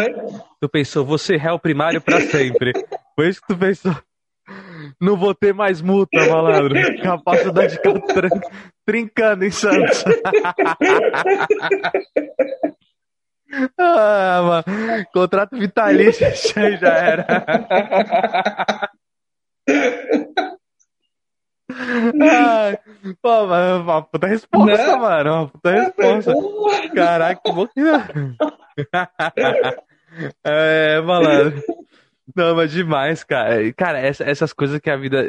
Tu 0.60 0.68
pensou, 0.68 1.04
você 1.04 1.36
réu 1.36 1.56
primário 1.58 2.00
para 2.00 2.20
sempre. 2.20 2.72
Foi 3.14 3.28
isso 3.28 3.40
que 3.40 3.48
tu 3.48 3.58
pensou. 3.58 3.94
Não 5.00 5.16
vou 5.16 5.34
ter 5.34 5.52
mais 5.52 5.82
multa, 5.82 6.24
malandro. 6.26 6.76
Capacidade 7.02 7.80
trin 7.82 8.30
trincando 8.84 9.44
em 9.44 9.50
Santos. 9.50 10.04
ah, 13.78 14.42
mano. 14.42 14.64
Contrato 15.12 15.58
vitalício 15.58 16.26
já 16.78 16.90
era. 16.90 17.26
Ai, 22.20 22.78
pô, 23.20 23.46
mas 23.46 23.80
uma 23.80 24.02
puta 24.02 24.26
resposta, 24.26 24.76
né? 24.76 24.96
mano. 24.96 25.32
Uma 25.32 25.48
puta 25.48 25.70
resposta. 25.70 26.34
Caraca, 26.94 27.40
que 27.44 27.52
que 27.68 27.80
É, 30.44 31.00
malandro. 31.02 31.62
Não, 32.34 32.56
mas 32.56 32.72
demais, 32.72 33.22
cara. 33.22 33.72
Cara, 33.74 33.98
essa, 33.98 34.24
essas 34.24 34.52
coisas 34.52 34.80
que 34.80 34.90
a 34.90 34.96
vida 34.96 35.24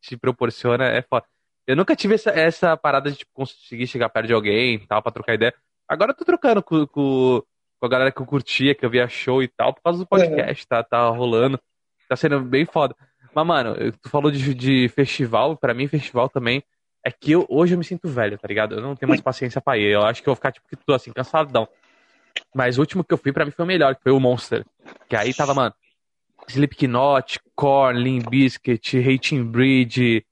te 0.00 0.16
proporciona 0.16 0.84
é 0.84 1.02
foda. 1.02 1.26
Eu 1.66 1.76
nunca 1.76 1.94
tive 1.94 2.14
essa, 2.14 2.30
essa 2.30 2.76
parada 2.76 3.10
de 3.10 3.18
tipo, 3.18 3.30
conseguir 3.34 3.86
chegar 3.86 4.08
perto 4.08 4.28
de 4.28 4.32
alguém 4.32 4.74
e 4.74 4.86
tal, 4.86 5.02
pra 5.02 5.12
trocar 5.12 5.34
ideia. 5.34 5.54
Agora 5.88 6.12
eu 6.12 6.16
tô 6.16 6.24
trocando 6.24 6.62
com, 6.62 6.86
com, 6.86 7.42
com, 7.78 7.86
a 7.86 7.88
galera 7.88 8.12
que 8.12 8.20
eu 8.20 8.26
curtia, 8.26 8.74
que 8.74 8.84
eu 8.84 8.90
via 8.90 9.08
show 9.08 9.42
e 9.42 9.48
tal, 9.48 9.74
por 9.74 9.82
causa 9.82 9.98
do 9.98 10.06
podcast, 10.06 10.66
tá, 10.66 10.82
tá 10.82 11.08
rolando. 11.08 11.60
Tá 12.08 12.16
sendo 12.16 12.40
bem 12.40 12.64
foda. 12.64 12.96
Mas, 13.34 13.46
mano, 13.46 13.76
tu 14.02 14.08
falou 14.08 14.30
de, 14.30 14.54
de 14.54 14.88
festival, 14.88 15.56
para 15.56 15.74
mim, 15.74 15.86
festival 15.86 16.28
também 16.28 16.62
é 17.04 17.10
que 17.10 17.32
eu, 17.32 17.46
hoje 17.48 17.74
eu 17.74 17.78
me 17.78 17.84
sinto 17.84 18.08
velho, 18.08 18.38
tá 18.38 18.46
ligado? 18.46 18.74
Eu 18.74 18.82
não 18.82 18.94
tenho 18.94 19.08
mais 19.08 19.20
paciência 19.20 19.60
pra 19.60 19.78
ir. 19.78 19.92
Eu 19.92 20.02
acho 20.02 20.22
que 20.22 20.28
eu 20.28 20.32
vou 20.32 20.36
ficar, 20.36 20.52
tipo, 20.52 20.68
que 20.68 20.76
tô 20.76 20.92
assim, 20.92 21.12
cansadão. 21.12 21.66
Mas 22.54 22.76
o 22.76 22.80
último 22.80 23.02
que 23.02 23.12
eu 23.12 23.18
fui, 23.18 23.32
pra 23.32 23.44
mim, 23.44 23.50
foi 23.50 23.64
o 23.64 23.68
melhor, 23.68 23.94
que 23.94 24.02
foi 24.02 24.12
o 24.12 24.20
Monster. 24.20 24.64
Que 25.08 25.16
aí 25.16 25.32
tava, 25.32 25.54
mano, 25.54 25.74
Slipknot, 26.48 27.40
Korn, 27.54 28.02
Limp 28.02 28.28
Bizkit, 28.28 28.98
Hating 28.98 29.44
Breed. 29.44 30.24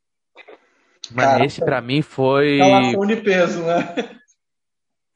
Mas 1.12 1.26
Cara, 1.26 1.44
esse 1.44 1.64
pra 1.64 1.80
mim 1.80 2.02
foi. 2.02 2.58
Calação 2.58 3.06
de 3.06 3.16
peso, 3.16 3.62
né? 3.62 4.17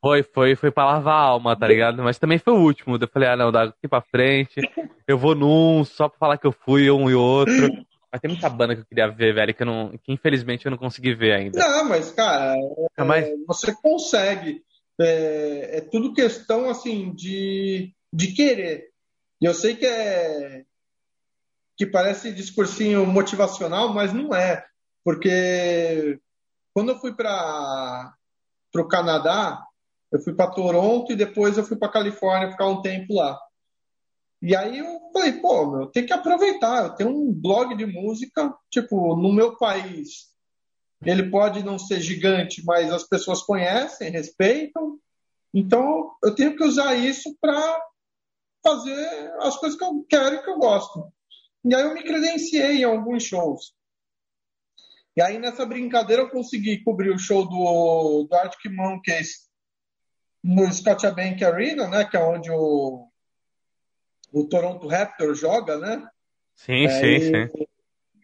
Foi, 0.02 0.24
foi, 0.24 0.56
foi 0.56 0.72
pra 0.72 0.84
lavar 0.84 1.14
a 1.14 1.22
alma, 1.22 1.56
tá 1.56 1.68
ligado? 1.68 2.02
Mas 2.02 2.18
também 2.18 2.36
foi 2.36 2.52
o 2.52 2.60
último. 2.60 2.98
Eu 3.00 3.08
falei, 3.08 3.28
ah, 3.28 3.36
não, 3.36 3.52
daqui 3.52 3.86
pra 3.86 4.00
frente. 4.00 4.60
Eu 5.06 5.16
vou 5.16 5.34
num 5.36 5.84
só 5.84 6.08
pra 6.08 6.18
falar 6.18 6.38
que 6.38 6.46
eu 6.46 6.50
fui, 6.50 6.90
um 6.90 7.08
e 7.08 7.14
outro. 7.14 7.70
Mas 8.10 8.20
tem 8.20 8.30
muita 8.30 8.50
banda 8.50 8.74
que 8.74 8.82
eu 8.82 8.86
queria 8.86 9.08
ver, 9.08 9.32
velho, 9.32 9.54
que, 9.54 9.62
eu 9.62 9.66
não, 9.66 9.96
que 10.02 10.12
infelizmente 10.12 10.66
eu 10.66 10.70
não 10.70 10.76
consegui 10.76 11.14
ver 11.14 11.32
ainda. 11.32 11.58
Não, 11.58 11.88
mas, 11.88 12.10
cara, 12.10 12.56
é, 12.96 13.04
mas... 13.04 13.28
você 13.46 13.72
consegue. 13.76 14.62
É, 15.00 15.78
é, 15.78 15.80
tudo 15.80 16.12
questão, 16.12 16.68
assim, 16.68 17.14
de, 17.14 17.94
de 18.12 18.32
querer. 18.32 18.90
E 19.40 19.46
eu 19.46 19.54
sei 19.54 19.76
que 19.76 19.86
é, 19.86 20.64
que 21.76 21.86
parece 21.86 22.32
discursinho 22.32 23.06
motivacional, 23.06 23.94
mas 23.94 24.12
não 24.12 24.34
é. 24.34 24.64
Porque 25.04 26.18
quando 26.74 26.90
eu 26.90 26.98
fui 26.98 27.14
para 27.14 28.12
o 28.76 28.84
Canadá, 28.88 29.64
eu 30.12 30.20
fui 30.20 30.34
para 30.34 30.50
Toronto 30.50 31.10
e 31.10 31.16
depois 31.16 31.56
eu 31.56 31.64
fui 31.64 31.76
para 31.76 31.90
Califórnia 31.90 32.50
ficar 32.50 32.68
um 32.68 32.82
tempo 32.82 33.14
lá. 33.14 33.40
E 34.42 34.54
aí 34.54 34.78
eu 34.78 35.00
falei, 35.12 35.32
pô, 35.32 35.70
meu, 35.70 35.86
tem 35.86 36.04
que 36.04 36.12
aproveitar. 36.12 36.84
Eu 36.84 36.94
tenho 36.94 37.10
um 37.10 37.32
blog 37.32 37.74
de 37.76 37.86
música, 37.86 38.54
tipo, 38.70 39.16
no 39.16 39.32
meu 39.32 39.56
país. 39.56 40.30
Ele 41.04 41.30
pode 41.30 41.64
não 41.64 41.78
ser 41.78 42.00
gigante, 42.00 42.62
mas 42.64 42.92
as 42.92 43.04
pessoas 43.04 43.40
conhecem, 43.40 44.10
respeitam. 44.10 44.98
Então 45.54 46.12
eu 46.22 46.34
tenho 46.34 46.56
que 46.56 46.64
usar 46.64 46.94
isso 46.94 47.34
para 47.40 47.80
fazer 48.62 49.32
as 49.40 49.56
coisas 49.56 49.78
que 49.78 49.84
eu 49.84 50.04
quero 50.08 50.36
e 50.36 50.42
que 50.42 50.50
eu 50.50 50.58
gosto. 50.58 51.10
E 51.64 51.74
aí 51.74 51.82
eu 51.82 51.94
me 51.94 52.02
credenciei 52.02 52.78
em 52.78 52.84
alguns 52.84 53.22
shows. 53.22 53.72
E 55.16 55.22
aí 55.22 55.38
nessa 55.38 55.64
brincadeira 55.64 56.22
eu 56.22 56.30
consegui 56.30 56.82
cobrir 56.82 57.10
o 57.10 57.18
show 57.18 57.48
do, 57.48 58.26
do 58.28 58.34
Arctic 58.34 58.72
Monkeys 58.72 59.51
no 60.42 60.72
Scotiabank 60.72 61.44
Arena, 61.44 61.88
né, 61.88 62.04
que 62.04 62.16
é 62.16 62.20
onde 62.20 62.50
o, 62.50 63.08
o 64.32 64.44
Toronto 64.48 64.88
Raptors 64.88 65.38
joga, 65.38 65.78
né? 65.78 66.06
Sim, 66.54 66.84
é, 66.86 66.88
sim, 66.88 67.48
sim. 67.48 67.66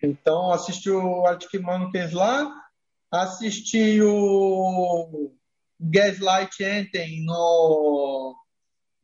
Então 0.02 0.52
assisti 0.52 0.90
o 0.90 1.26
Arctic 1.26 1.60
Monkeys 1.60 2.12
lá, 2.12 2.52
assisti 3.10 4.00
o 4.02 5.32
Gaslight 5.80 6.62
Anthem 6.64 7.24
no 7.24 8.34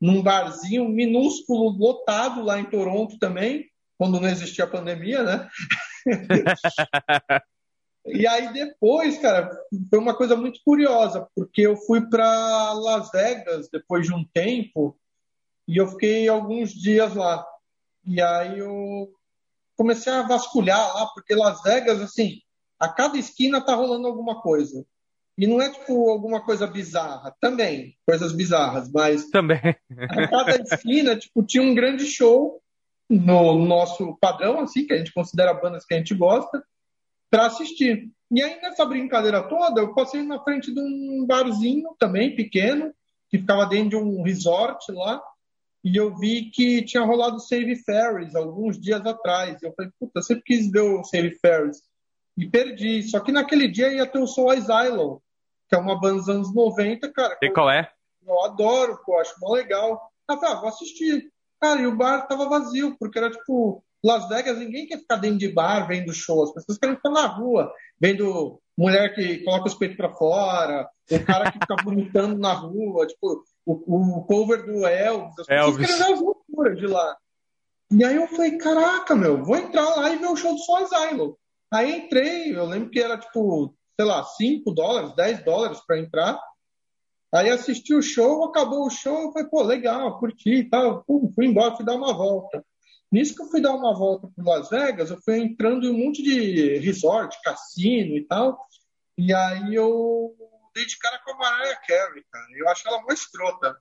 num 0.00 0.22
barzinho 0.22 0.88
minúsculo 0.88 1.70
lotado 1.70 2.42
lá 2.42 2.60
em 2.60 2.64
Toronto 2.64 3.18
também 3.18 3.70
quando 3.96 4.20
não 4.20 4.28
existia 4.28 4.64
a 4.64 4.70
pandemia, 4.70 5.22
né? 5.22 5.48
e 8.06 8.26
aí 8.26 8.52
depois, 8.52 9.18
cara, 9.18 9.50
foi 9.88 9.98
uma 9.98 10.14
coisa 10.14 10.36
muito 10.36 10.60
curiosa, 10.64 11.26
porque 11.34 11.62
eu 11.62 11.76
fui 11.76 12.08
para 12.08 12.72
Las 12.74 13.10
Vegas 13.10 13.68
depois 13.70 14.06
de 14.06 14.14
um 14.14 14.24
tempo 14.24 14.96
e 15.66 15.78
eu 15.78 15.88
fiquei 15.88 16.28
alguns 16.28 16.70
dias 16.70 17.14
lá. 17.14 17.44
E 18.06 18.20
aí 18.20 18.58
eu 18.58 19.08
comecei 19.76 20.12
a 20.12 20.22
vasculhar 20.22 20.94
lá, 20.94 21.06
porque 21.14 21.34
Las 21.34 21.62
Vegas, 21.62 22.00
assim, 22.00 22.40
a 22.78 22.88
cada 22.88 23.16
esquina 23.16 23.64
tá 23.64 23.74
rolando 23.74 24.06
alguma 24.06 24.40
coisa. 24.42 24.84
E 25.36 25.46
não 25.46 25.60
é 25.60 25.70
tipo 25.70 26.10
alguma 26.10 26.44
coisa 26.44 26.66
bizarra, 26.66 27.34
também, 27.40 27.96
coisas 28.06 28.32
bizarras, 28.32 28.90
mas 28.92 29.30
também. 29.30 29.74
a 29.98 30.28
cada 30.28 30.62
esquina, 30.62 31.16
tipo, 31.16 31.42
tinha 31.42 31.62
um 31.62 31.74
grande 31.74 32.06
show 32.06 32.62
no 33.10 33.58
nosso 33.66 34.16
padrão, 34.20 34.60
assim, 34.60 34.86
que 34.86 34.92
a 34.92 34.98
gente 34.98 35.12
considera 35.12 35.54
bandas 35.54 35.84
que 35.84 35.94
a 35.94 35.96
gente 35.96 36.14
gosta, 36.14 36.62
para 37.34 37.46
assistir. 37.46 38.12
E 38.30 38.40
aí, 38.40 38.60
nessa 38.62 38.84
brincadeira 38.84 39.42
toda, 39.42 39.80
eu 39.80 39.92
passei 39.92 40.22
na 40.22 40.38
frente 40.38 40.72
de 40.72 40.80
um 40.80 41.26
barzinho 41.26 41.92
também, 41.98 42.36
pequeno, 42.36 42.94
que 43.28 43.38
ficava 43.38 43.66
dentro 43.66 43.88
de 43.88 43.96
um 43.96 44.22
resort 44.22 44.92
lá, 44.92 45.20
e 45.82 45.96
eu 45.96 46.16
vi 46.16 46.48
que 46.52 46.84
tinha 46.84 47.02
rolado 47.02 47.40
Save 47.40 47.74
Ferries 47.74 48.36
alguns 48.36 48.80
dias 48.80 49.04
atrás. 49.04 49.60
Eu 49.60 49.72
falei, 49.74 49.90
puta, 49.98 50.20
eu 50.20 50.22
sempre 50.22 50.44
quis 50.44 50.70
ver 50.70 50.82
o 50.82 51.02
Save 51.02 51.32
Ferries. 51.40 51.82
E 52.38 52.48
perdi. 52.48 53.02
Só 53.02 53.18
que 53.18 53.32
naquele 53.32 53.66
dia 53.66 53.92
ia 53.92 54.06
ter 54.06 54.20
o 54.20 54.28
Soul 54.28 54.52
Asylum, 54.52 55.18
que 55.68 55.74
é 55.74 55.78
uma 55.78 56.00
banda 56.00 56.20
dos 56.20 56.28
anos 56.28 56.54
90, 56.54 57.12
cara. 57.12 57.36
E 57.42 57.50
qual 57.50 57.68
é? 57.68 57.90
Eu 58.24 58.44
adoro, 58.44 59.00
pô, 59.04 59.18
acho 59.18 59.34
mó 59.40 59.52
legal. 59.52 60.00
Ah, 60.28 60.36
tá, 60.36 60.54
vou 60.54 60.68
assistir. 60.68 61.30
Cara, 61.60 61.80
e 61.80 61.86
o 61.86 61.96
bar 61.96 62.28
tava 62.28 62.48
vazio, 62.48 62.96
porque 62.96 63.18
era 63.18 63.30
tipo, 63.30 63.84
Las 64.04 64.28
Vegas, 64.28 64.58
ninguém 64.58 64.86
quer 64.86 64.98
ficar 64.98 65.16
dentro 65.16 65.38
de 65.38 65.48
bar 65.48 65.88
vendo 65.88 66.12
show, 66.12 66.44
as 66.44 66.52
pessoas 66.52 66.76
querem 66.76 66.94
ficar 66.96 67.08
na 67.08 67.26
rua, 67.26 67.72
vendo 67.98 68.60
mulher 68.76 69.14
que 69.14 69.38
coloca 69.38 69.68
os 69.68 69.74
peitos 69.74 69.96
para 69.96 70.12
fora, 70.12 70.86
o 71.10 71.24
cara 71.24 71.50
que 71.50 71.58
fica 71.58 71.76
vomitando 71.82 72.38
na 72.38 72.52
rua, 72.52 73.06
tipo, 73.06 73.42
o, 73.64 74.18
o 74.18 74.24
cover 74.24 74.66
do 74.66 74.86
Elvis, 74.86 75.38
as 75.38 75.46
pessoas 75.46 75.66
Elvis. 75.68 75.86
querem 75.86 76.02
ver 76.02 76.12
as 76.12 76.20
loucuras 76.20 76.78
de 76.78 76.86
lá. 76.86 77.16
E 77.90 78.04
aí 78.04 78.16
eu 78.16 78.28
falei, 78.28 78.58
caraca, 78.58 79.14
meu, 79.14 79.42
vou 79.42 79.56
entrar 79.56 79.88
lá 79.96 80.10
e 80.10 80.18
ver 80.18 80.26
o 80.26 80.36
show 80.36 80.52
do 80.52 80.58
Soul 80.58 80.84
Asylum. 80.84 81.34
Aí 81.72 81.98
entrei, 81.98 82.54
eu 82.54 82.66
lembro 82.66 82.90
que 82.90 83.00
era 83.00 83.16
tipo, 83.16 83.74
sei 83.98 84.06
lá, 84.06 84.22
5 84.22 84.70
dólares, 84.72 85.14
10 85.14 85.44
dólares 85.44 85.80
para 85.86 85.98
entrar. 85.98 86.38
Aí 87.32 87.48
assisti 87.50 87.94
o 87.94 88.02
show, 88.02 88.44
acabou 88.44 88.86
o 88.86 88.90
show, 88.90 89.22
eu 89.22 89.32
falei, 89.32 89.48
pô, 89.48 89.62
legal, 89.62 90.18
curti 90.18 90.56
e 90.56 90.68
tal. 90.68 91.02
Pum, 91.04 91.32
fui 91.34 91.46
embora, 91.46 91.74
fui 91.74 91.84
dar 91.84 91.94
uma 91.94 92.12
volta. 92.12 92.64
Nisso 93.14 93.34
que 93.36 93.42
eu 93.42 93.46
fui 93.46 93.60
dar 93.60 93.76
uma 93.76 93.96
volta 93.96 94.26
por 94.26 94.44
Las 94.44 94.68
Vegas, 94.68 95.08
eu 95.08 95.22
fui 95.22 95.38
entrando 95.38 95.86
em 95.86 95.90
um 95.90 96.04
monte 96.04 96.20
de 96.20 96.78
resort, 96.78 97.40
cassino 97.44 98.16
e 98.16 98.26
tal. 98.26 98.66
E 99.16 99.32
aí 99.32 99.72
eu 99.72 100.34
dei 100.74 100.84
de 100.84 100.98
cara 100.98 101.20
com 101.24 101.30
a 101.30 101.36
Mariah 101.36 101.80
Carey, 101.86 102.24
cara. 102.28 102.46
Eu 102.56 102.68
acho 102.68 102.88
ela 102.88 102.98
uma 102.98 103.14
escrota. 103.14 103.78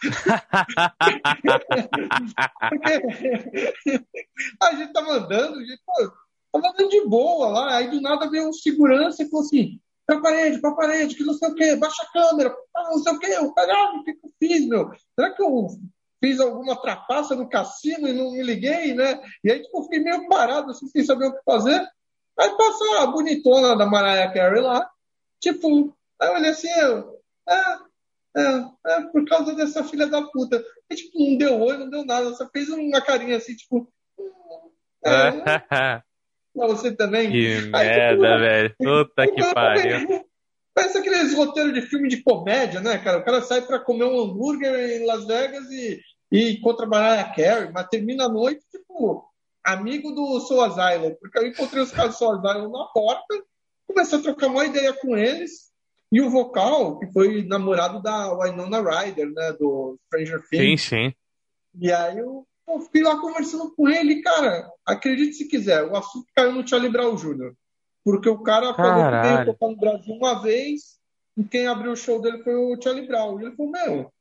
a 4.62 4.74
gente 4.76 4.94
tava 4.94 5.12
andando, 5.12 5.58
a 5.58 5.62
gente, 5.62 5.82
pô, 5.84 6.10
tava 6.50 6.68
andando 6.68 6.88
de 6.88 7.06
boa 7.06 7.48
lá, 7.48 7.76
aí 7.76 7.90
do 7.90 8.00
nada 8.00 8.30
veio 8.30 8.48
um 8.48 8.52
segurança 8.54 9.22
e 9.22 9.28
falou 9.28 9.44
assim, 9.44 9.78
pra 10.06 10.22
parede, 10.22 10.62
pra 10.62 10.72
parede, 10.72 11.16
que 11.16 11.24
não 11.24 11.34
sei 11.34 11.50
o 11.50 11.54
quê, 11.54 11.76
baixa 11.76 12.02
a 12.02 12.12
câmera, 12.12 12.56
não 12.74 12.98
sei 12.98 13.12
o 13.12 13.18
quê, 13.18 13.36
caralho, 13.54 13.98
o 13.98 14.04
que, 14.04 14.14
que 14.14 14.26
eu 14.26 14.32
fiz, 14.38 14.66
meu? 14.66 14.90
Será 15.14 15.34
que 15.34 15.42
eu 15.42 15.68
fiz 16.24 16.40
alguma 16.40 16.74
trapaça 16.80 17.36
no 17.36 17.46
cassino 17.46 18.08
e 18.08 18.12
não 18.14 18.32
me 18.32 18.42
liguei, 18.42 18.94
né? 18.94 19.20
E 19.44 19.52
aí, 19.52 19.62
tipo, 19.62 19.82
fiquei 19.82 20.00
meio 20.00 20.26
parado, 20.26 20.70
assim, 20.70 20.86
sem 20.88 21.04
saber 21.04 21.26
o 21.26 21.32
que 21.34 21.42
fazer. 21.44 21.86
Aí 22.38 22.50
passa 22.56 23.02
a 23.02 23.06
bonitona 23.06 23.76
da 23.76 23.84
Mariah 23.84 24.32
Carey 24.32 24.62
lá, 24.62 24.88
tipo, 25.38 25.94
aí 26.18 26.28
eu 26.28 26.34
olhei 26.34 26.50
assim, 26.50 26.70
eu, 26.80 27.20
é, 27.46 28.40
é, 28.40 28.64
é, 28.86 29.00
por 29.12 29.26
causa 29.26 29.54
dessa 29.54 29.84
filha 29.84 30.06
da 30.06 30.22
puta. 30.22 30.64
E, 30.90 30.94
tipo, 30.94 31.18
não 31.18 31.36
deu 31.36 31.60
oi, 31.60 31.76
não 31.76 31.90
deu 31.90 32.06
nada, 32.06 32.32
só 32.34 32.48
fez 32.48 32.70
uma 32.70 33.02
carinha 33.02 33.36
assim, 33.36 33.54
tipo. 33.54 33.86
É, 35.04 35.30
pra 36.56 36.66
você 36.66 36.90
também. 36.96 37.30
Que 37.30 37.70
Aí, 37.74 37.86
merda, 37.86 38.14
tipo, 38.14 38.22
velho. 38.40 38.74
Puta 38.78 39.26
que 39.26 39.54
pariu. 39.54 40.24
Parece 40.74 40.98
aqueles 40.98 41.32
roteiros 41.34 41.72
de 41.72 41.82
filme 41.82 42.08
de 42.08 42.20
comédia, 42.20 42.80
né, 42.80 42.98
cara? 42.98 43.18
O 43.18 43.24
cara 43.24 43.40
sai 43.42 43.62
pra 43.62 43.78
comer 43.78 44.06
um 44.06 44.20
hambúrguer 44.20 44.74
em 44.74 45.06
Las 45.06 45.24
Vegas 45.24 45.70
e, 45.70 46.00
e 46.34 46.52
encontra 46.54 46.84
a 46.84 46.88
Mariah 46.88 47.32
Carey, 47.32 47.70
mas 47.72 47.86
termina 47.86 48.24
a 48.24 48.28
noite, 48.28 48.60
tipo, 48.68 49.24
amigo 49.62 50.10
do 50.10 50.40
Soul 50.40 50.62
Asylum. 50.62 51.14
Porque 51.20 51.38
eu 51.38 51.46
encontrei 51.46 51.80
os 51.80 51.92
caras 51.92 52.14
do 52.14 52.18
Soul 52.18 52.32
Asylum 52.32 52.72
na 52.72 52.86
porta, 52.86 53.40
comecei 53.86 54.18
a 54.18 54.22
trocar 54.22 54.48
uma 54.48 54.66
ideia 54.66 54.92
com 54.94 55.16
eles. 55.16 55.72
E 56.10 56.20
o 56.20 56.28
vocal, 56.28 56.98
que 56.98 57.06
foi 57.12 57.44
namorado 57.44 58.02
da 58.02 58.34
Winona 58.36 58.80
Ryder, 58.80 59.30
né, 59.30 59.52
do 59.52 59.96
Stranger 60.06 60.42
Things. 60.48 60.82
Sim, 60.82 60.96
sim. 60.96 61.14
E 61.80 61.92
aí 61.92 62.18
eu, 62.18 62.44
eu 62.68 62.80
fiquei 62.80 63.04
lá 63.04 63.16
conversando 63.20 63.72
com 63.72 63.88
ele, 63.88 64.20
cara, 64.20 64.68
acredite 64.84 65.34
se 65.34 65.46
quiser, 65.46 65.84
o 65.84 65.96
assunto 65.96 66.26
caiu 66.34 66.50
no 66.50 66.66
Charlie 66.66 66.90
Brown 66.90 67.14
Jr. 67.14 67.52
Porque 68.04 68.28
o 68.28 68.42
cara 68.42 68.74
falou 68.74 69.04
que 69.04 69.28
veio 69.28 69.46
tocar 69.46 69.68
no 69.68 69.76
Brasil 69.76 70.14
uma 70.14 70.42
vez, 70.42 70.98
e 71.36 71.44
quem 71.44 71.68
abriu 71.68 71.92
o 71.92 71.96
show 71.96 72.20
dele 72.20 72.42
foi 72.42 72.56
o 72.56 72.80
Charlie 72.82 73.06
Brown. 73.06 73.40
E 73.40 73.44
ele 73.44 73.56
falou, 73.56 73.72
meu, 73.72 74.13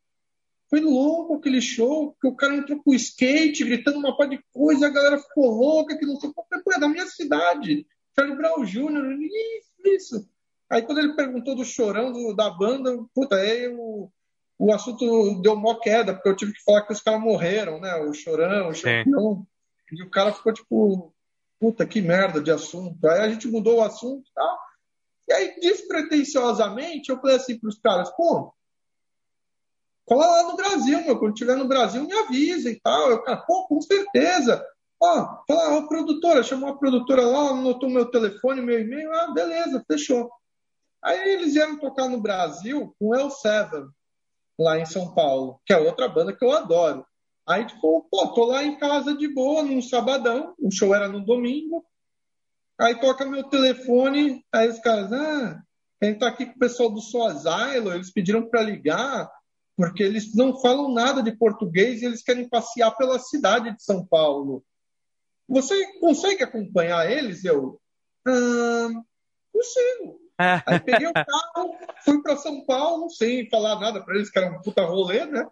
foi 0.74 0.82
louco 0.82 1.36
aquele 1.36 1.62
show, 1.62 2.18
que 2.20 2.28
o 2.28 2.36
cara 2.36 2.56
entrou 2.56 2.82
com 2.82 2.96
skate, 2.96 3.64
gritando 3.64 4.00
uma 4.00 4.18
par 4.18 4.28
de 4.28 4.44
coisa, 4.52 4.88
a 4.88 4.90
galera 4.90 5.20
ficou 5.20 5.52
louca, 5.52 5.96
que 5.96 6.04
não 6.04 6.20
sei 6.20 6.32
o 6.32 6.34
que, 6.34 6.74
é 6.74 6.80
da 6.80 6.90
minha 6.90 7.06
cidade. 7.06 7.86
Charlie 8.16 8.36
Brown 8.36 8.66
Jr., 8.66 9.20
isso, 9.22 9.72
isso. 9.86 10.30
Aí 10.68 10.82
quando 10.82 10.98
ele 10.98 11.14
perguntou 11.14 11.56
do 11.56 11.64
chorão 11.64 12.12
do, 12.12 12.34
da 12.34 12.50
banda, 12.50 12.90
puta, 13.14 13.36
aí 13.36 13.68
o, 13.68 14.10
o 14.58 14.74
assunto 14.74 15.40
deu 15.44 15.56
mó 15.56 15.76
queda, 15.76 16.12
porque 16.12 16.30
eu 16.30 16.36
tive 16.36 16.54
que 16.54 16.64
falar 16.64 16.82
que 16.82 16.94
os 16.94 17.02
caras 17.02 17.22
morreram, 17.22 17.80
né? 17.80 17.94
O 17.98 18.12
chorão, 18.12 18.70
o 18.70 18.74
chorão. 18.74 19.46
E 19.92 20.02
o 20.02 20.10
cara 20.10 20.34
ficou 20.34 20.52
tipo, 20.52 21.14
puta, 21.60 21.86
que 21.86 22.02
merda 22.02 22.42
de 22.42 22.50
assunto. 22.50 22.98
Aí 23.10 23.20
a 23.20 23.30
gente 23.30 23.48
mudou 23.48 23.78
o 23.78 23.84
assunto 23.84 24.28
e 24.28 24.34
tal. 24.34 24.58
E 25.28 25.34
aí, 25.34 25.60
despretensiosamente, 25.60 27.12
eu 27.12 27.22
falei 27.22 27.36
assim 27.36 27.60
pros 27.60 27.78
caras, 27.78 28.10
pô, 28.18 28.52
cola 30.06 30.26
lá 30.26 30.44
no 30.44 30.56
Brasil, 30.56 31.04
meu. 31.04 31.18
Quando 31.18 31.34
estiver 31.34 31.56
no 31.56 31.68
Brasil, 31.68 32.04
me 32.04 32.14
avisa 32.14 32.70
e 32.70 32.80
tal. 32.80 33.10
Eu, 33.10 33.24
cara, 33.24 33.38
pô, 33.38 33.68
com 33.68 33.82
certeza. 33.82 34.66
Ó, 35.02 35.44
fala, 35.48 35.78
ó, 35.78 35.88
produtora, 35.88 36.44
chamou 36.44 36.70
a 36.70 36.78
produtora 36.78 37.24
lá, 37.24 37.50
anotou 37.50 37.90
meu 37.90 38.10
telefone, 38.10 38.62
meu 38.62 38.80
e-mail. 38.80 39.12
Ah, 39.14 39.32
beleza, 39.34 39.84
fechou. 39.86 40.30
Aí 41.04 41.34
eles 41.34 41.54
vieram 41.54 41.78
tocar 41.78 42.08
no 42.08 42.22
Brasil 42.22 42.96
com 42.98 43.14
El 43.14 43.30
Seven, 43.30 43.88
lá 44.58 44.80
em 44.80 44.86
São 44.86 45.14
Paulo, 45.14 45.60
que 45.66 45.74
é 45.74 45.78
outra 45.78 46.08
banda 46.08 46.34
que 46.34 46.44
eu 46.44 46.52
adoro. 46.54 47.06
Aí, 47.46 47.66
tipo, 47.66 48.08
pô, 48.10 48.28
tô 48.28 48.46
lá 48.46 48.64
em 48.64 48.78
casa 48.78 49.14
de 49.14 49.28
boa, 49.28 49.64
num 49.64 49.82
sabadão, 49.82 50.56
o 50.58 50.72
show 50.72 50.96
era 50.96 51.10
no 51.10 51.20
domingo. 51.20 51.86
Aí 52.80 52.98
toca 53.00 53.26
meu 53.26 53.44
telefone, 53.44 54.44
aí 54.52 54.70
os 54.70 54.80
caras, 54.80 55.12
ah, 55.12 55.62
a 56.02 56.06
gente 56.06 56.20
tá 56.20 56.28
aqui 56.28 56.46
com 56.46 56.54
o 56.54 56.60
pessoal 56.60 56.90
do 56.90 57.02
Soazilo, 57.02 57.94
eles 57.94 58.12
pediram 58.12 58.50
para 58.50 58.62
ligar, 58.62 59.30
porque 59.76 60.04
eles 60.04 60.36
não 60.36 60.60
falam 60.60 60.94
nada 60.94 61.22
de 61.24 61.32
português 61.32 62.02
e 62.02 62.06
eles 62.06 62.24
querem 62.24 62.48
passear 62.48 62.92
pela 62.92 63.20
cidade 63.20 63.76
de 63.76 63.84
São 63.84 64.06
Paulo. 64.06 64.64
Você 65.48 66.00
consegue 66.00 66.44
acompanhar 66.44 67.10
eles? 67.12 67.44
Eu, 67.44 67.80
ah, 68.28 68.90
consigo. 69.52 70.22
Aí 70.38 70.80
peguei 70.80 71.08
o 71.08 71.14
carro, 71.14 71.78
fui 72.04 72.22
para 72.22 72.38
São 72.38 72.66
Paulo, 72.66 73.10
sem 73.10 73.50
falar 73.50 73.80
nada 73.80 74.04
para 74.04 74.16
eles, 74.16 74.30
que 74.30 74.40
era 74.40 74.52
um 74.52 74.62
puta 74.62 74.84
rolê, 74.84 75.26
né? 75.26 75.46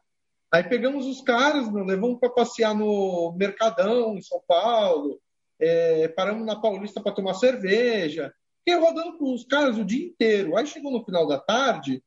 Aí 0.52 0.64
pegamos 0.64 1.06
os 1.06 1.22
caras, 1.22 1.72
meu, 1.72 1.86
levamos 1.86 2.20
para 2.20 2.30
passear 2.30 2.76
no 2.76 3.34
Mercadão, 3.38 4.18
em 4.18 4.22
São 4.22 4.42
Paulo, 4.46 5.20
é, 5.60 6.08
paramos 6.10 6.46
na 6.46 6.60
Paulista 6.60 7.02
para 7.02 7.14
tomar 7.14 7.36
cerveja. 7.36 8.34
Fiquei 8.58 8.80
rodando 8.80 9.18
com 9.18 9.34
os 9.34 9.46
caras 9.46 9.78
o 9.78 9.86
dia 9.86 10.08
inteiro. 10.08 10.58
Aí 10.58 10.68
chegou 10.68 10.92
no 10.92 11.06
final 11.06 11.28
da 11.28 11.40
tarde, 11.40 12.04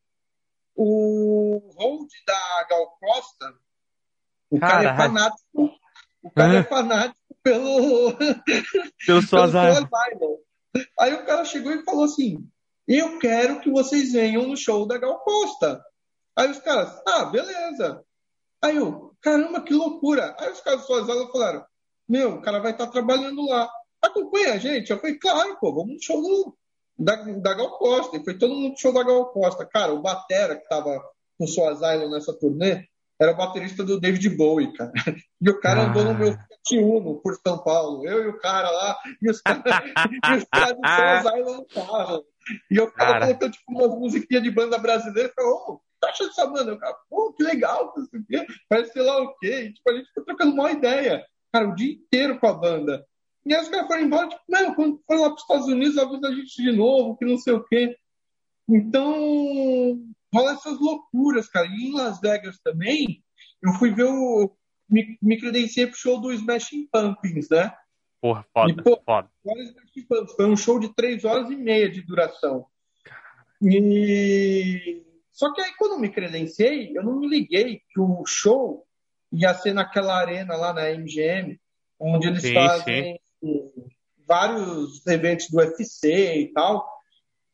o 0.74 1.60
hold 1.76 2.10
da 2.26 2.66
Gal 2.68 2.98
Costa, 3.00 3.54
o 4.50 4.58
cara, 4.58 4.72
cara 4.72 4.90
é 4.90 4.96
fanático, 4.96 5.70
o 6.22 6.30
cara 6.30 6.54
é 6.54 6.62
fanático 6.62 7.36
pelo, 7.42 8.12
pelo, 9.06 9.26
pelo 9.26 10.44
Aí 10.98 11.14
o 11.14 11.24
cara 11.24 11.44
chegou 11.44 11.72
e 11.72 11.84
falou 11.84 12.04
assim: 12.04 12.48
eu 12.86 13.18
quero 13.18 13.60
que 13.60 13.70
vocês 13.70 14.12
venham 14.12 14.46
no 14.46 14.56
show 14.56 14.86
da 14.86 14.98
Gal 14.98 15.20
Costa. 15.20 15.82
Aí 16.36 16.50
os 16.50 16.58
caras, 16.58 17.00
ah, 17.06 17.24
beleza. 17.26 18.04
Aí 18.62 18.76
eu, 18.76 19.14
caramba, 19.20 19.62
que 19.62 19.72
loucura. 19.72 20.34
Aí 20.38 20.50
os 20.50 20.60
caras 20.60 20.80
do 20.80 20.86
Suazala 20.86 21.30
falaram, 21.30 21.64
meu, 22.08 22.34
o 22.34 22.42
cara 22.42 22.60
vai 22.60 22.72
estar 22.72 22.88
trabalhando 22.88 23.46
lá. 23.46 23.70
Acompanha 24.02 24.54
a 24.54 24.58
gente. 24.58 24.90
Eu 24.90 24.98
falei, 24.98 25.18
claro, 25.18 25.56
pô, 25.60 25.72
vamos 25.72 25.94
no 25.94 26.02
show 26.02 26.20
do, 26.20 26.56
da, 26.98 27.16
da 27.16 27.54
Gal 27.54 27.78
Costa. 27.78 28.16
E 28.16 28.24
foi 28.24 28.36
todo 28.36 28.54
mundo 28.54 28.78
show 28.78 28.92
da 28.92 29.02
Gal 29.02 29.26
Costa. 29.26 29.66
Cara, 29.66 29.92
o 29.92 30.02
Batera, 30.02 30.56
que 30.56 30.68
tava 30.68 31.00
com 31.38 31.44
o 31.44 31.48
Suazala 31.48 32.08
nessa 32.08 32.32
turnê, 32.32 32.86
era 33.20 33.32
o 33.32 33.36
baterista 33.36 33.84
do 33.84 34.00
David 34.00 34.28
Bowie, 34.30 34.72
cara. 34.72 34.92
E 35.40 35.50
o 35.50 35.60
cara 35.60 35.82
ah. 35.82 35.86
andou 35.90 36.04
no 36.04 36.14
meu 36.14 36.32
Fiat 36.32 36.78
Uno 36.82 37.20
por 37.20 37.34
São 37.46 37.58
Paulo. 37.58 38.06
Eu 38.06 38.24
e 38.24 38.28
o 38.28 38.38
cara 38.38 38.70
lá, 38.70 38.98
e 39.20 39.30
os 39.30 39.40
caras 39.44 40.44
cara 40.50 40.72
do 40.72 41.54
no 41.54 41.66
carro. 41.66 42.24
E 42.70 42.76
eu 42.76 42.88
ficava 42.88 43.12
cara. 43.12 43.26
colocando 43.26 43.52
tipo, 43.52 43.72
umas 43.72 43.98
musiquinhas 43.98 44.42
de 44.42 44.50
banda 44.50 44.78
brasileira 44.78 45.28
e 45.28 45.32
falava, 45.34 45.54
ô, 45.54 45.80
tá 46.00 46.08
achando 46.08 46.30
essa 46.30 46.46
banda? 46.46 46.70
Eu 46.70 46.74
ficava, 46.76 46.96
pô, 47.10 47.32
que 47.34 47.42
legal, 47.42 47.92
não 47.96 48.06
sei 48.06 48.20
o 48.20 48.26
quê, 48.26 48.46
parece 48.68 48.92
sei 48.92 49.02
lá 49.02 49.22
o 49.22 49.34
quê. 49.36 49.64
E, 49.64 49.72
tipo, 49.74 49.90
a 49.90 49.94
gente 49.94 50.08
ficou 50.08 50.24
trocando 50.24 50.52
uma 50.52 50.72
ideia, 50.72 51.24
cara, 51.52 51.68
o 51.68 51.74
dia 51.74 51.92
inteiro 51.92 52.38
com 52.38 52.46
a 52.46 52.54
banda. 52.54 53.04
E 53.46 53.54
aí 53.54 53.60
os 53.60 53.68
caras 53.68 53.86
foram 53.86 54.02
embora, 54.02 54.28
tipo, 54.28 54.42
não, 54.48 54.74
quando 54.74 55.02
for 55.06 55.18
lá 55.18 55.26
para 55.26 55.34
os 55.34 55.42
Estados 55.42 55.66
Unidos, 55.66 55.98
avisa 55.98 56.28
a 56.28 56.34
gente 56.34 56.62
de 56.62 56.72
novo, 56.72 57.16
que 57.16 57.24
não 57.24 57.36
sei 57.36 57.52
o 57.52 57.64
quê. 57.64 57.96
Então, 58.68 60.00
rola 60.32 60.52
essas 60.52 60.80
loucuras, 60.80 61.48
cara. 61.48 61.66
E 61.66 61.88
em 61.88 61.92
Las 61.92 62.20
Vegas 62.20 62.58
também, 62.60 63.22
eu 63.62 63.72
fui 63.74 63.90
ver 63.90 64.04
o. 64.04 64.50
Me, 64.88 65.18
me 65.20 65.38
credenciei 65.38 65.86
pro 65.86 65.96
show 65.96 66.20
do 66.20 66.32
Smashing 66.32 66.88
Pumpkins, 66.90 67.48
né? 67.50 67.74
Porra, 68.20 68.44
foda, 68.52 68.70
e, 68.70 68.82
pô, 68.82 69.00
foda. 69.04 69.30
Foi 70.36 70.46
um 70.46 70.56
show 70.56 70.78
de 70.78 70.94
três 70.94 71.24
horas 71.24 71.50
e 71.50 71.56
meia 71.56 71.90
de 71.90 72.00
duração. 72.02 72.66
E... 73.60 75.02
Só 75.30 75.52
que 75.52 75.60
aí, 75.60 75.72
quando 75.76 75.98
me 75.98 76.10
credenciei, 76.10 76.96
eu 76.96 77.02
não 77.02 77.18
me 77.18 77.26
liguei 77.26 77.82
que 77.90 78.00
o 78.00 78.24
show 78.24 78.86
ia 79.32 79.52
ser 79.54 79.74
naquela 79.74 80.16
arena 80.16 80.56
lá 80.56 80.72
na 80.72 80.90
MGM, 80.90 81.58
onde 81.98 82.28
eles 82.28 82.42
sim, 82.42 82.54
fazem 82.54 83.14
sim. 83.14 83.18
Vários 84.26 85.06
eventos 85.06 85.48
do 85.50 85.58
UFC 85.58 86.40
e 86.40 86.52
tal. 86.52 86.86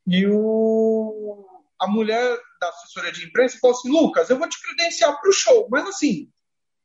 E 0.06 0.26
o... 0.26 1.46
a 1.80 1.86
mulher 1.86 2.36
da 2.60 2.68
assessoria 2.68 3.12
de 3.12 3.26
imprensa 3.26 3.58
falou 3.60 3.76
assim: 3.76 3.90
Lucas, 3.90 4.30
eu 4.30 4.38
vou 4.38 4.48
te 4.48 4.60
credenciar 4.62 5.20
para 5.20 5.30
o 5.30 5.32
show, 5.32 5.68
mas 5.70 5.86
assim, 5.86 6.28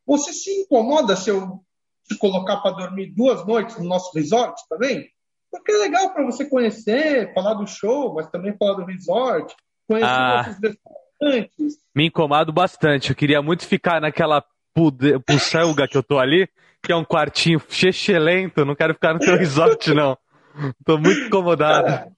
você 0.05 0.33
se 0.33 0.61
incomoda 0.61 1.15
se 1.15 1.29
eu 1.29 1.63
se 2.03 2.17
colocar 2.17 2.57
para 2.57 2.75
dormir 2.75 3.13
duas 3.15 3.45
noites 3.45 3.77
no 3.77 3.85
nosso 3.85 4.11
resort 4.15 4.61
também? 4.69 5.09
Porque 5.49 5.71
é 5.71 5.77
legal 5.77 6.13
para 6.13 6.25
você 6.25 6.47
conhecer, 6.47 7.33
falar 7.33 7.55
do 7.55 7.65
show, 7.65 8.13
mas 8.13 8.29
também 8.29 8.55
falar 8.57 8.73
do 8.73 8.85
resort, 8.85 9.55
conhecer 9.87 10.09
ah, 10.09 10.37
nossos 10.37 10.61
restaurantes. 10.61 11.77
Me 11.95 12.07
incomodo 12.07 12.51
bastante. 12.51 13.09
Eu 13.09 13.15
queria 13.15 13.41
muito 13.41 13.65
ficar 13.65 14.01
naquela 14.01 14.45
pulselga 15.25 15.87
que 15.87 15.97
eu 15.97 16.03
tô 16.03 16.19
ali, 16.19 16.49
que 16.83 16.91
é 16.91 16.95
um 16.95 17.05
quartinho 17.05 17.61
lento. 18.19 18.65
Não 18.65 18.75
quero 18.75 18.93
ficar 18.93 19.13
no 19.13 19.19
teu 19.19 19.37
resort, 19.37 19.93
não. 19.93 20.17
Tô 20.85 20.97
muito 20.97 21.21
incomodado. 21.21 21.87
Cara, 21.87 22.11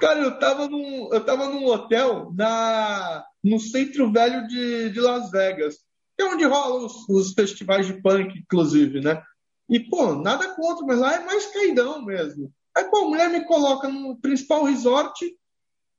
cara, 0.00 0.20
eu, 0.20 0.38
tava 0.38 0.68
num, 0.68 1.12
eu 1.12 1.24
tava 1.24 1.48
num 1.48 1.66
hotel 1.66 2.32
na, 2.34 3.24
no 3.42 3.60
centro 3.60 4.10
velho 4.10 4.46
de, 4.48 4.90
de 4.90 5.00
Las 5.00 5.30
Vegas, 5.30 5.76
que 6.16 6.24
é 6.24 6.26
onde 6.26 6.44
rolam 6.44 6.86
os, 6.86 7.08
os 7.08 7.32
festivais 7.32 7.86
de 7.86 8.00
punk, 8.02 8.38
inclusive, 8.38 9.00
né? 9.00 9.22
E, 9.68 9.80
pô, 9.80 10.14
nada 10.14 10.54
contra, 10.54 10.84
mas 10.86 10.98
lá 10.98 11.14
é 11.14 11.24
mais 11.24 11.46
caidão 11.46 12.04
mesmo. 12.04 12.52
Aí, 12.76 12.84
pô, 12.84 13.04
a 13.04 13.08
mulher 13.08 13.30
me 13.30 13.44
coloca 13.44 13.88
no 13.88 14.16
principal 14.20 14.64
resort 14.64 15.24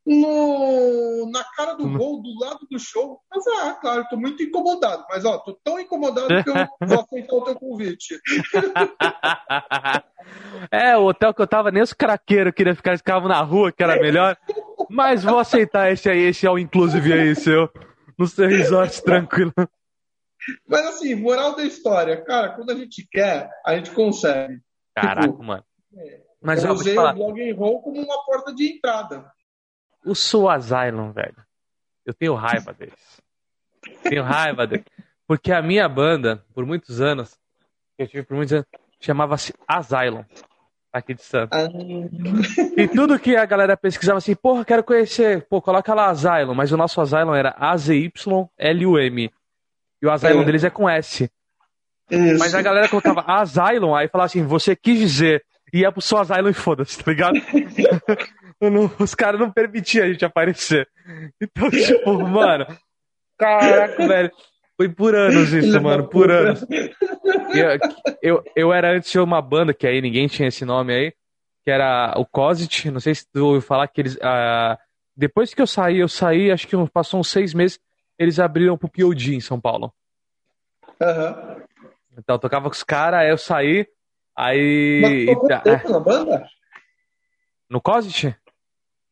no, 0.05 1.29
na 1.31 1.43
cara 1.55 1.73
do 1.73 1.89
gol, 1.89 2.21
do 2.21 2.39
lado 2.39 2.67
do 2.69 2.77
show. 2.77 3.19
Mas, 3.29 3.43
ah, 3.47 3.73
claro, 3.81 4.01
estou 4.01 4.19
muito 4.19 4.43
incomodado. 4.43 5.03
Mas, 5.09 5.25
ó, 5.25 5.39
tô 5.39 5.53
tão 5.63 5.79
incomodado 5.79 6.27
que 6.43 6.49
eu 6.49 6.53
vou 6.87 7.01
aceitar 7.01 7.35
o 7.35 7.43
teu 7.43 7.55
convite. 7.55 8.19
é, 10.69 10.95
o 10.95 11.05
hotel 11.05 11.33
que 11.33 11.41
eu 11.41 11.47
tava, 11.47 11.71
nem 11.71 11.81
os 11.81 11.93
craqueiros 11.93 12.53
queriam 12.53 12.75
ficar, 12.75 12.97
ficavam 12.97 13.27
na 13.27 13.41
rua, 13.41 13.71
que 13.71 13.81
era 13.81 13.99
melhor. 13.99 14.37
Mas 14.89 15.23
vou 15.23 15.39
aceitar 15.39 15.91
esse 15.91 16.07
aí, 16.07 16.19
esse 16.19 16.45
é 16.45 16.51
o 16.51 16.59
inclusive 16.59 17.11
aí, 17.11 17.35
seu. 17.35 17.67
No 18.17 18.27
seu 18.27 18.47
resort 18.47 19.03
tranquilo. 19.03 19.51
Mas 20.67 20.85
assim, 20.85 21.15
moral 21.15 21.55
da 21.55 21.63
história, 21.63 22.23
cara, 22.23 22.49
quando 22.49 22.69
a 22.69 22.75
gente 22.75 23.07
quer, 23.11 23.49
a 23.65 23.75
gente 23.75 23.91
consegue. 23.91 24.59
Caraca, 24.95 25.27
tipo, 25.27 25.43
mano. 25.43 25.63
É, 25.97 26.21
Mas 26.41 26.63
eu 26.63 26.71
usei 26.71 26.97
o 26.97 27.13
blog 27.13 27.51
and 27.51 27.55
roll 27.55 27.81
como 27.81 27.99
uma 27.99 28.23
porta 28.25 28.53
de 28.53 28.73
entrada. 28.73 29.25
O 30.05 30.13
Soul 30.13 30.49
Asylum, 30.49 31.11
velho. 31.11 31.35
Eu 32.05 32.13
tenho 32.13 32.35
raiva 32.35 32.71
deles. 32.71 33.21
Tenho 34.03 34.23
raiva 34.23 34.67
deles. 34.67 34.85
Porque 35.27 35.51
a 35.51 35.61
minha 35.61 35.89
banda, 35.89 36.43
por 36.53 36.65
muitos 36.65 37.01
anos, 37.01 37.37
eu 37.97 38.07
tive 38.07 38.23
por 38.23 38.35
muitos 38.35 38.53
anos, 38.53 38.67
chamava-se 38.99 39.53
Asylum. 39.67 40.23
Aqui 40.93 41.13
de 41.13 41.23
Santos. 41.23 41.59
Ah. 41.59 41.67
E 42.77 42.87
tudo 42.87 43.19
que 43.19 43.35
a 43.35 43.45
galera 43.45 43.75
pesquisava 43.75 44.19
assim, 44.19 44.33
porra, 44.33 44.63
quero 44.63 44.81
conhecer, 44.81 45.45
pô, 45.49 45.61
coloca 45.61 45.93
lá 45.93 46.09
Asylum, 46.09 46.53
mas 46.53 46.71
o 46.71 46.77
nosso 46.77 47.01
Asylum 47.01 47.33
era 47.33 47.53
A-Z-Y-L-U-M. 47.57 49.31
E 50.01 50.05
o 50.05 50.11
Asylum 50.11 50.41
é. 50.41 50.45
deles 50.45 50.63
é 50.63 50.69
com 50.69 50.87
S. 50.87 51.29
Isso. 52.09 52.39
Mas 52.39 52.55
a 52.55 52.61
galera 52.61 52.87
colocava 52.87 53.25
Asylum, 53.27 53.93
aí 53.93 54.07
falava 54.07 54.27
assim, 54.27 54.45
você 54.45 54.73
quis 54.73 54.97
dizer, 54.97 55.43
e 55.73 55.79
ia 55.79 55.91
pro 55.91 56.01
seu 56.01 56.17
Asylum 56.17 56.49
e 56.49 56.53
foda-se, 56.53 57.03
tá 57.03 57.11
ligado? 57.11 57.35
não, 58.61 58.91
os 58.99 59.13
caras 59.13 59.39
não 59.39 59.51
permitiam 59.51 60.05
a 60.05 60.11
gente 60.11 60.25
aparecer. 60.25 60.87
Então, 61.41 61.69
tipo, 61.69 62.13
mano, 62.27 62.65
caraca, 63.37 64.07
velho. 64.07 64.31
Foi 64.77 64.89
por 64.89 65.15
anos 65.15 65.53
isso, 65.53 65.81
mano, 65.81 66.07
por 66.07 66.29
anos. 66.29 66.65
Eu, 67.53 67.79
eu, 68.21 68.43
eu 68.55 68.73
era 68.73 68.91
antes 68.91 69.09
de 69.09 69.19
uma 69.19 69.41
banda, 69.41 69.73
que 69.73 69.87
aí 69.87 70.01
ninguém 70.01 70.27
tinha 70.27 70.49
esse 70.49 70.65
nome 70.65 70.93
aí, 70.93 71.13
que 71.63 71.71
era 71.71 72.13
o 72.17 72.25
Cosit, 72.25 72.91
não 72.91 72.99
sei 72.99 73.15
se 73.15 73.25
tu 73.31 73.45
ouviu 73.45 73.61
falar 73.61 73.87
que 73.87 74.01
eles... 74.01 74.15
Uh, 74.15 74.77
depois 75.15 75.53
que 75.53 75.61
eu 75.61 75.67
saí, 75.67 75.99
eu 75.99 76.09
saí, 76.09 76.51
acho 76.51 76.67
que 76.67 76.75
passou 76.89 77.21
uns 77.21 77.29
seis 77.29 77.53
meses, 77.53 77.79
eles 78.19 78.37
abriram 78.37 78.77
pro 78.77 78.89
POD 78.89 79.35
em 79.35 79.39
São 79.39 79.61
Paulo. 79.61 79.93
Uhum. 80.99 81.61
Então, 82.17 82.35
eu 82.35 82.39
tocava 82.39 82.69
com 82.69 82.75
os 82.75 82.83
caras, 82.83 83.21
aí 83.21 83.29
eu 83.29 83.37
saí, 83.37 83.87
aí... 84.35 85.25
Mas 85.27 85.39
tu 85.39 85.63
tempo 85.63 85.89
na 85.89 85.99
banda? 86.01 86.47
No 87.69 87.79
Cosit? 87.79 88.35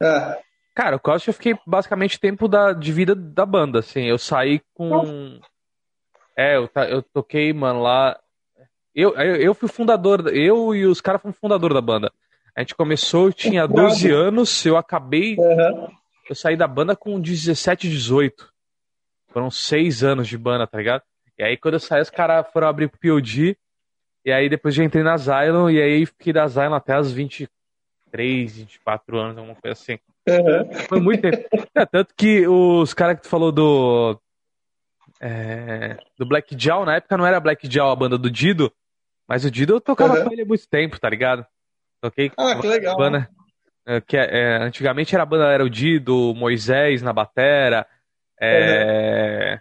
É. 0.04 0.40
Cara, 0.76 0.96
o 0.96 1.00
Costa 1.00 1.30
eu 1.30 1.34
fiquei 1.34 1.56
basicamente 1.68 2.20
tempo 2.20 2.48
da, 2.48 2.74
de 2.74 2.92
vida 2.92 3.14
da 3.14 3.46
banda, 3.46 3.80
assim. 3.80 4.06
Eu 4.06 4.18
saí 4.18 4.62
com. 4.74 5.40
É, 6.36 6.58
eu, 6.58 6.70
eu 6.90 7.02
toquei, 7.04 7.54
mano, 7.54 7.82
lá. 7.82 8.20
Eu, 8.96 9.16
eu, 9.16 9.36
eu 9.36 9.54
fui 9.54 9.70
fundador, 9.70 10.28
eu 10.36 10.74
e 10.76 10.86
os 10.86 11.02
caras 11.02 11.22
fomos 11.22 11.38
fundador 11.38 11.74
da 11.74 11.82
banda. 11.82 12.12
A 12.56 12.62
gente 12.62 12.76
começou, 12.76 13.28
eu 13.28 13.34
tinha 13.34 13.68
12 13.68 14.12
anos, 14.12 14.66
eu 14.66 14.78
acabei. 14.78 15.36
Uhum. 15.38 15.88
Eu 16.30 16.36
saí 16.36 16.56
da 16.56 16.68
banda 16.68 16.96
com 16.96 17.20
17, 17.20 17.90
18. 17.90 18.52
Foram 19.30 19.50
seis 19.50 20.04
anos 20.04 20.28
de 20.28 20.38
banda, 20.38 20.68
tá 20.68 20.78
ligado? 20.78 21.02
E 21.38 21.44
aí 21.44 21.58
quando 21.58 21.76
eu 21.76 21.80
saí, 21.80 22.02
os 22.02 22.10
caras 22.10 22.46
foram 22.52 22.68
abrir 22.68 22.88
pro 22.88 23.00
POD. 23.00 23.58
E 24.26 24.32
aí 24.32 24.48
depois 24.48 24.74
já 24.74 24.84
entrei 24.84 25.04
na 25.04 25.18
Zylon, 25.18 25.70
e 25.70 25.82
aí 25.82 26.06
fiquei 26.06 26.32
da 26.32 26.48
Zylon 26.48 26.76
até 26.76 26.94
as 26.94 27.12
20, 27.12 27.50
23, 28.14 28.58
24 28.58 29.18
anos, 29.18 29.38
alguma 29.38 29.56
coisa 29.56 29.74
assim. 29.74 30.00
Uhum. 30.28 30.74
Foi 30.88 31.00
muito 31.02 31.22
tempo. 31.22 31.48
É, 31.76 31.86
tanto 31.86 32.14
que 32.16 32.48
os 32.48 32.94
caras 32.94 33.18
que 33.18 33.24
tu 33.24 33.30
falou 33.30 33.52
do. 33.52 34.20
É, 35.20 35.98
do 36.18 36.26
Black 36.26 36.56
Jaw, 36.58 36.86
na 36.86 36.96
época 36.96 37.18
não 37.18 37.26
era 37.26 37.40
Black 37.40 37.72
Jaw 37.72 37.92
a 37.92 37.96
banda 37.96 38.18
do 38.18 38.30
Dido, 38.30 38.72
mas 39.28 39.46
o 39.46 39.52
Dido 39.52 39.74
eu 39.74 39.82
tocava 39.82 40.16
uhum. 40.16 40.26
com 40.26 40.34
ele 40.34 40.42
há 40.42 40.46
muito 40.46 40.68
tempo, 40.68 41.00
tá 41.00 41.10
ligado? 41.10 41.46
Toquei 42.02 42.32
ah, 42.38 42.60
que 42.60 42.68
legal. 42.68 42.98
Banda, 42.98 43.30
é, 43.86 44.02
que 44.02 44.18
é, 44.18 44.28
é, 44.30 44.58
antigamente 44.58 45.16
era 45.16 45.24
a 45.24 45.26
banda, 45.26 45.46
era 45.46 45.64
o 45.64 45.70
Dido, 45.70 46.34
Moisés 46.36 47.02
na 47.02 47.14
batera, 47.14 47.88
uhum. 48.42 49.60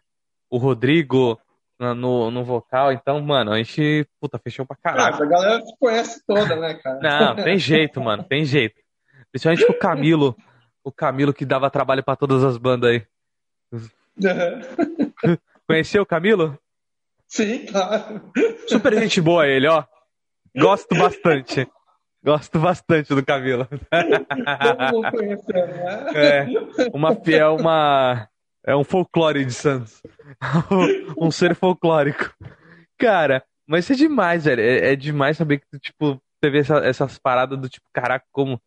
o 0.51 0.59
Rodrigo 0.59 1.41
no, 1.79 2.31
no 2.31 2.45
vocal, 2.45 2.93
então, 2.93 3.21
mano, 3.21 3.53
a 3.53 3.59
gente, 3.59 4.07
puta, 4.21 4.39
fechou 4.39 4.65
pra 4.65 4.77
caralho. 4.77 5.15
Ah, 5.15 5.23
a 5.23 5.27
galera 5.27 5.61
se 5.61 5.77
conhece 5.79 6.23
toda, 6.27 6.57
né, 6.57 6.75
cara? 6.75 7.01
Não, 7.01 7.37
tem 7.43 7.59
jeito, 7.59 8.01
mano, 8.01 8.23
tem 8.23 8.45
jeito. 8.45 8.81
Principalmente 9.31 9.65
o 9.65 9.79
Camilo, 9.79 10.37
o 10.85 10.93
Camilo 10.93 11.33
que 11.33 11.45
dava 11.45 11.71
trabalho 11.71 12.05
para 12.05 12.17
todas 12.17 12.45
as 12.45 12.57
bandas 12.57 12.91
aí. 12.91 13.07
Uhum. 13.73 15.39
Conheceu 15.67 16.03
o 16.03 16.07
Camilo? 16.07 16.59
Sim, 17.27 17.65
claro. 17.67 18.31
Super 18.69 18.95
gente 19.01 19.21
boa 19.21 19.47
ele, 19.47 19.67
ó. 19.67 19.85
Gosto 20.55 20.95
bastante. 20.95 21.67
Gosto 22.23 22.59
bastante 22.59 23.15
do 23.15 23.25
Camilo. 23.25 23.67
Todo 23.67 24.93
mundo 24.93 25.11
conhecendo, 25.11 25.67
né? 25.67 26.07
É, 26.15 26.47
uma, 26.93 27.19
é 27.27 27.47
uma 27.49 28.29
é 28.65 28.77
um 28.77 28.85
folclore 28.85 29.45
de 29.45 29.53
Santos. 29.53 30.03
um 31.19 31.31
ser 31.31 31.55
folclórico. 31.55 32.33
Cara, 32.99 33.45
mas 33.67 33.85
isso 33.85 33.93
é 33.93 33.97
demais, 33.97 34.45
velho. 34.45 34.61
É, 34.61 34.93
é 34.93 34.97
demais 34.97 35.37
saber 35.37 35.59
que 35.59 35.67
tu, 35.71 35.79
tipo, 35.79 36.23
teve 36.41 36.59
essa, 36.59 36.79
essas 36.79 37.19
paradas 37.19 37.59
do 37.59 37.69
tipo, 37.69 37.87
caraca, 37.93 38.25
como 38.33 38.61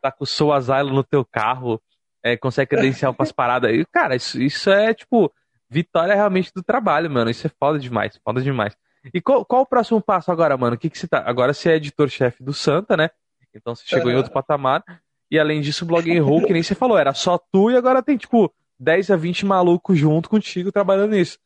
tá 0.00 0.12
com 0.12 0.24
o 0.24 0.26
Soul 0.26 0.52
Asylum 0.52 0.92
no 0.92 1.04
teu 1.04 1.24
carro, 1.24 1.80
é, 2.22 2.36
consegue 2.36 2.70
credencial 2.70 3.14
pras 3.14 3.32
paradas. 3.32 3.70
E, 3.70 3.84
cara, 3.86 4.16
isso, 4.16 4.40
isso 4.40 4.70
é, 4.70 4.94
tipo, 4.94 5.32
vitória 5.68 6.14
realmente 6.14 6.52
do 6.54 6.62
trabalho, 6.62 7.10
mano. 7.10 7.30
Isso 7.30 7.46
é 7.46 7.50
foda 7.58 7.78
demais, 7.78 8.18
foda 8.24 8.40
demais. 8.40 8.76
E 9.12 9.20
qual, 9.20 9.44
qual 9.44 9.62
o 9.62 9.66
próximo 9.66 10.00
passo 10.00 10.30
agora, 10.30 10.56
mano? 10.56 10.76
O 10.76 10.78
que, 10.78 10.90
que 10.90 10.98
você 10.98 11.06
tá. 11.06 11.22
Agora 11.24 11.54
você 11.54 11.70
é 11.70 11.76
editor-chefe 11.76 12.42
do 12.42 12.52
Santa, 12.52 12.96
né? 12.96 13.10
Então 13.54 13.74
você 13.74 13.84
chegou 13.86 14.10
em 14.10 14.16
outro 14.16 14.32
patamar. 14.32 14.84
E 15.30 15.38
além 15.38 15.60
disso, 15.60 15.84
o 15.84 15.88
Blog 15.88 16.18
Roll, 16.18 16.46
que 16.46 16.52
nem 16.52 16.62
você 16.62 16.74
falou, 16.74 16.98
era 16.98 17.12
só 17.12 17.38
tu 17.38 17.70
e 17.70 17.76
agora 17.76 18.02
tem, 18.02 18.16
tipo, 18.16 18.52
10 18.78 19.10
a 19.10 19.16
20 19.16 19.44
malucos 19.46 19.98
junto 19.98 20.30
contigo 20.30 20.72
trabalhando 20.72 21.12
nisso. 21.12 21.38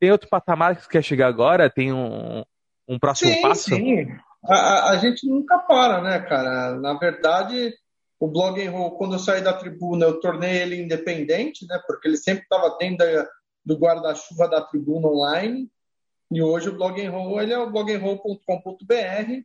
Tem 0.00 0.10
outro 0.10 0.28
patamar 0.28 0.76
que 0.76 0.82
você 0.82 0.90
quer 0.90 1.02
chegar 1.02 1.28
agora? 1.28 1.70
Tem 1.70 1.92
um, 1.92 2.42
um 2.88 2.98
próximo 2.98 3.32
sim, 3.32 3.42
passo? 3.42 3.70
Sim, 3.70 4.06
a, 4.44 4.90
a, 4.90 4.96
gente 4.96 5.28
nunca 5.28 5.58
para, 5.58 6.00
né, 6.02 6.18
cara? 6.20 6.74
Na 6.80 6.94
verdade, 6.94 7.72
o 8.18 8.26
Blog 8.26 8.64
Roll, 8.66 8.92
quando 8.92 9.14
eu 9.14 9.18
saí 9.20 9.40
da 9.40 9.52
tribuna, 9.52 10.06
eu 10.06 10.18
tornei 10.18 10.62
ele 10.62 10.82
independente, 10.82 11.66
né? 11.68 11.80
Porque 11.86 12.08
ele 12.08 12.16
sempre 12.16 12.42
estava 12.42 12.76
dentro 12.78 12.98
da, 12.98 13.28
do 13.64 13.76
guarda-chuva 13.76 14.48
da 14.48 14.60
tribuna 14.60 15.06
online. 15.06 15.70
E 16.30 16.42
hoje 16.42 16.68
o 16.68 16.74
Blog 16.74 17.06
Roll, 17.06 17.40
ele 17.40 17.52
é 17.52 17.58
o 17.58 17.70
bloganroll.com.br, 17.70 19.42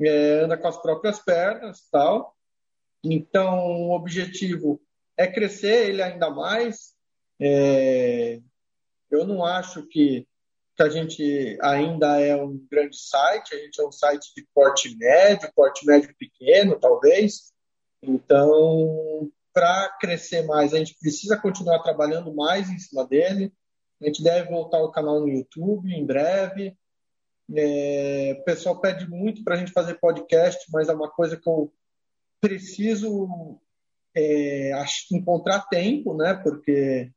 é, 0.00 0.40
anda 0.44 0.58
com 0.58 0.68
as 0.68 0.76
próprias 0.76 1.18
pernas 1.20 1.88
tal. 1.90 2.34
Então, 3.02 3.60
o 3.60 3.94
objetivo 3.94 4.80
é 5.16 5.26
crescer 5.26 5.88
ele 5.88 6.02
ainda 6.02 6.30
mais. 6.30 6.94
É, 7.40 8.40
eu 9.10 9.26
não 9.26 9.44
acho 9.44 9.86
que, 9.86 10.26
que 10.76 10.82
a 10.82 10.88
gente 10.88 11.58
ainda 11.62 12.20
é 12.20 12.36
um 12.36 12.58
grande 12.70 12.98
site, 12.98 13.54
a 13.54 13.58
gente 13.58 13.80
é 13.80 13.86
um 13.86 13.92
site 13.92 14.32
de 14.34 14.46
porte 14.54 14.96
médio, 14.96 15.52
porte 15.54 15.86
médio 15.86 16.14
pequeno, 16.18 16.78
talvez. 16.78 17.52
Então, 18.02 19.30
para 19.52 19.88
crescer 20.00 20.42
mais, 20.42 20.74
a 20.74 20.78
gente 20.78 20.96
precisa 20.98 21.36
continuar 21.36 21.82
trabalhando 21.82 22.34
mais 22.34 22.68
em 22.68 22.78
cima 22.78 23.06
dele. 23.06 23.52
A 24.00 24.06
gente 24.06 24.22
deve 24.22 24.50
voltar 24.50 24.78
ao 24.78 24.92
canal 24.92 25.20
no 25.20 25.28
YouTube 25.28 25.90
em 25.90 26.04
breve. 26.04 26.76
É, 27.54 28.36
o 28.38 28.44
pessoal 28.44 28.80
pede 28.80 29.08
muito 29.08 29.42
para 29.42 29.54
a 29.54 29.56
gente 29.56 29.72
fazer 29.72 29.94
podcast, 29.94 30.62
mas 30.70 30.88
é 30.88 30.92
uma 30.92 31.10
coisa 31.10 31.36
que 31.36 31.48
eu 31.48 31.72
preciso 32.40 33.58
é, 34.16 34.72
encontrar 35.12 35.68
tempo, 35.68 36.14
né? 36.14 36.34
Porque 36.34 37.10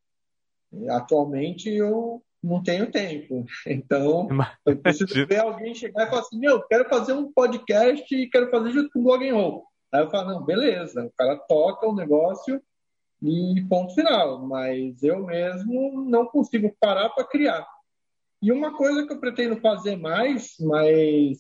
atualmente 0.90 1.70
eu 1.70 2.22
não 2.44 2.62
tenho 2.62 2.92
tempo. 2.92 3.46
Então, 3.66 4.28
eu 4.66 4.78
preciso 4.78 5.26
ver 5.26 5.40
alguém 5.40 5.74
chegar 5.74 6.06
e 6.06 6.10
falar 6.10 6.22
assim: 6.22 6.40
meu, 6.40 6.62
quero 6.64 6.88
fazer 6.90 7.14
um 7.14 7.32
podcast 7.32 8.14
e 8.14 8.30
quero 8.30 8.52
fazer 8.52 8.72
junto 8.72 8.92
com 8.92 9.00
o 9.00 9.04
Blog 9.04 9.32
Roll. 9.32 9.66
Aí 9.94 10.02
eu 10.02 10.10
falo: 10.10 10.32
não, 10.32 10.44
beleza. 10.44 11.06
O 11.06 11.12
cara 11.18 11.38
toca 11.38 11.88
o 11.88 11.96
negócio 11.96 12.62
e 13.22 13.66
ponto 13.70 13.96
final. 13.96 14.46
Mas 14.46 15.02
eu 15.02 15.26
mesmo 15.26 16.04
não 16.06 16.26
consigo 16.26 16.76
parar 16.80 17.10
para 17.10 17.24
criar. 17.24 17.66
E 18.42 18.52
uma 18.52 18.76
coisa 18.76 19.06
que 19.06 19.12
eu 19.12 19.20
pretendo 19.20 19.60
fazer 19.60 19.98
mais, 19.98 20.56
mas 20.60 21.40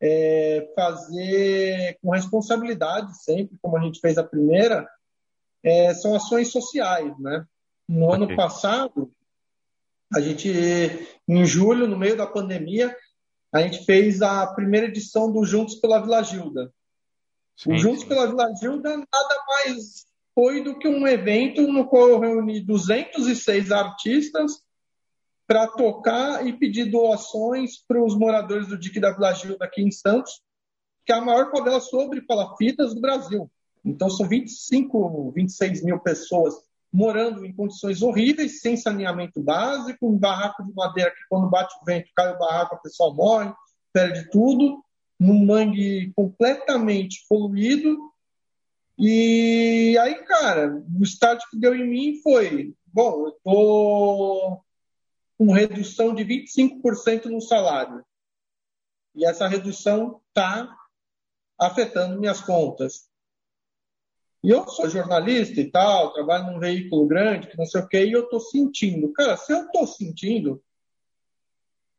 é, 0.00 0.72
fazer 0.74 1.98
com 2.02 2.10
responsabilidade 2.10 3.22
sempre, 3.22 3.58
como 3.60 3.76
a 3.76 3.80
gente 3.80 4.00
fez 4.00 4.16
a 4.18 4.24
primeira, 4.24 4.88
é, 5.62 5.92
são 5.94 6.14
ações 6.14 6.50
sociais, 6.50 7.18
né? 7.18 7.44
No 7.88 8.06
okay. 8.06 8.16
ano 8.16 8.36
passado, 8.36 9.12
a 10.14 10.20
gente, 10.20 10.48
em 11.26 11.44
julho, 11.44 11.86
no 11.86 11.98
meio 11.98 12.16
da 12.16 12.26
pandemia, 12.26 12.94
a 13.52 13.60
gente 13.60 13.84
fez 13.84 14.22
a 14.22 14.46
primeira 14.46 14.86
edição 14.86 15.32
do 15.32 15.44
Juntos 15.44 15.76
pela 15.76 16.00
Vila 16.00 16.22
Gilda. 16.22 16.72
Sim, 17.56 17.72
o 17.72 17.78
Juntos 17.78 18.02
sim. 18.02 18.08
pela 18.08 18.26
Vila 18.26 18.54
Gilda 18.54 18.96
nada 18.96 19.44
mais 19.48 20.06
foi 20.34 20.62
do 20.62 20.78
que 20.78 20.86
um 20.86 21.06
evento 21.06 21.62
no 21.62 21.88
qual 21.88 22.08
eu 22.08 22.20
reuni 22.20 22.60
206 22.60 23.72
artistas 23.72 24.62
para 25.48 25.66
tocar 25.66 26.46
e 26.46 26.52
pedir 26.52 26.90
doações 26.90 27.78
para 27.78 28.04
os 28.04 28.14
moradores 28.14 28.68
do 28.68 28.78
Dique 28.78 29.00
da 29.00 29.12
Vila 29.12 29.32
Gilda 29.32 29.64
aqui 29.64 29.80
em 29.80 29.90
Santos, 29.90 30.42
que 31.06 31.12
é 31.12 31.16
a 31.16 31.22
maior 31.22 31.50
favela 31.50 31.80
sobre 31.80 32.20
palafitas 32.20 32.94
do 32.94 33.00
Brasil. 33.00 33.50
Então 33.82 34.10
são 34.10 34.28
25, 34.28 35.32
26 35.34 35.82
mil 35.82 35.98
pessoas 36.00 36.54
morando 36.92 37.46
em 37.46 37.54
condições 37.54 38.02
horríveis, 38.02 38.60
sem 38.60 38.76
saneamento 38.76 39.40
básico, 39.40 40.06
um 40.06 40.18
barraco 40.18 40.62
de 40.62 40.74
madeira 40.74 41.10
que 41.10 41.26
quando 41.30 41.48
bate 41.48 41.74
o 41.80 41.84
vento 41.84 42.10
cai 42.14 42.30
o 42.30 42.38
barraco, 42.38 42.74
a 42.74 42.80
pessoa 42.80 43.14
morre, 43.14 43.50
perde 43.90 44.28
tudo, 44.30 44.84
num 45.18 45.46
mangue 45.46 46.12
completamente 46.14 47.24
poluído. 47.26 47.96
E 48.98 49.96
aí, 49.98 50.14
cara, 50.26 50.84
o 50.98 51.02
start 51.04 51.42
que 51.50 51.58
deu 51.58 51.74
em 51.74 51.88
mim 51.88 52.20
foi, 52.22 52.74
bom, 52.92 53.28
eu 53.28 53.32
tô 53.42 54.60
com 55.38 55.52
redução 55.52 56.12
de 56.12 56.24
25% 56.24 57.26
no 57.26 57.40
salário. 57.40 58.04
E 59.14 59.24
essa 59.24 59.46
redução 59.46 60.20
está 60.28 60.76
afetando 61.58 62.18
minhas 62.18 62.40
contas. 62.40 63.08
E 64.42 64.50
eu 64.50 64.68
sou 64.68 64.88
jornalista 64.88 65.60
e 65.60 65.70
tal, 65.70 66.12
trabalho 66.12 66.52
num 66.52 66.58
veículo 66.58 67.06
grande, 67.06 67.48
que 67.48 67.56
não 67.56 67.64
sei 67.64 67.80
o 67.80 67.88
quê, 67.88 68.04
e 68.04 68.12
eu 68.12 68.24
estou 68.24 68.40
sentindo. 68.40 69.12
Cara, 69.12 69.36
se 69.36 69.52
eu 69.52 69.64
estou 69.64 69.86
sentindo, 69.86 70.62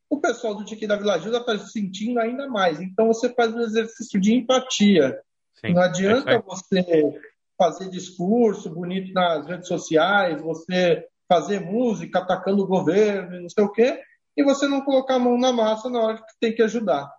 o 0.09 0.19
pessoal 0.19 0.55
do 0.55 0.65
Tiki 0.65 0.87
da 0.87 0.95
Vila 0.95 1.19
Gilda 1.19 1.39
está 1.39 1.57
sentindo 1.59 2.19
ainda 2.19 2.47
mais. 2.47 2.81
Então 2.81 3.07
você 3.07 3.33
faz 3.33 3.53
um 3.53 3.59
exercício 3.59 4.19
de 4.19 4.33
empatia. 4.33 5.21
Sim, 5.53 5.73
não 5.73 5.81
adianta 5.81 6.31
é 6.31 6.41
você 6.41 7.21
fazer 7.57 7.89
discurso 7.89 8.69
bonito 8.69 9.13
nas 9.13 9.45
redes 9.45 9.67
sociais, 9.67 10.41
você 10.41 11.05
fazer 11.29 11.61
música 11.61 12.19
atacando 12.19 12.63
o 12.63 12.67
governo 12.67 13.41
não 13.41 13.49
sei 13.49 13.63
o 13.63 13.71
quê, 13.71 14.01
e 14.35 14.43
você 14.43 14.67
não 14.67 14.81
colocar 14.81 15.15
a 15.15 15.19
mão 15.19 15.37
na 15.37 15.53
massa 15.53 15.89
na 15.89 16.01
hora 16.01 16.17
que 16.17 16.39
tem 16.39 16.53
que 16.53 16.63
ajudar. 16.63 17.09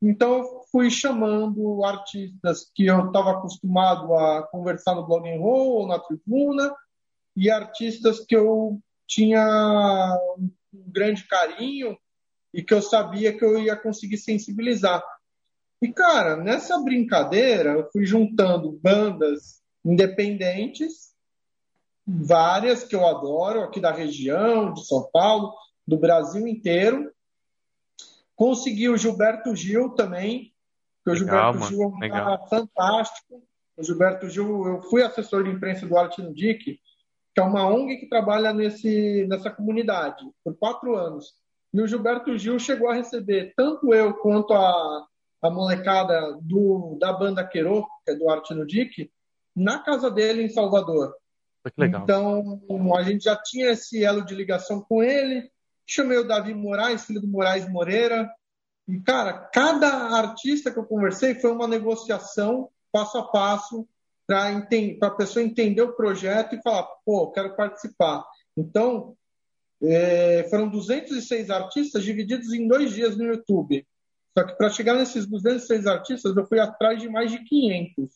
Então, 0.00 0.60
fui 0.70 0.90
chamando 0.90 1.82
artistas 1.84 2.70
que 2.74 2.86
eu 2.86 3.06
estava 3.06 3.32
acostumado 3.32 4.14
a 4.14 4.42
conversar 4.44 4.94
no 4.94 5.06
Blog 5.06 5.28
and 5.28 5.40
Roll 5.40 5.80
ou 5.80 5.86
na 5.86 5.98
Tribuna, 5.98 6.72
e 7.34 7.50
artistas 7.50 8.20
que 8.20 8.36
eu 8.36 8.80
tinha 9.06 10.16
um 10.38 10.50
grande 10.90 11.26
carinho 11.26 11.96
e 12.52 12.62
que 12.62 12.72
eu 12.72 12.80
sabia 12.80 13.36
que 13.36 13.44
eu 13.44 13.58
ia 13.58 13.76
conseguir 13.76 14.16
sensibilizar. 14.16 15.02
E, 15.82 15.92
cara, 15.92 16.36
nessa 16.36 16.78
brincadeira, 16.82 17.72
eu 17.72 17.90
fui 17.92 18.06
juntando 18.06 18.72
bandas 18.72 19.60
independentes, 19.84 21.14
várias 22.06 22.84
que 22.84 22.94
eu 22.94 23.06
adoro, 23.06 23.62
aqui 23.62 23.80
da 23.80 23.90
região, 23.90 24.72
de 24.72 24.86
São 24.86 25.08
Paulo, 25.12 25.54
do 25.86 25.98
Brasil 25.98 26.46
inteiro, 26.46 27.10
Consegui 28.36 28.90
o 28.90 28.98
Gilberto 28.98 29.56
Gil 29.56 29.90
também, 29.94 30.52
que 31.02 31.10
o 31.10 31.16
Gilberto 31.16 31.58
Gil 31.62 31.82
é 31.82 31.86
um 31.86 31.98
cara 31.98 32.38
fantástico. 32.46 33.42
O 33.78 33.82
Gilberto 33.82 34.28
Gil, 34.28 34.66
eu 34.66 34.82
fui 34.82 35.02
assessor 35.02 35.42
de 35.42 35.50
imprensa 35.50 35.86
do 35.86 35.96
Arte 35.96 36.20
no 36.20 36.34
DIC, 36.34 36.78
que 37.34 37.40
é 37.40 37.42
uma 37.42 37.66
ONG 37.66 37.96
que 37.96 38.08
trabalha 38.08 38.52
nesse, 38.52 39.26
nessa 39.26 39.50
comunidade, 39.50 40.22
por 40.44 40.54
quatro 40.56 40.94
anos. 40.96 41.34
E 41.72 41.80
o 41.80 41.86
Gilberto 41.86 42.36
Gil 42.36 42.58
chegou 42.58 42.90
a 42.90 42.94
receber 42.94 43.54
tanto 43.56 43.92
eu 43.94 44.12
quanto 44.14 44.52
a, 44.52 45.06
a 45.42 45.50
molecada 45.50 46.38
do, 46.42 46.96
da 47.00 47.14
banda 47.14 47.46
Queiro, 47.46 47.86
que 48.04 48.12
é 48.12 48.14
do 48.14 48.28
Arte 48.28 48.54
no 48.54 48.66
DIC, 48.66 49.10
na 49.54 49.78
casa 49.78 50.10
dele 50.10 50.42
em 50.42 50.48
Salvador. 50.50 51.14
Então, 52.02 52.60
a 52.96 53.02
gente 53.02 53.24
já 53.24 53.36
tinha 53.36 53.70
esse 53.70 54.04
elo 54.04 54.24
de 54.24 54.34
ligação 54.34 54.80
com 54.80 55.02
ele, 55.02 55.50
Chamei 55.86 56.18
o 56.18 56.26
Davi 56.26 56.52
Moraes, 56.52 57.04
filho 57.04 57.20
do 57.20 57.28
Moraes 57.28 57.68
Moreira. 57.70 58.28
E, 58.88 58.98
cara, 59.00 59.32
cada 59.52 59.88
artista 59.88 60.70
que 60.72 60.78
eu 60.78 60.84
conversei 60.84 61.36
foi 61.36 61.52
uma 61.52 61.68
negociação 61.68 62.68
passo 62.90 63.18
a 63.18 63.22
passo 63.22 63.88
para 64.26 64.58
a 65.02 65.10
pessoa 65.12 65.44
entender 65.44 65.82
o 65.82 65.94
projeto 65.94 66.56
e 66.56 66.62
falar, 66.62 66.82
pô, 67.04 67.30
quero 67.30 67.54
participar. 67.54 68.24
Então, 68.56 69.16
é, 69.80 70.44
foram 70.50 70.68
206 70.68 71.50
artistas 71.50 72.02
divididos 72.02 72.52
em 72.52 72.66
dois 72.66 72.92
dias 72.92 73.16
no 73.16 73.24
YouTube. 73.24 73.86
Só 74.36 74.44
que 74.44 74.54
para 74.54 74.70
chegar 74.70 74.94
nesses 74.94 75.24
206 75.26 75.86
artistas, 75.86 76.36
eu 76.36 76.46
fui 76.46 76.58
atrás 76.58 77.00
de 77.00 77.08
mais 77.08 77.30
de 77.30 77.38
500. 77.44 78.10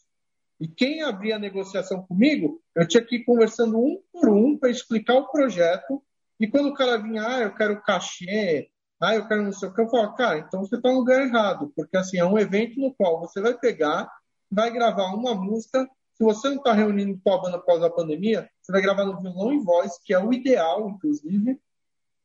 E 0.61 0.69
quem 0.69 1.03
abria 1.03 1.37
a 1.37 1.39
negociação 1.39 2.03
comigo, 2.03 2.61
eu 2.75 2.87
tinha 2.87 3.03
que 3.03 3.17
ir 3.17 3.25
conversando 3.25 3.79
um 3.79 4.01
por 4.13 4.29
um 4.29 4.59
para 4.59 4.69
explicar 4.69 5.15
o 5.15 5.29
projeto 5.29 6.03
e 6.39 6.47
quando 6.47 6.69
o 6.69 6.75
cara 6.75 6.99
vinha, 6.99 7.27
ah, 7.27 7.41
eu 7.41 7.55
quero 7.55 7.83
cachê, 7.83 8.71
ah, 9.01 9.15
eu 9.15 9.27
quero 9.27 9.43
não 9.43 9.53
sei 9.53 9.69
o 9.69 9.75
que, 9.75 9.81
eu 9.81 9.89
falo, 9.89 10.15
cara, 10.15 10.39
então 10.39 10.61
você 10.61 10.77
está 10.77 10.91
no 10.91 10.99
lugar 10.99 11.23
errado, 11.23 11.73
porque 11.75 11.97
assim, 11.97 12.19
é 12.19 12.25
um 12.25 12.39
evento 12.39 12.79
no 12.79 12.93
qual 12.95 13.19
você 13.21 13.41
vai 13.41 13.55
pegar, 13.55 14.11
vai 14.51 14.71
gravar 14.71 15.15
uma 15.15 15.35
música, 15.35 15.89
se 16.15 16.23
você 16.23 16.49
não 16.49 16.57
está 16.57 16.75
reunindo 16.75 17.19
com 17.25 17.33
a 17.33 17.41
banda 17.41 17.63
causa 17.63 17.83
da 17.83 17.91
pandemia, 17.91 18.49
você 18.61 18.73
vai 18.73 18.83
gravar 18.83 19.07
no 19.07 19.19
violão 19.19 19.55
e 19.55 19.59
voz, 19.59 19.99
que 20.05 20.13
é 20.13 20.19
o 20.19 20.33
ideal, 20.33 20.91
inclusive, 20.91 21.59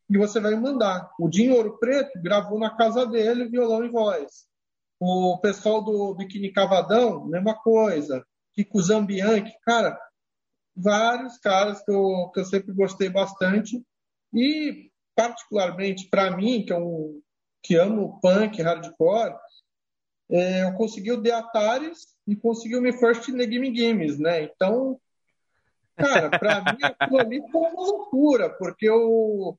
e 0.10 0.18
você 0.18 0.40
vai 0.42 0.56
mandar. 0.56 1.10
O 1.18 1.30
Dinho 1.30 1.56
Ouro 1.56 1.78
Preto 1.80 2.22
gravou 2.22 2.60
na 2.60 2.76
casa 2.76 3.06
dele 3.06 3.48
violão 3.48 3.86
e 3.86 3.90
voz. 3.90 4.46
O 5.00 5.38
pessoal 5.40 5.84
do 5.84 6.16
Biquíni 6.16 6.52
Cavadão, 6.52 7.26
mesma 7.26 7.54
coisa. 7.54 8.26
Kiko 8.54 8.82
Zambianchi, 8.82 9.54
cara, 9.64 10.00
vários 10.76 11.38
caras 11.38 11.84
que 11.84 11.92
eu, 11.92 12.32
que 12.34 12.40
eu 12.40 12.46
sempre 12.46 12.74
gostei 12.74 13.10
bastante 13.10 13.84
e, 14.34 14.92
particularmente 15.16 16.08
para 16.10 16.36
mim, 16.36 16.64
que, 16.66 16.74
é 16.74 16.78
um, 16.78 17.22
que 17.62 17.76
amo 17.76 18.20
punk, 18.22 18.62
hardcore, 18.62 19.36
é, 20.30 20.64
eu 20.64 20.74
consegui 20.74 21.12
o 21.12 21.22
The 21.22 21.32
Ataris 21.32 22.16
e 22.28 22.36
consegui 22.36 22.76
o 22.76 22.82
Me 22.82 22.94
First 22.94 23.28
Negime 23.30 23.72
Games, 23.72 24.18
né? 24.18 24.44
Então, 24.44 25.00
cara, 25.96 26.30
para 26.30 26.62
mim 26.74 26.80
aquilo 26.82 27.20
ali 27.20 27.42
foi 27.52 27.62
uma 27.62 27.82
loucura, 27.82 28.50
porque 28.50 28.90
o, 28.90 29.58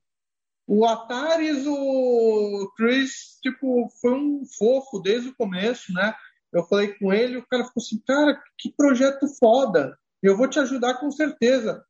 o 0.67 0.85
Ataris, 0.85 1.64
o 1.67 2.73
Chris, 2.77 3.39
tipo, 3.43 3.89
foi 4.01 4.12
um 4.12 4.43
fofo 4.59 5.01
desde 5.01 5.29
o 5.29 5.37
começo, 5.37 5.93
né? 5.93 6.14
Eu 6.53 6.64
falei 6.64 6.95
com 6.95 7.12
ele, 7.12 7.37
o 7.37 7.47
cara 7.47 7.64
ficou 7.64 7.81
assim, 7.81 8.01
cara, 8.07 8.41
que 8.59 8.73
projeto 8.77 9.27
foda. 9.39 9.97
Eu 10.23 10.37
vou 10.37 10.49
te 10.49 10.59
ajudar 10.59 10.95
com 10.95 11.11
certeza 11.11 11.85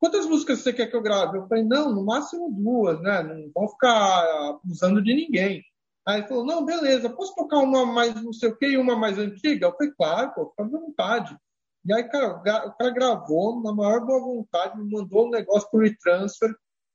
quantas 0.00 0.26
músicas 0.26 0.60
você 0.60 0.72
quer 0.72 0.86
que 0.86 0.96
eu 0.96 1.02
grave? 1.02 1.36
Eu 1.36 1.46
falei, 1.46 1.62
não, 1.62 1.92
no 1.92 2.04
máximo 2.04 2.50
duas, 2.50 3.00
né? 3.02 3.22
Não 3.22 3.50
vão 3.54 3.68
ficar 3.68 4.48
abusando 4.48 5.02
de 5.02 5.14
ninguém. 5.14 5.62
Aí 6.08 6.20
ele 6.20 6.28
falou, 6.28 6.46
não, 6.46 6.64
beleza, 6.64 7.10
posso 7.10 7.34
tocar 7.34 7.58
uma 7.58 7.84
mais 7.84 8.14
não 8.22 8.32
sei 8.32 8.48
o 8.48 8.56
quê 8.56 8.70
e 8.70 8.78
uma 8.78 8.96
mais 8.96 9.18
antiga? 9.18 9.66
Eu 9.66 9.76
falei, 9.76 9.92
claro, 9.92 10.32
pô, 10.34 10.50
fica 10.50 10.64
à 10.64 10.66
vontade. 10.66 11.36
E 11.84 11.92
aí, 11.92 12.04
cara, 12.04 12.36
o 12.36 12.42
cara 12.42 12.90
gravou 12.90 13.62
na 13.62 13.72
maior 13.72 14.04
boa 14.04 14.20
vontade, 14.20 14.78
me 14.78 14.90
mandou 14.90 15.26
um 15.26 15.30
negócio 15.30 15.68
por 15.70 15.82
retransfer, 15.82 16.50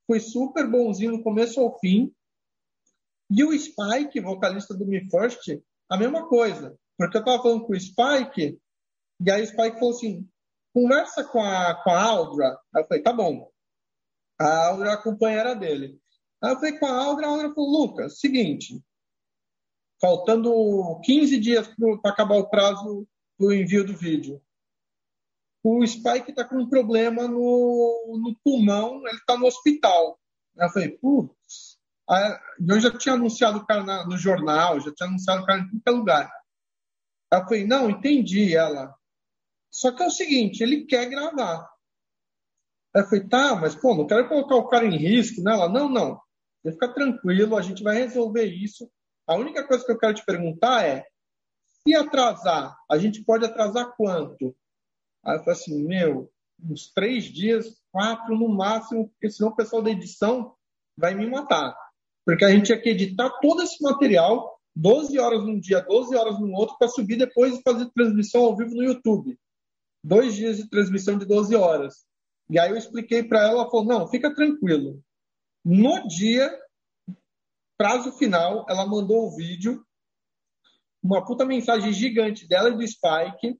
foi 0.06 0.20
super 0.20 0.68
bonzinho 0.70 1.12
no 1.12 1.22
começo 1.22 1.60
ao 1.60 1.78
fim. 1.78 2.12
E 3.30 3.42
o 3.42 3.56
Spike, 3.58 4.20
vocalista 4.20 4.74
do 4.74 4.86
Me 4.86 5.08
First, 5.10 5.60
a 5.88 5.96
mesma 5.96 6.28
coisa. 6.28 6.78
Porque 6.96 7.18
eu 7.18 7.24
tava 7.24 7.42
falando 7.42 7.66
com 7.66 7.72
o 7.72 7.80
Spike, 7.80 8.58
e 9.20 9.30
aí 9.30 9.42
o 9.42 9.46
Spike 9.46 9.78
falou 9.78 9.90
assim: 9.90 10.28
conversa 10.72 11.24
com 11.24 11.42
a, 11.42 11.74
com 11.82 11.90
a 11.90 12.02
Aldra. 12.02 12.58
Aí 12.74 12.82
eu 12.82 12.86
falei, 12.86 13.02
tá 13.02 13.12
bom. 13.12 13.50
A 14.38 14.66
Aldra 14.68 14.90
é 14.90 14.92
a 14.92 15.02
companheira 15.02 15.54
dele. 15.54 15.98
Aí 16.42 16.52
eu 16.52 16.56
falei 16.56 16.78
com 16.78 16.86
a 16.86 17.04
Aldra, 17.04 17.26
a 17.26 17.30
Aldra 17.30 17.54
falou, 17.54 17.86
Lucas, 17.86 18.20
seguinte, 18.20 18.82
faltando 20.00 21.00
15 21.02 21.38
dias 21.40 21.68
para 22.02 22.10
acabar 22.12 22.36
o 22.36 22.48
prazo 22.48 23.06
do 23.38 23.52
envio 23.52 23.86
do 23.86 23.96
vídeo. 23.96 24.40
O 25.68 25.84
Spike 25.84 26.30
está 26.30 26.44
com 26.44 26.58
um 26.58 26.68
problema 26.68 27.26
no, 27.26 28.20
no 28.22 28.36
pulmão, 28.44 29.04
ele 29.04 29.16
está 29.16 29.36
no 29.36 29.46
hospital. 29.46 30.16
Eu 30.56 30.68
falei, 30.68 30.90
putz. 30.90 31.76
Eu 32.68 32.80
já 32.80 32.96
tinha 32.96 33.16
anunciado 33.16 33.58
o 33.58 33.66
cara 33.66 33.82
na, 33.82 34.06
no 34.06 34.16
jornal, 34.16 34.78
já 34.78 34.94
tinha 34.94 35.08
anunciado 35.08 35.42
o 35.42 35.44
cara 35.44 35.62
em 35.62 35.68
qualquer 35.68 35.90
lugar. 35.90 36.32
Eu 37.32 37.40
falei, 37.40 37.66
não, 37.66 37.90
entendi 37.90 38.56
ela. 38.56 38.94
Só 39.68 39.90
que 39.90 40.04
é 40.04 40.06
o 40.06 40.10
seguinte, 40.10 40.62
ele 40.62 40.86
quer 40.86 41.10
gravar. 41.10 41.68
Eu 42.94 43.02
falei, 43.02 43.28
tá, 43.28 43.56
mas 43.56 43.74
pô, 43.74 43.92
não 43.92 44.06
quero 44.06 44.28
colocar 44.28 44.54
o 44.54 44.68
cara 44.68 44.86
em 44.86 44.96
risco, 44.96 45.42
né? 45.42 45.50
Ela, 45.50 45.68
não, 45.68 45.88
não. 45.88 46.20
Você 46.62 46.70
fica 46.74 46.94
tranquilo, 46.94 47.56
a 47.56 47.62
gente 47.62 47.82
vai 47.82 47.96
resolver 47.96 48.44
isso. 48.44 48.88
A 49.26 49.34
única 49.34 49.66
coisa 49.66 49.84
que 49.84 49.90
eu 49.90 49.98
quero 49.98 50.14
te 50.14 50.24
perguntar 50.24 50.86
é: 50.86 51.04
se 51.82 51.92
atrasar, 51.96 52.78
a 52.88 52.98
gente 52.98 53.24
pode 53.24 53.44
atrasar 53.44 53.96
quanto? 53.96 54.54
Eu 55.34 55.38
falei 55.40 55.52
assim: 55.52 55.82
meu, 55.84 56.30
uns 56.62 56.90
três 56.92 57.24
dias, 57.24 57.80
quatro 57.90 58.36
no 58.36 58.48
máximo, 58.48 59.08
porque 59.08 59.30
senão 59.30 59.50
o 59.50 59.56
pessoal 59.56 59.82
da 59.82 59.90
edição 59.90 60.54
vai 60.96 61.14
me 61.14 61.28
matar. 61.28 61.76
Porque 62.24 62.44
a 62.44 62.50
gente 62.50 62.66
tinha 62.66 62.80
que 62.80 62.90
editar 62.90 63.30
todo 63.40 63.62
esse 63.62 63.82
material, 63.82 64.60
12 64.74 65.18
horas 65.18 65.44
num 65.44 65.58
dia, 65.58 65.80
12 65.80 66.16
horas 66.16 66.40
no 66.40 66.52
outro, 66.52 66.76
para 66.78 66.88
subir 66.88 67.16
depois 67.16 67.54
e 67.54 67.62
fazer 67.62 67.90
transmissão 67.92 68.44
ao 68.44 68.56
vivo 68.56 68.74
no 68.74 68.82
YouTube. 68.82 69.38
Dois 70.02 70.34
dias 70.34 70.56
de 70.56 70.68
transmissão 70.68 71.18
de 71.18 71.24
12 71.24 71.54
horas. 71.54 72.04
E 72.48 72.58
aí 72.58 72.70
eu 72.70 72.76
expliquei 72.76 73.22
para 73.22 73.40
ela, 73.40 73.60
ela 73.60 73.70
falou: 73.70 73.84
não, 73.84 74.08
fica 74.08 74.34
tranquilo. 74.34 75.02
No 75.64 76.06
dia, 76.06 76.50
prazo 77.76 78.12
final, 78.12 78.64
ela 78.68 78.86
mandou 78.86 79.26
o 79.26 79.36
vídeo, 79.36 79.84
uma 81.02 81.24
puta 81.24 81.44
mensagem 81.44 81.92
gigante 81.92 82.46
dela 82.46 82.70
e 82.70 82.76
do 82.76 82.86
Spike, 82.86 83.58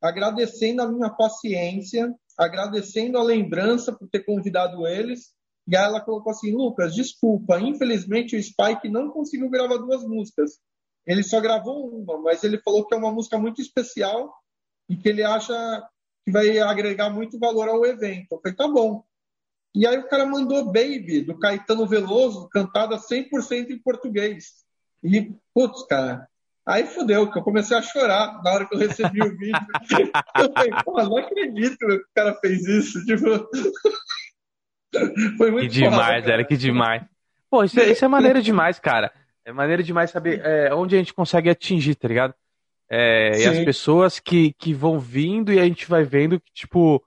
agradecendo 0.00 0.82
a 0.82 0.88
minha 0.88 1.10
paciência, 1.10 2.14
agradecendo 2.38 3.18
a 3.18 3.22
lembrança 3.22 3.92
por 3.92 4.08
ter 4.08 4.24
convidado 4.24 4.86
eles. 4.86 5.34
E 5.66 5.76
aí 5.76 5.84
ela 5.84 6.00
colocou 6.00 6.30
assim: 6.30 6.52
Lucas, 6.52 6.94
desculpa, 6.94 7.60
infelizmente 7.60 8.36
o 8.36 8.42
Spike 8.42 8.88
não 8.88 9.10
conseguiu 9.10 9.50
gravar 9.50 9.78
duas 9.78 10.04
músicas. 10.04 10.58
Ele 11.06 11.22
só 11.22 11.40
gravou 11.40 11.88
uma, 11.88 12.18
mas 12.20 12.42
ele 12.42 12.58
falou 12.58 12.86
que 12.86 12.94
é 12.94 12.98
uma 12.98 13.12
música 13.12 13.38
muito 13.38 13.60
especial 13.60 14.34
e 14.88 14.96
que 14.96 15.08
ele 15.08 15.22
acha 15.22 15.54
que 16.24 16.32
vai 16.32 16.58
agregar 16.58 17.10
muito 17.10 17.38
valor 17.38 17.68
ao 17.68 17.86
evento. 17.86 18.32
Eu 18.32 18.40
falei, 18.40 18.56
tá 18.56 18.66
bom. 18.66 19.04
E 19.72 19.86
aí 19.86 19.98
o 19.98 20.08
cara 20.08 20.26
mandou 20.26 20.64
Baby, 20.64 21.20
do 21.20 21.38
Caetano 21.38 21.86
Veloso, 21.86 22.48
cantada 22.48 22.96
100% 22.96 23.70
em 23.70 23.78
português. 23.78 24.64
E, 25.04 25.32
putz, 25.54 25.84
cara, 25.86 26.28
Aí 26.66 26.84
fudeu, 26.84 27.30
que 27.30 27.38
eu 27.38 27.42
comecei 27.42 27.76
a 27.76 27.82
chorar 27.82 28.42
na 28.42 28.52
hora 28.52 28.66
que 28.66 28.74
eu 28.74 28.78
recebi 28.78 29.22
o 29.22 29.36
vídeo. 29.36 29.52
eu 30.36 30.52
falei, 30.52 30.70
pô, 30.84 31.02
não 31.02 31.16
acredito 31.16 31.78
que 31.78 31.94
o 31.94 32.04
cara 32.14 32.34
fez 32.40 32.66
isso. 32.66 33.04
Tipo... 33.04 33.48
Foi 35.36 35.50
muito 35.50 35.68
Que 35.68 35.68
demais, 35.68 36.22
foda, 36.22 36.32
era 36.32 36.44
que 36.44 36.56
demais. 36.56 37.04
Pô, 37.48 37.62
isso 37.62 37.78
é, 37.78 37.90
isso 37.90 38.04
é 38.04 38.08
maneiro 38.08 38.42
demais, 38.42 38.80
cara. 38.80 39.12
É 39.44 39.52
maneiro 39.52 39.82
demais 39.82 40.10
saber 40.10 40.40
é, 40.44 40.74
onde 40.74 40.96
a 40.96 40.98
gente 40.98 41.14
consegue 41.14 41.48
atingir, 41.48 41.94
tá 41.94 42.08
ligado? 42.08 42.34
É, 42.88 43.40
e 43.40 43.46
as 43.46 43.58
pessoas 43.64 44.18
que, 44.18 44.52
que 44.54 44.74
vão 44.74 44.98
vindo 44.98 45.52
e 45.52 45.60
a 45.60 45.64
gente 45.64 45.88
vai 45.88 46.02
vendo 46.02 46.40
que, 46.40 46.52
tipo, 46.52 47.02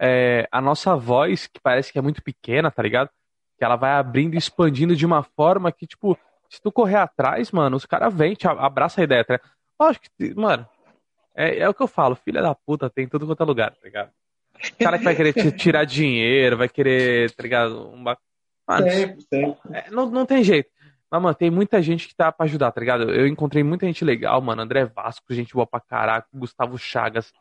é, 0.00 0.48
a 0.50 0.60
nossa 0.60 0.96
voz, 0.96 1.46
que 1.46 1.60
parece 1.60 1.92
que 1.92 1.98
é 1.98 2.02
muito 2.02 2.22
pequena, 2.22 2.70
tá 2.70 2.82
ligado? 2.82 3.10
Que 3.58 3.64
ela 3.64 3.76
vai 3.76 3.92
abrindo 3.92 4.34
e 4.34 4.38
expandindo 4.38 4.96
de 4.96 5.04
uma 5.04 5.22
forma 5.22 5.70
que, 5.70 5.86
tipo, 5.86 6.18
se 6.52 6.60
tu 6.60 6.70
correr 6.70 6.96
atrás, 6.96 7.50
mano, 7.50 7.76
os 7.76 7.86
caras 7.86 8.12
vêm, 8.12 8.34
te 8.34 8.46
abraça 8.46 9.00
a 9.00 9.04
ideia, 9.04 9.24
tá? 9.24 9.40
Lógico 9.80 10.04
que, 10.18 10.34
mano, 10.34 10.68
é, 11.34 11.60
é 11.60 11.68
o 11.68 11.72
que 11.72 11.82
eu 11.82 11.88
falo, 11.88 12.14
filha 12.14 12.42
da 12.42 12.54
puta 12.54 12.90
tem 12.90 13.08
tudo 13.08 13.26
quanto 13.26 13.42
é 13.42 13.46
lugar, 13.46 13.70
tá 13.70 13.80
ligado? 13.82 14.10
O 14.54 14.84
cara 14.84 14.98
que 14.98 15.04
vai 15.04 15.16
querer 15.16 15.32
te 15.32 15.50
tirar 15.52 15.84
dinheiro, 15.84 16.58
vai 16.58 16.68
querer, 16.68 17.30
tá 17.30 17.42
ligado? 17.42 17.88
Um... 17.88 18.04
Mano, 18.04 18.90
sempre, 18.90 19.22
sempre. 19.22 19.58
É, 19.72 19.90
não, 19.90 20.10
não 20.10 20.26
tem 20.26 20.44
jeito. 20.44 20.70
Mas, 21.10 21.22
mano, 21.22 21.34
tem 21.34 21.50
muita 21.50 21.80
gente 21.80 22.06
que 22.06 22.14
tá 22.14 22.30
pra 22.30 22.44
ajudar, 22.44 22.70
tá 22.70 22.80
ligado? 22.80 23.10
Eu 23.10 23.26
encontrei 23.26 23.62
muita 23.62 23.86
gente 23.86 24.04
legal, 24.04 24.40
mano. 24.42 24.62
André 24.62 24.84
Vasco, 24.84 25.32
gente 25.34 25.54
boa 25.54 25.66
pra 25.66 25.80
caraca. 25.80 26.28
Gustavo 26.32 26.78
Chagas, 26.78 27.32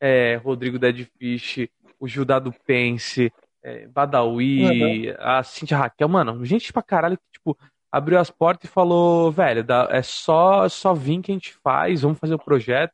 é, 0.00 0.36
Rodrigo 0.36 0.78
Deadfish, 0.78 1.68
o 1.98 2.08
Gilda 2.08 2.40
do 2.40 2.52
Pense, 2.66 3.32
é, 3.62 3.86
Badawi, 3.88 5.10
uhum. 5.10 5.16
a 5.18 5.42
Cintia 5.42 5.76
Raquel. 5.76 6.08
Mano, 6.08 6.44
gente 6.44 6.72
pra 6.72 6.82
caralho 6.82 7.18
que, 7.18 7.24
tipo, 7.32 7.58
abriu 7.90 8.18
as 8.18 8.30
portas 8.30 8.70
e 8.70 8.72
falou, 8.72 9.32
velho, 9.32 9.64
é 9.88 10.02
só, 10.02 10.68
só 10.68 10.94
vir 10.94 11.20
que 11.20 11.32
a 11.32 11.34
gente 11.34 11.52
faz, 11.54 12.02
vamos 12.02 12.18
fazer 12.18 12.34
o 12.34 12.38
projeto. 12.38 12.92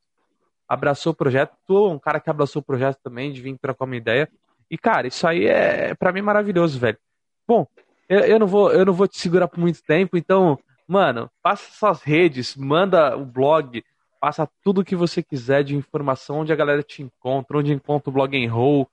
Abraçou 0.68 1.12
o 1.12 1.16
projeto, 1.16 1.55
tu 1.66 1.90
um 1.90 1.99
cara 1.99 2.18
que 2.18 2.30
abraçou 2.30 2.61
o 2.61 2.64
projeto 2.64 2.99
também, 3.03 3.32
de 3.32 3.40
vir 3.40 3.57
trocar 3.59 3.84
uma 3.84 3.97
ideia. 3.97 4.28
E, 4.70 4.76
cara, 4.76 5.07
isso 5.07 5.26
aí 5.26 5.47
é, 5.47 5.94
para 5.94 6.12
mim, 6.12 6.22
maravilhoso, 6.22 6.78
velho. 6.78 6.99
Bom, 7.47 7.66
eu, 8.09 8.20
eu, 8.20 8.38
não 8.38 8.47
vou, 8.47 8.72
eu 8.72 8.84
não 8.84 8.92
vou 8.92 9.07
te 9.07 9.18
segurar 9.18 9.47
por 9.47 9.61
muito 9.61 9.82
tempo, 9.82 10.16
então, 10.16 10.59
mano, 10.88 11.30
passa 11.42 11.70
suas 11.72 12.03
redes, 12.03 12.57
manda 12.57 13.16
o 13.16 13.24
blog, 13.24 13.84
passa 14.20 14.49
tudo 14.64 14.80
o 14.80 14.84
que 14.84 14.97
você 14.97 15.22
quiser 15.22 15.62
de 15.62 15.76
informação, 15.76 16.40
onde 16.40 16.53
a 16.53 16.57
galera 16.57 16.82
te 16.82 17.03
encontra, 17.03 17.59
onde 17.59 17.72
encontra 17.72 18.11
o 18.11 18.12
blog 18.12 18.36
em 18.36 18.49
roll. 18.49 18.88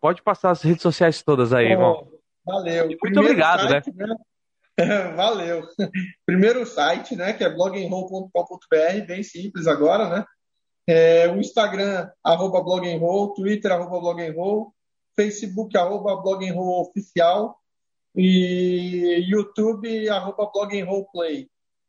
Pode 0.00 0.22
passar 0.22 0.50
as 0.50 0.62
redes 0.62 0.82
sociais 0.82 1.22
todas 1.22 1.52
aí, 1.52 1.72
irmão. 1.72 2.06
Valeu. 2.44 2.86
muito 2.86 2.98
Primeiro 3.00 3.26
obrigado, 3.26 3.68
site, 3.68 3.92
né? 3.96 4.06
né? 4.06 4.16
Valeu. 5.16 5.62
Primeiro 6.26 6.66
site, 6.66 7.14
né, 7.14 7.32
que 7.32 7.44
é 7.44 7.48
blogenroll.com.br, 7.48 9.06
bem 9.06 9.22
simples 9.22 9.66
agora, 9.66 10.08
né? 10.08 10.24
É, 10.86 11.28
o 11.28 11.38
Instagram, 11.38 12.10
arroba 12.22 12.62
blogenroll, 12.62 13.32
Twitter, 13.34 13.72
arroba 13.72 14.00
blogenroll, 14.00 14.74
Facebook, 15.16 15.76
arroba 15.76 16.20
blogenroll 16.20 16.82
oficial 16.82 17.56
e 18.14 19.24
YouTube, 19.26 20.08
arroba. 20.08 20.50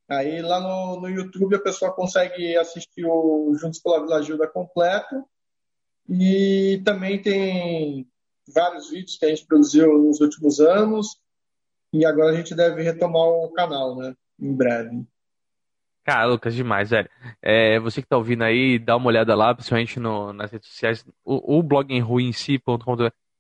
Aí 0.08 0.42
lá 0.42 0.60
no, 0.60 1.02
no 1.02 1.10
YouTube 1.10 1.56
a 1.56 1.62
pessoa 1.62 1.94
consegue 1.94 2.56
assistir 2.56 3.06
o 3.06 3.54
Juntos 3.60 3.80
pela 3.80 4.02
Vila 4.02 4.22
Gilda 4.22 4.48
completo 4.48 5.26
e 6.08 6.82
também 6.86 7.22
tem 7.22 8.08
vários 8.54 8.90
vídeos 8.92 9.18
que 9.18 9.26
a 9.26 9.30
gente 9.30 9.46
produziu 9.46 9.98
nos 9.98 10.22
últimos 10.22 10.60
anos, 10.60 11.20
e 11.96 12.06
agora 12.06 12.32
a 12.32 12.36
gente 12.36 12.54
deve 12.54 12.82
retomar 12.82 13.24
o 13.24 13.50
canal, 13.54 13.96
né? 13.96 14.14
Em 14.40 14.54
breve. 14.54 15.06
Cara, 16.04 16.26
Lucas, 16.26 16.54
demais, 16.54 16.90
velho. 16.90 17.10
É, 17.42 17.80
você 17.80 18.02
que 18.02 18.08
tá 18.08 18.18
ouvindo 18.18 18.44
aí, 18.44 18.78
dá 18.78 18.96
uma 18.96 19.08
olhada 19.08 19.34
lá, 19.34 19.56
principalmente 19.56 20.00
no, 20.00 20.34
nas 20.34 20.52
redes 20.52 20.70
sociais. 20.70 21.06
O, 21.24 21.58
o 21.58 21.64
blog 21.64 21.92
em 21.92 22.02
em 22.02 22.32
si.com 22.34 22.98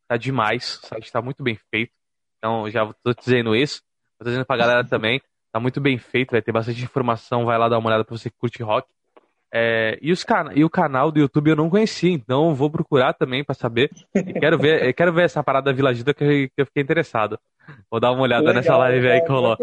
tá 0.07 0.17
demais, 0.17 0.79
o 0.83 0.87
site 0.87 1.11
tá 1.11 1.21
muito 1.21 1.43
bem 1.43 1.59
feito. 1.69 1.91
Então, 2.37 2.69
já 2.69 2.91
tô 3.03 3.13
dizendo 3.13 3.55
isso. 3.55 3.81
Tô 4.17 4.25
dizendo 4.25 4.45
pra 4.45 4.57
galera 4.57 4.83
também. 4.83 5.21
Tá 5.51 5.59
muito 5.59 5.81
bem 5.81 5.97
feito, 5.97 6.31
vai 6.31 6.41
ter 6.41 6.51
bastante 6.51 6.81
informação. 6.81 7.45
Vai 7.45 7.57
lá 7.57 7.67
dar 7.67 7.77
uma 7.77 7.89
olhada 7.89 8.05
pra 8.05 8.17
você 8.17 8.29
que 8.29 8.37
curte 8.37 8.63
rock. 8.63 8.87
É, 9.53 9.97
e, 10.01 10.11
os 10.11 10.23
can... 10.23 10.51
e 10.53 10.65
o 10.65 10.69
canal 10.69 11.11
do 11.11 11.19
YouTube 11.19 11.49
eu 11.49 11.55
não 11.55 11.69
conheci, 11.69 12.09
então 12.09 12.53
vou 12.53 12.69
procurar 12.69 13.13
também 13.13 13.43
para 13.43 13.55
saber. 13.55 13.89
E 14.13 14.33
quero 14.33 14.57
ver, 14.57 14.91
quero 14.93 15.13
ver 15.13 15.23
essa 15.23 15.43
parada 15.43 15.71
da 15.71 15.75
Vila 15.75 15.93
Gida 15.93 16.13
que, 16.13 16.51
eu 16.57 16.65
fiquei 16.65 16.83
interessado. 16.83 17.39
Vou 17.89 17.99
dar 17.99 18.11
uma 18.11 18.22
olhada 18.22 18.47
legal, 18.47 18.55
nessa 18.55 18.78
live 18.78 19.07
aí 19.07 19.22
que 19.22 19.32
rolou. 19.32 19.57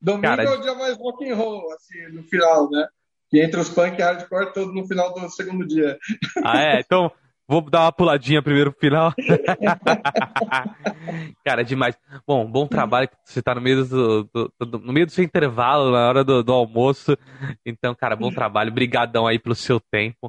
Domingo 0.00 0.22
cara, 0.22 0.44
é 0.44 0.50
o 0.50 0.60
dia 0.60 0.74
mais 0.74 0.96
rock 0.96 1.30
and 1.30 1.34
roll, 1.34 1.72
assim, 1.72 2.12
no 2.12 2.22
final, 2.24 2.70
né? 2.70 2.86
Que 3.28 3.42
entre 3.42 3.58
os 3.58 3.68
punk 3.68 3.98
e 3.98 4.02
hardcore 4.02 4.52
todo 4.52 4.72
no 4.72 4.86
final 4.86 5.12
do 5.12 5.28
segundo 5.30 5.66
dia. 5.66 5.98
Ah, 6.44 6.62
é? 6.62 6.80
Então, 6.80 7.10
Vou 7.48 7.60
dar 7.60 7.82
uma 7.82 7.92
puladinha 7.92 8.42
primeiro 8.42 8.72
pro 8.72 8.80
final. 8.80 9.14
Cara, 11.44 11.62
demais. 11.62 11.96
Bom, 12.26 12.44
bom 12.44 12.66
trabalho. 12.66 13.08
Você 13.24 13.40
tá 13.40 13.54
no 13.54 13.60
meio 13.60 13.84
do, 13.84 14.24
do, 14.24 14.52
do, 14.58 14.78
no 14.80 14.92
meio 14.92 15.06
do 15.06 15.12
seu 15.12 15.22
intervalo, 15.22 15.92
na 15.92 16.08
hora 16.08 16.24
do, 16.24 16.42
do 16.42 16.52
almoço. 16.52 17.16
Então, 17.64 17.94
cara, 17.94 18.16
bom 18.16 18.32
trabalho. 18.32 18.72
Obrigadão 18.72 19.28
aí 19.28 19.38
pelo 19.38 19.54
seu 19.54 19.78
tempo. 19.78 20.28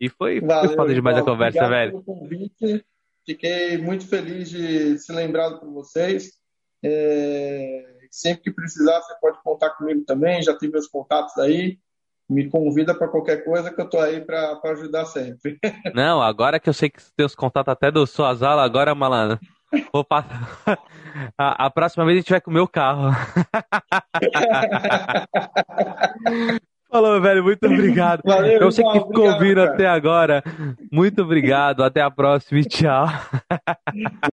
E 0.00 0.08
foi, 0.08 0.40
Valeu, 0.40 0.68
foi 0.68 0.76
foda 0.76 0.94
demais 0.94 1.18
a 1.18 1.22
conversa, 1.22 1.68
velho. 1.68 1.90
Pelo 1.90 2.02
convite. 2.02 2.82
Fiquei 3.24 3.78
muito 3.78 4.06
feliz 4.06 4.50
de 4.50 4.98
ser 4.98 5.12
lembrado 5.12 5.60
por 5.60 5.70
vocês. 5.70 6.32
É... 6.82 7.94
Sempre 8.10 8.44
que 8.44 8.52
precisar, 8.52 9.00
você 9.00 9.14
pode 9.20 9.42
contar 9.42 9.70
comigo 9.70 10.04
também. 10.04 10.42
Já 10.42 10.56
tem 10.56 10.70
meus 10.70 10.86
contatos 10.86 11.36
aí 11.38 11.78
me 12.28 12.48
convida 12.48 12.94
para 12.94 13.08
qualquer 13.08 13.44
coisa 13.44 13.72
que 13.72 13.80
eu 13.80 13.88
tô 13.88 13.98
aí 13.98 14.20
para 14.20 14.60
ajudar 14.64 15.04
sempre. 15.06 15.58
Não, 15.94 16.22
agora 16.22 16.58
que 16.58 16.68
eu 16.68 16.74
sei 16.74 16.90
que 16.90 17.00
tem 17.16 17.26
os 17.26 17.34
contatos 17.34 17.72
até 17.72 17.90
do 17.90 18.06
Suazala, 18.06 18.64
agora, 18.64 18.94
malandro. 18.94 19.38
Vou 19.92 20.04
passar. 20.04 20.48
A, 21.38 21.66
a, 21.66 21.70
próxima 21.70 22.04
vez 22.04 22.16
a 22.16 22.20
gente 22.20 22.30
vai 22.30 22.40
com 22.40 22.50
o 22.50 22.54
meu 22.54 22.66
carro. 22.66 23.12
Falou, 26.94 27.20
velho. 27.20 27.42
Muito 27.42 27.66
obrigado. 27.66 28.20
Valeu, 28.24 28.60
eu 28.60 28.70
sei 28.70 28.84
que 28.84 28.92
ficou 29.00 29.28
ouvindo 29.28 29.60
até 29.60 29.84
agora. 29.84 30.44
Muito 30.92 31.22
obrigado. 31.22 31.82
Até 31.82 32.00
a 32.00 32.08
próxima 32.08 32.60
e 32.60 32.64
tchau. 32.64 33.08